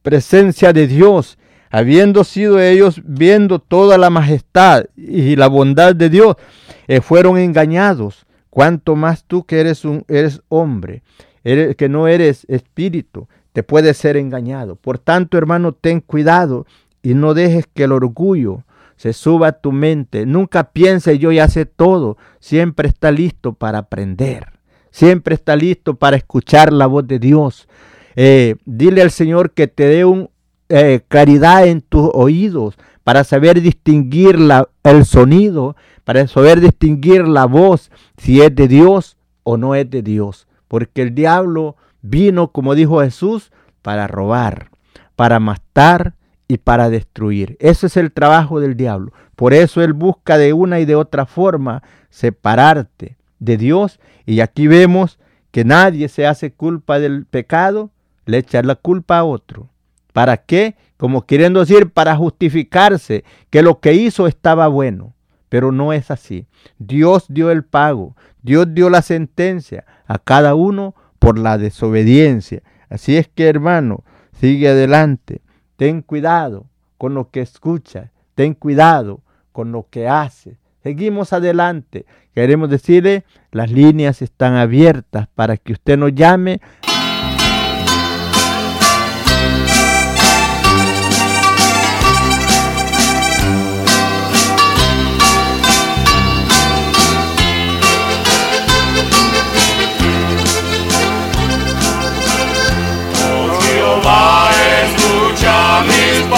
presencia 0.02 0.72
de 0.72 0.88
Dios, 0.88 1.38
habiendo 1.70 2.24
sido 2.24 2.58
ellos 2.58 3.00
viendo 3.04 3.60
toda 3.60 3.96
la 3.96 4.10
majestad 4.10 4.86
y 4.96 5.36
la 5.36 5.46
bondad 5.46 5.94
de 5.94 6.10
Dios, 6.10 6.34
eh, 6.88 7.00
fueron 7.00 7.38
engañados, 7.38 8.26
cuanto 8.50 8.96
más 8.96 9.22
tú 9.22 9.44
que 9.44 9.60
eres 9.60 9.84
un 9.84 10.04
eres 10.08 10.42
hombre, 10.48 11.04
eres, 11.44 11.76
que 11.76 11.88
no 11.88 12.08
eres 12.08 12.44
espíritu, 12.48 13.28
te 13.52 13.62
puedes 13.62 13.96
ser 13.96 14.16
engañado. 14.16 14.74
Por 14.74 14.98
tanto, 14.98 15.38
hermano, 15.38 15.72
ten 15.72 16.00
cuidado 16.00 16.66
y 17.02 17.14
no 17.14 17.34
dejes 17.34 17.66
que 17.66 17.84
el 17.84 17.92
orgullo 17.92 18.64
se 18.96 19.12
suba 19.12 19.48
a 19.48 19.52
tu 19.52 19.72
mente. 19.72 20.26
Nunca 20.26 20.70
pienses 20.70 21.18
yo 21.18 21.32
ya 21.32 21.48
sé 21.48 21.66
todo. 21.66 22.16
Siempre 22.38 22.88
está 22.88 23.10
listo 23.10 23.52
para 23.52 23.78
aprender. 23.78 24.46
Siempre 24.90 25.34
está 25.34 25.56
listo 25.56 25.94
para 25.94 26.16
escuchar 26.16 26.72
la 26.72 26.86
voz 26.86 27.06
de 27.06 27.18
Dios. 27.18 27.66
Eh, 28.14 28.56
dile 28.64 29.02
al 29.02 29.10
Señor 29.10 29.52
que 29.52 29.66
te 29.66 29.86
dé 29.86 30.04
un, 30.04 30.30
eh, 30.68 31.00
claridad 31.08 31.66
en 31.66 31.80
tus 31.80 32.10
oídos 32.14 32.78
para 33.04 33.24
saber 33.24 33.60
distinguir 33.60 34.38
la, 34.38 34.68
el 34.84 35.04
sonido, 35.04 35.76
para 36.04 36.26
saber 36.28 36.60
distinguir 36.60 37.26
la 37.26 37.46
voz, 37.46 37.90
si 38.16 38.40
es 38.40 38.54
de 38.54 38.68
Dios 38.68 39.16
o 39.42 39.56
no 39.56 39.74
es 39.74 39.90
de 39.90 40.02
Dios. 40.02 40.46
Porque 40.68 41.02
el 41.02 41.14
diablo 41.14 41.76
vino, 42.00 42.52
como 42.52 42.74
dijo 42.74 43.00
Jesús, 43.00 43.50
para 43.82 44.06
robar, 44.06 44.70
para 45.16 45.40
matar 45.40 46.14
y 46.52 46.58
para 46.58 46.90
destruir. 46.90 47.56
Ese 47.60 47.86
es 47.86 47.96
el 47.96 48.12
trabajo 48.12 48.60
del 48.60 48.76
diablo. 48.76 49.14
Por 49.36 49.54
eso 49.54 49.82
él 49.82 49.94
busca 49.94 50.36
de 50.36 50.52
una 50.52 50.80
y 50.80 50.84
de 50.84 50.94
otra 50.94 51.24
forma 51.24 51.82
separarte 52.10 53.16
de 53.38 53.56
Dios. 53.56 54.00
Y 54.26 54.40
aquí 54.40 54.66
vemos 54.66 55.18
que 55.50 55.64
nadie 55.64 56.10
se 56.10 56.26
hace 56.26 56.52
culpa 56.52 56.98
del 56.98 57.24
pecado, 57.24 57.90
le 58.26 58.36
echa 58.36 58.62
la 58.62 58.74
culpa 58.74 59.16
a 59.16 59.24
otro. 59.24 59.70
¿Para 60.12 60.36
qué? 60.36 60.76
Como 60.98 61.24
queriendo 61.24 61.60
decir, 61.60 61.88
para 61.88 62.16
justificarse 62.16 63.24
que 63.48 63.62
lo 63.62 63.80
que 63.80 63.94
hizo 63.94 64.26
estaba 64.26 64.68
bueno. 64.68 65.14
Pero 65.48 65.72
no 65.72 65.94
es 65.94 66.10
así. 66.10 66.44
Dios 66.78 67.24
dio 67.30 67.50
el 67.50 67.64
pago, 67.64 68.14
Dios 68.42 68.66
dio 68.74 68.90
la 68.90 69.00
sentencia 69.00 69.86
a 70.06 70.18
cada 70.18 70.54
uno 70.54 70.94
por 71.18 71.38
la 71.38 71.56
desobediencia. 71.56 72.62
Así 72.90 73.16
es 73.16 73.26
que 73.26 73.48
hermano, 73.48 74.04
sigue 74.38 74.68
adelante. 74.68 75.40
Ten 75.76 76.02
cuidado 76.02 76.66
con 76.98 77.14
lo 77.14 77.30
que 77.30 77.40
escuchas. 77.40 78.10
Ten 78.34 78.54
cuidado 78.54 79.20
con 79.52 79.72
lo 79.72 79.86
que 79.90 80.08
haces. 80.08 80.56
Seguimos 80.82 81.32
adelante. 81.32 82.06
Queremos 82.34 82.70
decirle, 82.70 83.24
las 83.50 83.70
líneas 83.70 84.22
están 84.22 84.54
abiertas 84.54 85.28
para 85.34 85.56
que 85.56 85.74
usted 85.74 85.98
nos 85.98 86.14
llame 86.14 86.60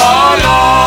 solo. 0.04 0.83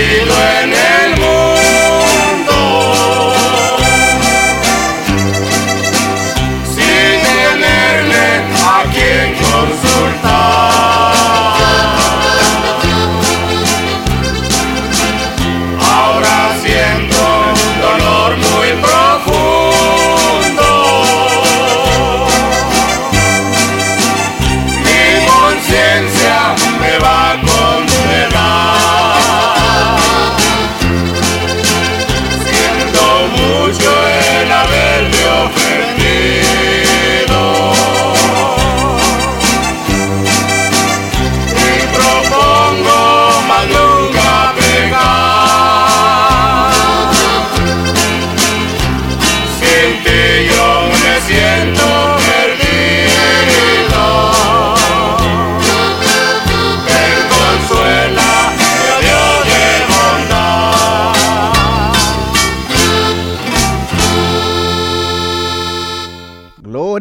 Sailor. 0.00 0.39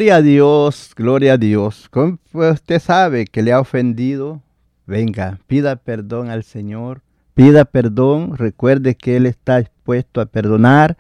Gloria 0.10 0.22
a 0.22 0.24
Dios, 0.24 0.94
gloria 0.96 1.34
a 1.34 1.38
Dios. 1.38 1.88
Usted 2.34 2.80
sabe 2.80 3.28
que 3.28 3.44
le 3.44 3.54
ha 3.54 3.60
ofendido, 3.60 4.42
venga, 4.88 5.38
pida 5.46 5.76
perdón 5.76 6.32
al 6.32 6.44
Señor, 6.44 7.04
pida 7.36 7.64
perdón, 7.64 8.36
recuerde 8.36 8.96
que 8.96 9.18
Él 9.18 9.28
está 9.28 9.60
dispuesto 9.60 10.20
a 10.20 10.26
perdonar, 10.26 10.98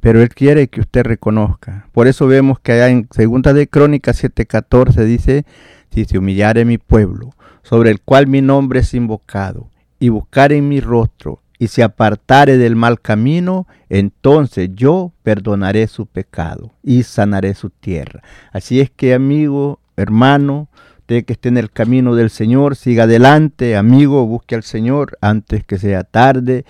pero 0.00 0.22
Él 0.22 0.30
quiere 0.30 0.68
que 0.68 0.80
usted 0.80 1.04
reconozca. 1.04 1.86
Por 1.92 2.06
eso 2.06 2.26
vemos 2.26 2.58
que 2.58 2.72
allá 2.72 2.88
en 2.88 3.06
Segunda 3.10 3.52
de 3.52 3.68
Crónicas 3.68 4.24
7:14 4.24 5.04
dice, 5.04 5.44
si 5.90 6.06
se 6.06 6.16
humillare 6.16 6.64
mi 6.64 6.78
pueblo, 6.78 7.34
sobre 7.62 7.90
el 7.90 8.00
cual 8.00 8.26
mi 8.26 8.40
nombre 8.40 8.80
es 8.80 8.94
invocado, 8.94 9.68
y 10.00 10.08
buscar 10.08 10.54
en 10.54 10.66
mi 10.66 10.80
rostro, 10.80 11.42
y 11.58 11.68
se 11.68 11.82
apartare 11.82 12.58
del 12.58 12.76
mal 12.76 13.00
camino, 13.00 13.66
entonces 13.88 14.70
yo 14.74 15.12
perdonaré 15.22 15.86
su 15.86 16.06
pecado 16.06 16.72
y 16.82 17.02
sanaré 17.02 17.54
su 17.54 17.70
tierra. 17.70 18.22
Así 18.52 18.80
es 18.80 18.90
que, 18.90 19.14
amigo, 19.14 19.80
hermano, 19.96 20.68
usted 20.98 21.24
que 21.24 21.34
esté 21.34 21.48
en 21.48 21.58
el 21.58 21.70
camino 21.70 22.14
del 22.14 22.30
Señor, 22.30 22.76
siga 22.76 23.04
adelante, 23.04 23.76
amigo, 23.76 24.26
busque 24.26 24.54
al 24.54 24.62
Señor 24.62 25.16
antes 25.20 25.64
que 25.64 25.78
sea 25.78 26.04
tarde. 26.04 26.64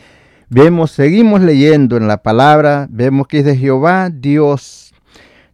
Vemos, 0.48 0.92
seguimos 0.92 1.40
leyendo 1.40 1.96
en 1.96 2.06
la 2.06 2.22
palabra, 2.22 2.86
vemos 2.90 3.26
que 3.26 3.40
es 3.40 3.44
de 3.44 3.56
Jehová, 3.56 4.10
Dios 4.10 4.94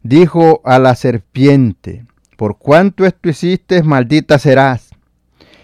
dijo 0.03 0.61
a 0.64 0.78
la 0.78 0.95
serpiente, 0.97 2.05
por 2.37 2.59
cuanto 2.59 3.07
esto 3.07 3.28
hiciste, 3.28 3.83
maldita 3.83 4.39
serás 4.39 4.91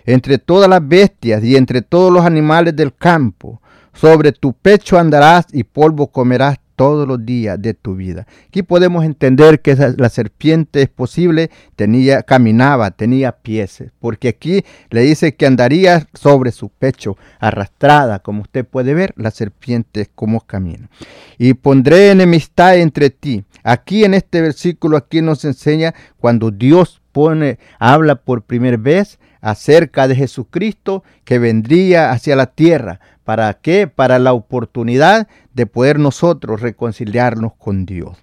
entre 0.08 0.38
todas 0.38 0.70
las 0.70 0.88
bestias 0.88 1.44
y 1.44 1.54
entre 1.54 1.82
todos 1.82 2.10
los 2.10 2.24
animales 2.24 2.74
del 2.74 2.94
campo. 2.94 3.60
Sobre 3.92 4.32
tu 4.32 4.54
pecho 4.54 4.98
andarás 4.98 5.46
y 5.52 5.64
polvo 5.64 6.06
comerás 6.06 6.58
todos 6.76 7.06
los 7.06 7.26
días 7.26 7.60
de 7.60 7.74
tu 7.74 7.94
vida. 7.94 8.26
Aquí 8.46 8.62
podemos 8.62 9.04
entender 9.04 9.60
que 9.60 9.76
la 9.98 10.08
serpiente 10.08 10.80
es 10.80 10.88
posible, 10.88 11.50
tenía, 11.76 12.22
caminaba, 12.22 12.92
tenía 12.92 13.32
pies, 13.32 13.84
porque 13.98 14.28
aquí 14.28 14.64
le 14.88 15.02
dice 15.02 15.34
que 15.34 15.44
andaría 15.44 16.06
sobre 16.14 16.52
su 16.52 16.70
pecho, 16.70 17.18
arrastrada, 17.38 18.20
como 18.20 18.42
usted 18.42 18.64
puede 18.64 18.94
ver, 18.94 19.12
la 19.16 19.30
serpiente 19.30 20.08
como 20.14 20.40
camina. 20.40 20.88
Y 21.36 21.52
pondré 21.52 22.12
enemistad 22.12 22.78
entre 22.78 23.10
ti. 23.10 23.44
Aquí 23.62 24.04
en 24.04 24.14
este 24.14 24.40
versículo, 24.40 24.96
aquí 24.96 25.20
nos 25.20 25.44
enseña 25.44 25.94
cuando 26.18 26.50
Dios 26.50 27.02
pone, 27.12 27.58
habla 27.78 28.14
por 28.14 28.42
primera 28.42 28.78
vez, 28.78 29.18
acerca 29.40 30.08
de 30.08 30.16
Jesucristo 30.16 31.04
que 31.24 31.38
vendría 31.38 32.10
hacia 32.10 32.36
la 32.36 32.46
tierra. 32.46 33.00
¿Para 33.24 33.54
qué? 33.54 33.86
Para 33.86 34.18
la 34.18 34.32
oportunidad 34.32 35.28
de 35.54 35.66
poder 35.66 35.98
nosotros 35.98 36.60
reconciliarnos 36.60 37.52
con 37.54 37.84
Dios. 37.86 38.18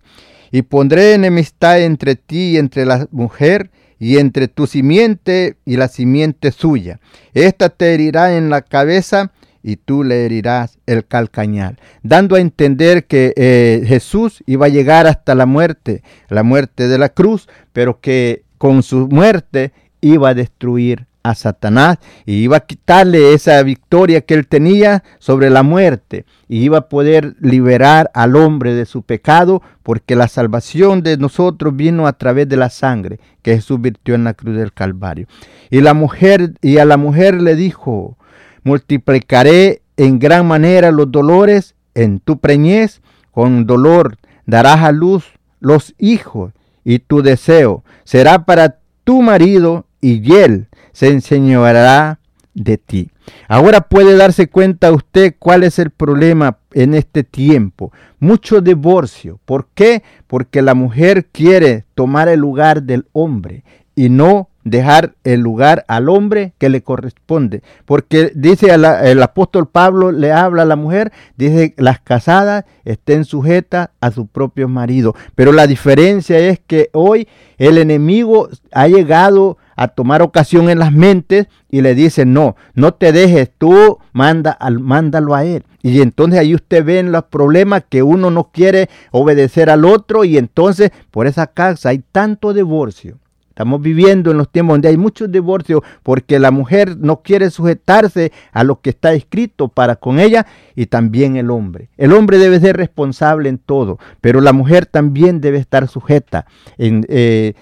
Y 0.51 0.63
pondré 0.63 1.13
enemistad 1.13 1.81
entre 1.81 2.15
ti 2.15 2.51
y 2.51 2.57
entre 2.57 2.85
la 2.85 3.07
mujer 3.11 3.69
y 3.99 4.17
entre 4.17 4.47
tu 4.47 4.67
simiente 4.67 5.57
y 5.65 5.77
la 5.77 5.87
simiente 5.87 6.51
suya. 6.51 6.99
Esta 7.33 7.69
te 7.69 7.93
herirá 7.93 8.37
en 8.37 8.49
la 8.49 8.61
cabeza 8.61 9.31
y 9.63 9.77
tú 9.77 10.03
le 10.03 10.25
herirás 10.25 10.77
el 10.85 11.07
calcañal, 11.07 11.79
dando 12.03 12.35
a 12.35 12.39
entender 12.39 13.05
que 13.05 13.33
eh, 13.35 13.83
Jesús 13.87 14.43
iba 14.45 14.67
a 14.67 14.69
llegar 14.69 15.07
hasta 15.07 15.33
la 15.33 15.47
muerte, 15.47 16.03
la 16.29 16.43
muerte 16.43 16.87
de 16.87 16.99
la 16.99 17.09
cruz, 17.09 17.49
pero 17.73 17.99
que 17.99 18.43
con 18.59 18.83
su 18.83 19.07
muerte 19.07 19.73
iba 20.13 20.29
a 20.29 20.33
destruir 20.33 21.07
a 21.23 21.33
Satanás 21.33 21.97
y 22.25 22.35
iba 22.35 22.57
a 22.57 22.65
quitarle 22.65 23.33
esa 23.33 23.61
victoria 23.63 24.21
que 24.21 24.35
él 24.35 24.47
tenía 24.47 25.03
sobre 25.17 25.49
la 25.49 25.63
muerte 25.63 26.25
y 26.47 26.59
iba 26.59 26.77
a 26.77 26.89
poder 26.89 27.35
liberar 27.39 28.11
al 28.13 28.35
hombre 28.35 28.75
de 28.75 28.85
su 28.85 29.01
pecado 29.01 29.63
porque 29.81 30.15
la 30.15 30.27
salvación 30.27 31.01
de 31.01 31.17
nosotros 31.17 31.75
vino 31.75 32.05
a 32.05 32.13
través 32.13 32.47
de 32.47 32.57
la 32.57 32.69
sangre 32.69 33.19
que 33.41 33.55
Jesús 33.55 33.81
virtió 33.81 34.13
en 34.13 34.23
la 34.23 34.35
cruz 34.35 34.55
del 34.55 34.73
Calvario. 34.73 35.27
Y 35.71 35.81
la 35.81 35.95
mujer 35.95 36.53
y 36.61 36.77
a 36.77 36.85
la 36.85 36.97
mujer 36.97 37.41
le 37.41 37.55
dijo, 37.55 38.17
multiplicaré 38.63 39.81
en 39.97 40.19
gran 40.19 40.45
manera 40.45 40.91
los 40.91 41.11
dolores 41.11 41.73
en 41.95 42.19
tu 42.19 42.37
preñez, 42.37 43.01
con 43.31 43.65
dolor 43.65 44.17
darás 44.45 44.81
a 44.81 44.91
luz 44.91 45.25
los 45.59 45.95
hijos 45.97 46.53
y 46.83 46.99
tu 46.99 47.23
deseo 47.23 47.83
será 48.03 48.45
para 48.45 48.77
tu 49.03 49.21
marido 49.21 49.85
y 50.13 50.33
él 50.33 50.67
se 50.93 51.09
enseñará 51.09 52.19
de 52.53 52.77
ti. 52.77 53.09
Ahora 53.47 53.81
puede 53.81 54.15
darse 54.15 54.47
cuenta 54.47 54.91
usted 54.91 55.35
cuál 55.39 55.63
es 55.63 55.79
el 55.79 55.89
problema 55.89 56.59
en 56.73 56.93
este 56.93 57.23
tiempo. 57.23 57.91
Mucho 58.19 58.61
divorcio. 58.61 59.39
¿Por 59.45 59.67
qué? 59.73 60.03
Porque 60.27 60.61
la 60.61 60.75
mujer 60.75 61.25
quiere 61.31 61.85
tomar 61.95 62.29
el 62.29 62.39
lugar 62.39 62.83
del 62.83 63.07
hombre 63.13 63.63
y 63.95 64.09
no 64.09 64.49
dejar 64.63 65.15
el 65.23 65.41
lugar 65.41 65.85
al 65.87 66.09
hombre 66.09 66.53
que 66.57 66.69
le 66.69 66.81
corresponde. 66.81 67.61
Porque 67.85 68.31
dice 68.35 68.73
el 68.73 69.23
apóstol 69.23 69.67
Pablo, 69.67 70.11
le 70.11 70.31
habla 70.31 70.63
a 70.63 70.65
la 70.65 70.75
mujer, 70.75 71.11
dice 71.37 71.73
las 71.77 71.99
casadas 71.99 72.65
estén 72.83 73.25
sujetas 73.25 73.89
a 74.01 74.11
su 74.11 74.27
propio 74.27 74.67
marido. 74.67 75.15
Pero 75.35 75.51
la 75.51 75.67
diferencia 75.67 76.39
es 76.39 76.59
que 76.59 76.89
hoy 76.93 77.27
el 77.57 77.77
enemigo 77.77 78.49
ha 78.71 78.87
llegado 78.87 79.57
a 79.75 79.89
tomar 79.89 80.21
ocasión 80.21 80.69
en 80.69 80.79
las 80.79 80.91
mentes 80.91 81.47
y 81.69 81.81
le 81.81 81.95
dice, 81.95 82.25
no, 82.25 82.55
no 82.73 82.93
te 82.93 83.11
dejes, 83.11 83.51
tú 83.57 83.99
manda 84.13 84.51
al, 84.51 84.79
mándalo 84.79 85.35
a 85.35 85.45
él. 85.45 85.63
Y 85.81 86.01
entonces 86.01 86.39
ahí 86.39 86.55
usted 86.55 86.83
ve 86.83 86.99
en 86.99 87.11
los 87.11 87.25
problemas 87.25 87.83
que 87.87 88.03
uno 88.03 88.31
no 88.31 88.51
quiere 88.51 88.89
obedecer 89.11 89.69
al 89.69 89.85
otro 89.85 90.23
y 90.23 90.37
entonces 90.37 90.91
por 91.11 91.27
esa 91.27 91.47
casa 91.47 91.89
hay 91.89 92.03
tanto 92.11 92.53
divorcio 92.53 93.19
Estamos 93.55 93.81
viviendo 93.81 94.31
en 94.31 94.37
los 94.37 94.51
tiempos 94.51 94.73
donde 94.73 94.89
hay 94.89 94.97
muchos 94.97 95.31
divorcios 95.31 95.79
porque 96.03 96.39
la 96.39 96.51
mujer 96.51 96.97
no 96.97 97.21
quiere 97.21 97.49
sujetarse 97.49 98.33
a 98.51 98.65
lo 98.65 98.81
que 98.81 98.89
está 98.89 99.13
escrito 99.13 99.69
para 99.69 99.95
con 99.95 100.19
ella 100.19 100.45
y 100.75 100.87
también 100.87 101.37
el 101.37 101.49
hombre. 101.49 101.87
El 101.95 102.11
hombre 102.11 102.37
debe 102.37 102.59
ser 102.59 102.75
responsable 102.75 103.47
en 103.47 103.57
todo, 103.57 103.97
pero 104.19 104.41
la 104.41 104.51
mujer 104.51 104.85
también 104.85 105.39
debe 105.39 105.59
estar 105.59 105.87
sujeta 105.87 106.47
en, 106.77 107.05
eh, 107.07 107.53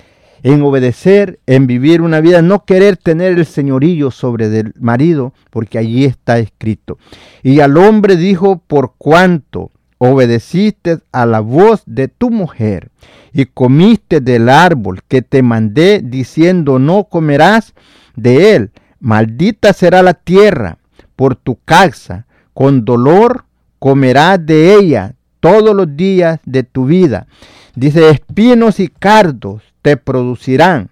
en 0.44 0.62
obedecer, 0.62 1.40
en 1.48 1.68
vivir 1.68 2.02
una 2.02 2.20
vida, 2.20 2.42
no 2.42 2.66
querer 2.66 2.98
tener 2.98 3.40
el 3.40 3.46
señorillo 3.46 4.12
sobre 4.12 4.46
el 4.60 4.74
marido, 4.80 5.34
porque 5.50 5.78
allí 5.78 6.04
está 6.04 6.38
escrito. 6.38 6.98
Y 7.42 7.62
al 7.62 7.78
hombre 7.78 8.18
dijo, 8.18 8.62
por 8.68 8.94
cuanto 8.98 9.72
obedeciste 9.98 11.00
a 11.14 11.26
la 11.26 11.40
voz 11.40 11.84
de 11.86 12.10
tu 12.10 12.30
mujer 12.30 12.92
y 13.32 13.46
comiste 13.46 14.20
del 14.20 14.50
árbol 14.50 15.00
que 15.08 15.22
te 15.22 15.42
mandé 15.42 16.02
diciendo 16.04 16.78
no 16.78 17.06
comerás 17.06 17.74
de 18.18 18.56
él, 18.56 18.72
maldita 19.00 19.72
será 19.72 20.04
la 20.04 20.14
tierra 20.14 20.78
por 21.16 21.38
tu 21.38 21.58
casa, 21.64 22.26
con 22.54 22.84
dolor 22.84 23.46
comerás 23.80 24.46
de 24.46 24.76
ella 24.76 25.16
todos 25.40 25.74
los 25.74 25.96
días 25.96 26.40
de 26.46 26.64
tu 26.64 26.86
vida. 26.86 27.28
Dice, 27.76 28.10
espinos 28.10 28.82
y 28.82 28.90
cardos 28.90 29.73
te 29.84 29.98
producirán 29.98 30.90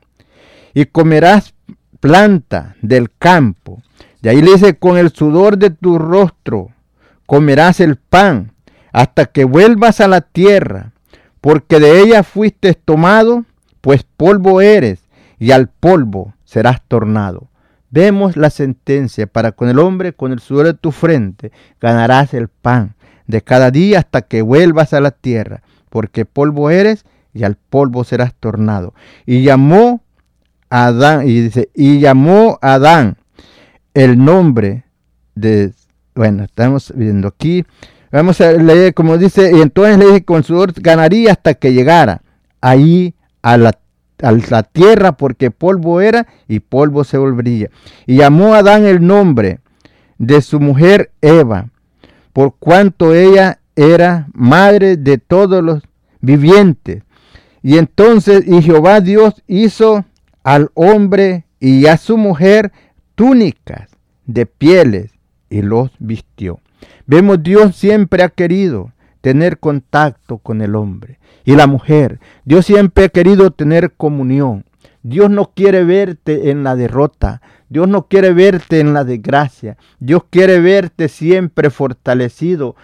y 0.75 0.85
comerás 0.85 1.55
planta 1.99 2.75
del 2.81 3.09
campo. 3.17 3.81
De 4.21 4.29
ahí 4.29 4.41
le 4.43 4.51
dice, 4.51 4.77
con 4.77 4.97
el 4.97 5.11
sudor 5.11 5.57
de 5.57 5.71
tu 5.71 5.97
rostro 5.97 6.69
comerás 7.25 7.79
el 7.79 7.95
pan 7.95 8.51
hasta 8.91 9.25
que 9.25 9.45
vuelvas 9.45 10.01
a 10.01 10.07
la 10.07 10.21
tierra, 10.21 10.91
porque 11.39 11.79
de 11.79 12.01
ella 12.01 12.23
fuiste 12.23 12.73
tomado, 12.73 13.45
pues 13.79 14.03
polvo 14.03 14.61
eres, 14.61 14.99
y 15.39 15.51
al 15.51 15.69
polvo 15.69 16.33
serás 16.43 16.81
tornado. 16.87 17.47
Vemos 17.89 18.35
la 18.35 18.49
sentencia 18.49 19.27
para 19.27 19.53
con 19.53 19.69
el 19.69 19.79
hombre, 19.79 20.13
con 20.13 20.33
el 20.33 20.39
sudor 20.39 20.65
de 20.65 20.73
tu 20.73 20.91
frente, 20.91 21.51
ganarás 21.79 22.33
el 22.33 22.49
pan 22.49 22.95
de 23.27 23.41
cada 23.41 23.71
día 23.71 23.99
hasta 23.99 24.21
que 24.21 24.41
vuelvas 24.41 24.93
a 24.93 24.99
la 24.99 25.11
tierra, 25.11 25.63
porque 25.89 26.25
polvo 26.25 26.69
eres 26.69 27.05
y 27.33 27.43
al 27.43 27.55
polvo 27.55 28.03
serás 28.03 28.33
tornado. 28.35 28.93
Y 29.25 29.43
llamó 29.43 30.01
a 30.69 30.87
Adán, 30.87 31.27
y 31.27 31.41
dice, 31.41 31.69
y 31.73 31.99
llamó 31.99 32.57
a 32.61 32.73
Adán 32.73 33.17
el 33.93 34.23
nombre 34.23 34.85
de, 35.35 35.73
bueno, 36.15 36.43
estamos 36.43 36.93
viendo 36.95 37.27
aquí, 37.27 37.65
Vamos 38.11 38.41
a 38.41 38.51
leer 38.51 38.93
como 38.93 39.17
dice, 39.17 39.51
y 39.55 39.61
entonces 39.61 39.97
le 39.97 40.05
dije, 40.05 40.25
con 40.25 40.43
sudor 40.43 40.73
ganaría 40.75 41.31
hasta 41.31 41.53
que 41.53 41.71
llegara 41.71 42.21
ahí 42.59 43.15
a 43.41 43.55
la, 43.55 43.79
a 44.21 44.31
la 44.33 44.63
tierra, 44.63 45.13
porque 45.13 45.49
polvo 45.49 46.01
era 46.01 46.27
y 46.49 46.59
polvo 46.59 47.05
se 47.05 47.17
volvería. 47.17 47.69
Y 48.05 48.17
llamó 48.17 48.53
a 48.53 48.59
Adán 48.59 48.85
el 48.85 49.05
nombre 49.05 49.59
de 50.17 50.41
su 50.41 50.59
mujer 50.59 51.11
Eva, 51.21 51.69
por 52.33 52.55
cuanto 52.59 53.13
ella 53.13 53.59
era 53.77 54.27
madre 54.33 54.97
de 54.97 55.17
todos 55.17 55.63
los 55.63 55.81
vivientes. 56.19 57.03
Y 57.63 57.77
entonces, 57.77 58.43
y 58.47 58.61
Jehová 58.61 59.01
Dios 59.01 59.43
hizo 59.47 60.05
al 60.43 60.71
hombre 60.73 61.45
y 61.59 61.85
a 61.85 61.97
su 61.97 62.17
mujer 62.17 62.71
túnicas 63.15 63.89
de 64.25 64.45
pieles 64.45 65.11
y 65.49 65.61
los 65.61 65.91
vistió. 65.99 66.59
Vemos 67.05 67.43
Dios 67.43 67.75
siempre 67.75 68.23
ha 68.23 68.29
querido 68.29 68.91
tener 69.21 69.59
contacto 69.59 70.39
con 70.39 70.61
el 70.61 70.75
hombre 70.75 71.19
y 71.45 71.55
la 71.55 71.67
mujer. 71.67 72.19
Dios 72.45 72.65
siempre 72.65 73.05
ha 73.05 73.09
querido 73.09 73.51
tener 73.51 73.91
comunión. 73.91 74.65
Dios 75.03 75.29
no 75.29 75.51
quiere 75.55 75.83
verte 75.83 76.51
en 76.51 76.63
la 76.63 76.75
derrota. 76.75 77.41
Dios 77.69 77.87
no 77.87 78.07
quiere 78.07 78.33
verte 78.33 78.81
en 78.81 78.93
la 78.93 79.03
desgracia. 79.03 79.77
Dios 79.99 80.23
quiere 80.29 80.59
verte 80.59 81.07
siempre 81.07 81.69
fortalecido. 81.69 82.75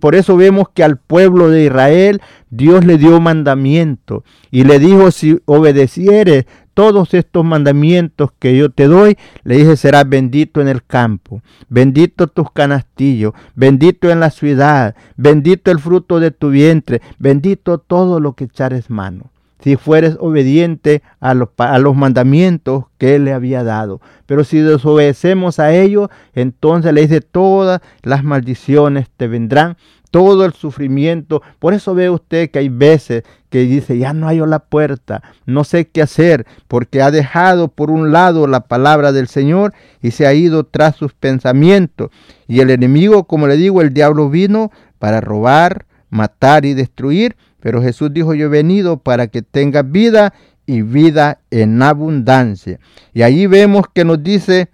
Por 0.00 0.14
eso 0.14 0.36
vemos 0.36 0.70
que 0.72 0.82
al 0.82 0.96
pueblo 0.96 1.50
de 1.50 1.66
Israel 1.66 2.22
Dios 2.48 2.84
le 2.84 2.96
dio 2.96 3.20
mandamiento 3.20 4.24
y 4.50 4.64
le 4.64 4.78
dijo, 4.78 5.10
si 5.10 5.40
obedecieres 5.44 6.46
todos 6.72 7.12
estos 7.14 7.44
mandamientos 7.44 8.30
que 8.38 8.56
yo 8.56 8.70
te 8.70 8.86
doy, 8.86 9.18
le 9.44 9.56
dije, 9.56 9.76
serás 9.76 10.08
bendito 10.08 10.60
en 10.62 10.68
el 10.68 10.82
campo, 10.82 11.42
bendito 11.68 12.26
tus 12.26 12.50
canastillos, 12.52 13.34
bendito 13.54 14.10
en 14.10 14.18
la 14.18 14.30
ciudad, 14.30 14.94
bendito 15.16 15.70
el 15.70 15.78
fruto 15.78 16.20
de 16.20 16.30
tu 16.30 16.48
vientre, 16.48 17.02
bendito 17.18 17.78
todo 17.78 18.18
lo 18.18 18.32
que 18.32 18.44
echares 18.44 18.88
mano 18.88 19.30
si 19.62 19.76
fueres 19.76 20.16
obediente 20.20 21.02
a 21.20 21.34
los, 21.34 21.50
a 21.58 21.78
los, 21.78 21.94
mandamientos 21.96 22.84
que 22.98 23.16
Él 23.16 23.24
le 23.24 23.32
había 23.32 23.62
dado. 23.62 24.00
Pero 24.26 24.44
si 24.44 24.58
desobedecemos 24.58 25.58
a 25.58 25.72
ellos, 25.72 26.08
entonces 26.34 26.92
le 26.92 27.02
dice, 27.02 27.20
todas 27.20 27.80
las 28.02 28.24
maldiciones 28.24 29.08
te 29.16 29.28
vendrán, 29.28 29.76
todo 30.10 30.44
el 30.44 30.52
sufrimiento. 30.52 31.42
Por 31.58 31.74
eso 31.74 31.94
ve 31.94 32.10
usted 32.10 32.50
que 32.50 32.58
hay 32.58 32.68
veces 32.68 33.22
que 33.48 33.60
dice, 33.60 33.98
ya 33.98 34.12
no 34.12 34.26
hallo 34.26 34.46
la 34.46 34.60
puerta, 34.60 35.22
no 35.46 35.64
sé 35.64 35.88
qué 35.88 36.02
hacer, 36.02 36.46
porque 36.68 37.02
ha 37.02 37.10
dejado 37.10 37.68
por 37.68 37.90
un 37.90 38.12
lado 38.12 38.46
la 38.46 38.60
palabra 38.60 39.12
del 39.12 39.28
Señor 39.28 39.72
y 40.00 40.12
se 40.12 40.26
ha 40.26 40.34
ido 40.34 40.64
tras 40.64 40.96
sus 40.96 41.12
pensamientos. 41.14 42.10
Y 42.46 42.60
el 42.60 42.70
enemigo, 42.70 43.24
como 43.24 43.46
le 43.46 43.56
digo, 43.56 43.82
el 43.82 43.92
diablo 43.92 44.30
vino 44.30 44.70
para 44.98 45.20
robar, 45.20 45.86
matar 46.10 46.64
y 46.64 46.74
destruir 46.74 47.36
pero 47.60 47.82
Jesús 47.82 48.12
dijo, 48.12 48.34
yo 48.34 48.46
he 48.46 48.48
venido 48.48 48.98
para 48.98 49.28
que 49.28 49.42
tenga 49.42 49.82
vida 49.82 50.34
y 50.66 50.82
vida 50.82 51.40
en 51.50 51.82
abundancia. 51.82 52.78
Y 53.12 53.22
allí 53.22 53.46
vemos 53.46 53.86
que 53.92 54.04
nos 54.04 54.22
dice, 54.22 54.68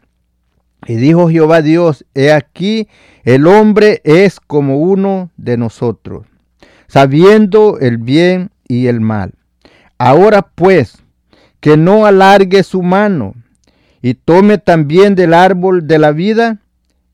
y 0.86 0.96
dijo 0.96 1.28
Jehová 1.28 1.62
Dios, 1.62 2.04
he 2.14 2.32
aquí, 2.32 2.88
el 3.24 3.46
hombre 3.46 4.00
es 4.04 4.38
como 4.40 4.78
uno 4.78 5.30
de 5.36 5.56
nosotros, 5.56 6.26
sabiendo 6.86 7.78
el 7.80 7.98
bien 7.98 8.50
y 8.68 8.86
el 8.86 9.00
mal. 9.00 9.32
Ahora 9.98 10.42
pues, 10.42 10.98
que 11.60 11.76
no 11.76 12.06
alargue 12.06 12.62
su 12.62 12.82
mano 12.82 13.34
y 14.02 14.14
tome 14.14 14.58
también 14.58 15.14
del 15.14 15.34
árbol 15.34 15.86
de 15.86 15.98
la 15.98 16.12
vida 16.12 16.58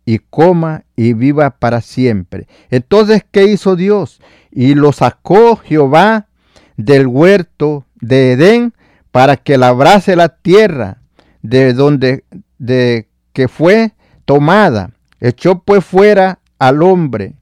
y 0.05 0.18
coma 0.18 0.85
y 0.97 1.12
viva 1.12 1.51
para 1.51 1.81
siempre. 1.81 2.47
Entonces, 2.70 3.25
¿qué 3.31 3.45
hizo 3.45 3.77
Dios? 3.77 4.20
Y 4.53 4.74
lo 4.74 4.92
sacó 4.92 5.57
Jehová 5.57 6.28
del 6.76 7.07
huerto 7.07 7.86
de 8.00 8.32
Edén 8.32 8.74
para 9.11 9.36
que 9.36 9.59
labrase 9.59 10.14
la 10.14 10.28
tierra 10.28 10.98
de 11.42 11.72
donde 11.72 12.24
de 12.59 13.09
que 13.32 13.48
fue 13.48 13.92
tomada. 14.24 14.90
Echó 15.20 15.61
pues 15.61 15.84
fuera 15.84 16.38
al 16.59 16.82
hombre 16.82 17.34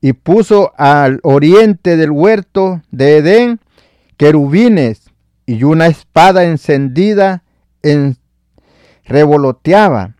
y 0.00 0.12
puso 0.12 0.72
al 0.76 1.20
oriente 1.22 1.96
del 1.96 2.10
huerto 2.10 2.82
de 2.90 3.18
Edén 3.18 3.60
querubines 4.16 5.10
y 5.46 5.62
una 5.64 5.86
espada 5.86 6.44
encendida 6.44 7.42
en 7.82 8.16
revoloteaba 9.04 10.14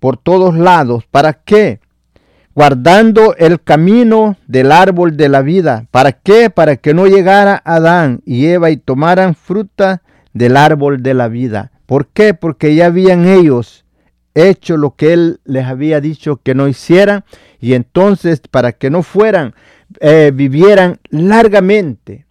por 0.00 0.16
todos 0.16 0.54
lados. 0.54 1.04
¿Para 1.10 1.34
qué? 1.34 1.80
Guardando 2.56 3.36
el 3.36 3.60
camino 3.60 4.38
del 4.46 4.72
árbol 4.72 5.18
de 5.18 5.28
la 5.28 5.42
vida. 5.42 5.88
¿Para 5.90 6.12
qué? 6.12 6.48
Para 6.48 6.76
que 6.76 6.94
no 6.94 7.06
llegara 7.06 7.60
Adán 7.62 8.22
y 8.24 8.46
Eva 8.46 8.70
y 8.70 8.78
tomaran 8.78 9.34
fruta 9.34 10.00
del 10.32 10.56
árbol 10.56 11.02
de 11.02 11.12
la 11.12 11.28
vida. 11.28 11.70
¿Por 11.84 12.06
qué? 12.06 12.32
Porque 12.32 12.74
ya 12.74 12.86
habían 12.86 13.28
ellos 13.28 13.84
hecho 14.34 14.78
lo 14.78 14.96
que 14.96 15.12
él 15.12 15.40
les 15.44 15.66
había 15.66 16.00
dicho 16.00 16.40
que 16.42 16.54
no 16.54 16.66
hicieran 16.66 17.24
y 17.60 17.74
entonces 17.74 18.40
para 18.50 18.72
que 18.72 18.88
no 18.88 19.02
fueran, 19.02 19.54
eh, 20.00 20.32
vivieran 20.34 20.98
largamente. 21.10 22.24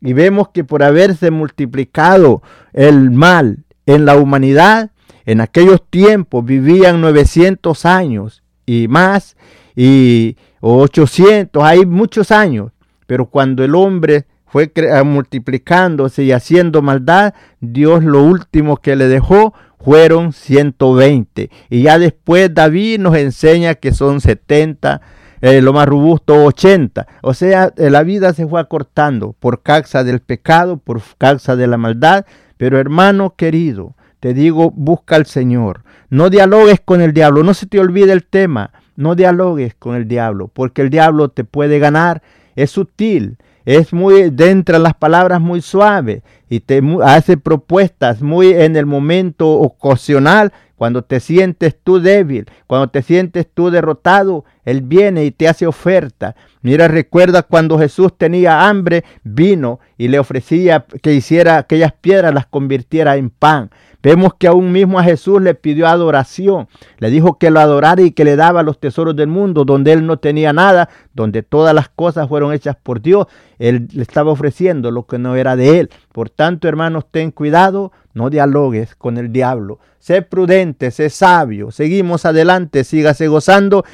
Y 0.00 0.12
vemos 0.12 0.48
que 0.48 0.64
por 0.64 0.82
haberse 0.82 1.30
multiplicado 1.30 2.42
el 2.72 3.12
mal 3.12 3.62
en 3.86 4.06
la 4.06 4.16
humanidad, 4.16 4.90
en 5.24 5.40
aquellos 5.40 5.88
tiempos 5.88 6.44
vivían 6.44 7.00
900 7.00 7.86
años 7.86 8.41
y 8.66 8.88
más, 8.88 9.36
y 9.74 10.36
800, 10.60 11.62
hay 11.62 11.86
muchos 11.86 12.30
años, 12.30 12.72
pero 13.06 13.26
cuando 13.26 13.64
el 13.64 13.74
hombre 13.74 14.26
fue 14.46 14.70
ah, 14.92 15.02
multiplicándose 15.02 16.24
y 16.24 16.32
haciendo 16.32 16.82
maldad, 16.82 17.32
Dios 17.60 18.04
lo 18.04 18.22
último 18.22 18.76
que 18.76 18.96
le 18.96 19.08
dejó 19.08 19.54
fueron 19.82 20.32
120. 20.32 21.50
Y 21.70 21.82
ya 21.82 21.98
después 21.98 22.52
David 22.54 23.00
nos 23.00 23.16
enseña 23.16 23.74
que 23.74 23.92
son 23.92 24.20
70, 24.20 25.00
eh, 25.40 25.62
lo 25.62 25.72
más 25.72 25.88
robusto 25.88 26.44
80. 26.44 27.06
O 27.22 27.34
sea, 27.34 27.72
eh, 27.76 27.90
la 27.90 28.02
vida 28.02 28.34
se 28.34 28.46
fue 28.46 28.60
acortando 28.60 29.32
por 29.32 29.62
causa 29.62 30.04
del 30.04 30.20
pecado, 30.20 30.76
por 30.76 31.00
causa 31.18 31.56
de 31.56 31.66
la 31.66 31.78
maldad. 31.78 32.26
Pero 32.58 32.78
hermano 32.78 33.34
querido, 33.36 33.96
te 34.22 34.34
digo, 34.34 34.70
busca 34.70 35.16
al 35.16 35.26
Señor. 35.26 35.82
No 36.08 36.30
dialogues 36.30 36.80
con 36.84 37.00
el 37.00 37.12
diablo, 37.12 37.42
no 37.42 37.54
se 37.54 37.66
te 37.66 37.80
olvide 37.80 38.12
el 38.12 38.24
tema. 38.24 38.70
No 38.94 39.16
dialogues 39.16 39.74
con 39.74 39.96
el 39.96 40.06
diablo, 40.06 40.46
porque 40.46 40.80
el 40.80 40.90
diablo 40.90 41.30
te 41.30 41.42
puede 41.42 41.80
ganar. 41.80 42.22
Es 42.54 42.70
sutil, 42.70 43.36
es 43.64 43.92
muy 43.92 44.30
dentro 44.30 44.76
de 44.76 44.84
las 44.84 44.94
palabras 44.94 45.40
muy 45.40 45.60
suave 45.60 46.22
y 46.48 46.60
te 46.60 46.80
hace 47.02 47.36
propuestas 47.36 48.22
muy 48.22 48.52
en 48.52 48.76
el 48.76 48.86
momento 48.86 49.50
ocasional 49.54 50.52
cuando 50.76 51.02
te 51.02 51.18
sientes 51.18 51.76
tú 51.82 51.98
débil, 51.98 52.46
cuando 52.68 52.90
te 52.90 53.02
sientes 53.02 53.48
tú 53.52 53.72
derrotado, 53.72 54.44
Él 54.64 54.82
viene 54.82 55.24
y 55.24 55.30
te 55.30 55.48
hace 55.48 55.66
oferta. 55.66 56.36
Mira, 56.62 56.88
recuerda 56.88 57.42
cuando 57.42 57.78
Jesús 57.78 58.16
tenía 58.16 58.68
hambre, 58.68 59.04
vino 59.24 59.80
y 59.98 60.08
le 60.08 60.18
ofrecía 60.18 60.86
que 61.02 61.12
hiciera 61.12 61.58
aquellas 61.58 61.92
piedras, 61.92 62.32
las 62.32 62.46
convirtiera 62.46 63.16
en 63.16 63.30
pan. 63.30 63.70
Vemos 64.02 64.34
que 64.34 64.48
aún 64.48 64.72
mismo 64.72 64.98
a 64.98 65.04
Jesús 65.04 65.40
le 65.40 65.54
pidió 65.54 65.86
adoración. 65.86 66.68
Le 66.98 67.10
dijo 67.10 67.38
que 67.38 67.50
lo 67.50 67.60
adorara 67.60 68.02
y 68.02 68.10
que 68.10 68.24
le 68.24 68.34
daba 68.34 68.64
los 68.64 68.80
tesoros 68.80 69.14
del 69.14 69.28
mundo, 69.28 69.64
donde 69.64 69.92
él 69.92 70.06
no 70.06 70.16
tenía 70.16 70.52
nada, 70.52 70.88
donde 71.14 71.42
todas 71.42 71.72
las 71.72 71.88
cosas 71.88 72.28
fueron 72.28 72.52
hechas 72.52 72.76
por 72.82 73.00
Dios. 73.00 73.26
Él 73.60 73.88
le 73.92 74.02
estaba 74.02 74.32
ofreciendo 74.32 74.90
lo 74.90 75.06
que 75.06 75.18
no 75.18 75.36
era 75.36 75.54
de 75.54 75.78
él. 75.78 75.90
Por 76.12 76.30
tanto, 76.30 76.66
hermanos, 76.66 77.04
ten 77.12 77.30
cuidado, 77.30 77.92
no 78.12 78.28
dialogues 78.28 78.96
con 78.96 79.18
el 79.18 79.32
diablo. 79.32 79.78
Sé 80.00 80.22
prudente, 80.22 80.90
sé 80.90 81.08
sabio. 81.08 81.70
Seguimos 81.70 82.26
adelante, 82.26 82.82
sígase 82.82 83.28
gozando. 83.28 83.84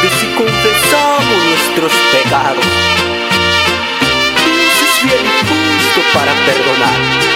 Porque 0.00 0.14
si 0.14 0.26
confesamos 0.26 1.44
nuestros 1.44 1.92
pecados, 2.12 2.64
Dios 4.44 4.82
es 4.82 4.92
fiel 5.00 5.26
y 5.26 5.40
justo 5.48 6.00
para 6.14 6.32
perdonar 6.46 7.28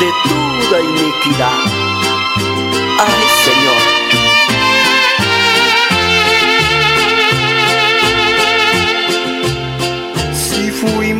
de 0.00 0.10
toda 0.24 0.80
iniquidad. 0.80 1.58
Ay, 2.98 3.24
Señor. 3.44 3.82
Si 10.32 10.70
fui 10.70 11.12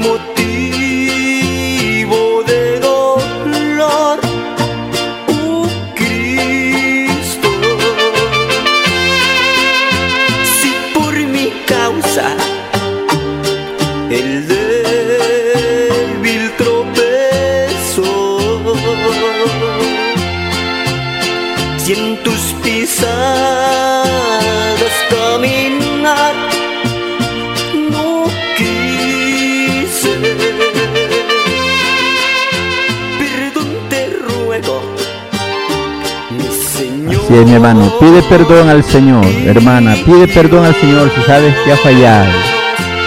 Así 37.29 37.35
mi 37.35 37.55
hermano, 37.55 37.93
pide 37.99 38.22
perdón 38.22 38.68
al 38.68 38.85
Señor, 38.85 39.27
hermana, 39.45 39.97
pide 40.07 40.29
perdón 40.29 40.64
al 40.64 40.77
Señor 40.77 41.11
si 41.12 41.22
sabes 41.22 41.57
que 41.64 41.72
has 41.72 41.81
fallado, 41.81 42.31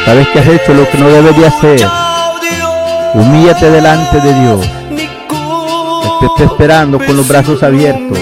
sabes 0.04 0.28
que 0.28 0.40
has 0.40 0.48
hecho 0.48 0.74
lo 0.74 0.90
que 0.90 0.98
no 0.98 1.08
debería 1.08 1.48
hacer. 1.48 1.88
Humíllate 3.14 3.72
delante 3.72 4.20
de 4.20 4.42
Dios. 4.42 4.70
Te 6.20 6.26
está 6.26 6.44
esperando 6.44 7.00
con 7.00 7.16
los 7.16 7.30
brazos 7.30 7.64
abiertos 7.64 8.20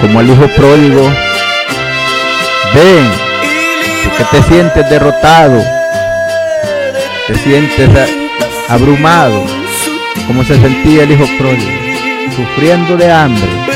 como 0.00 0.22
el 0.22 0.30
hijo 0.30 0.48
pródigo. 0.56 1.08
Ven, 2.74 3.10
porque 4.02 4.24
te 4.32 4.42
sientes 4.42 4.90
derrotado, 4.90 5.62
te 7.28 7.34
sientes 7.36 7.88
abrumado, 8.68 9.44
como 10.26 10.42
se 10.42 10.60
sentía 10.60 11.04
el 11.04 11.12
hijo 11.12 11.26
pródigo, 11.38 11.70
sufriendo 12.34 12.96
de 12.96 13.12
hambre, 13.12 13.69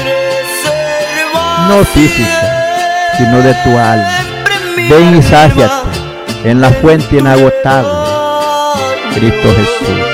no 1.68 1.84
física, 1.84 3.12
sino 3.16 3.38
de 3.38 3.54
tu 3.54 3.70
alma. 3.78 4.08
Ven 4.88 5.16
y 5.16 5.22
sáciate 5.22 5.98
en 6.44 6.60
la 6.60 6.70
fuente 6.70 7.16
inagotable, 7.16 7.90
Cristo 9.14 9.48
Jesús. 9.56 10.13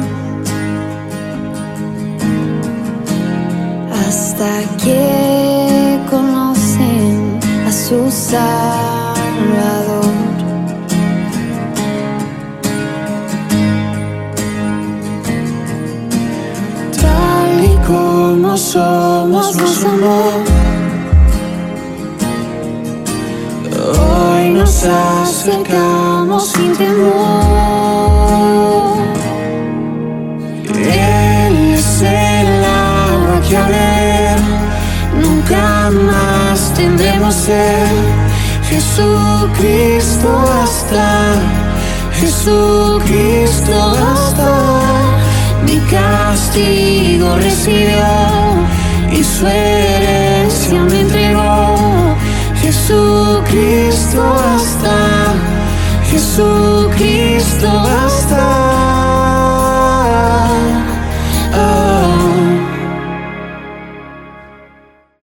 hasta 4.41 4.75
que 4.83 5.99
conocen 6.09 7.39
a 7.67 7.71
su 7.71 8.09
Salvador. 8.09 8.41
Tal 17.01 17.63
y 17.63 17.75
como 17.85 18.57
somos, 18.57 19.55
nos 19.55 19.85
amó. 19.85 20.21
Hoy 23.99 24.49
nos 24.51 24.83
acercamos 24.85 26.47
sin 26.47 26.75
temor. 26.77 28.60
tendremos 36.81 37.35
ser 37.35 37.87
Jesucristo 38.69 40.29
hasta, 40.61 41.35
Jesucristo 42.19 43.73
hasta, 44.09 44.51
mi 45.65 45.77
castigo 45.95 47.35
recibió 47.37 48.07
y 49.11 49.23
su 49.23 49.45
herencia 49.47 50.79
me 50.89 51.01
entregó. 51.01 52.15
Jesucristo 52.61 54.21
hasta, 54.53 54.97
Jesucristo 56.09 57.69
hasta. 58.05 58.47
Ah. 61.53 61.90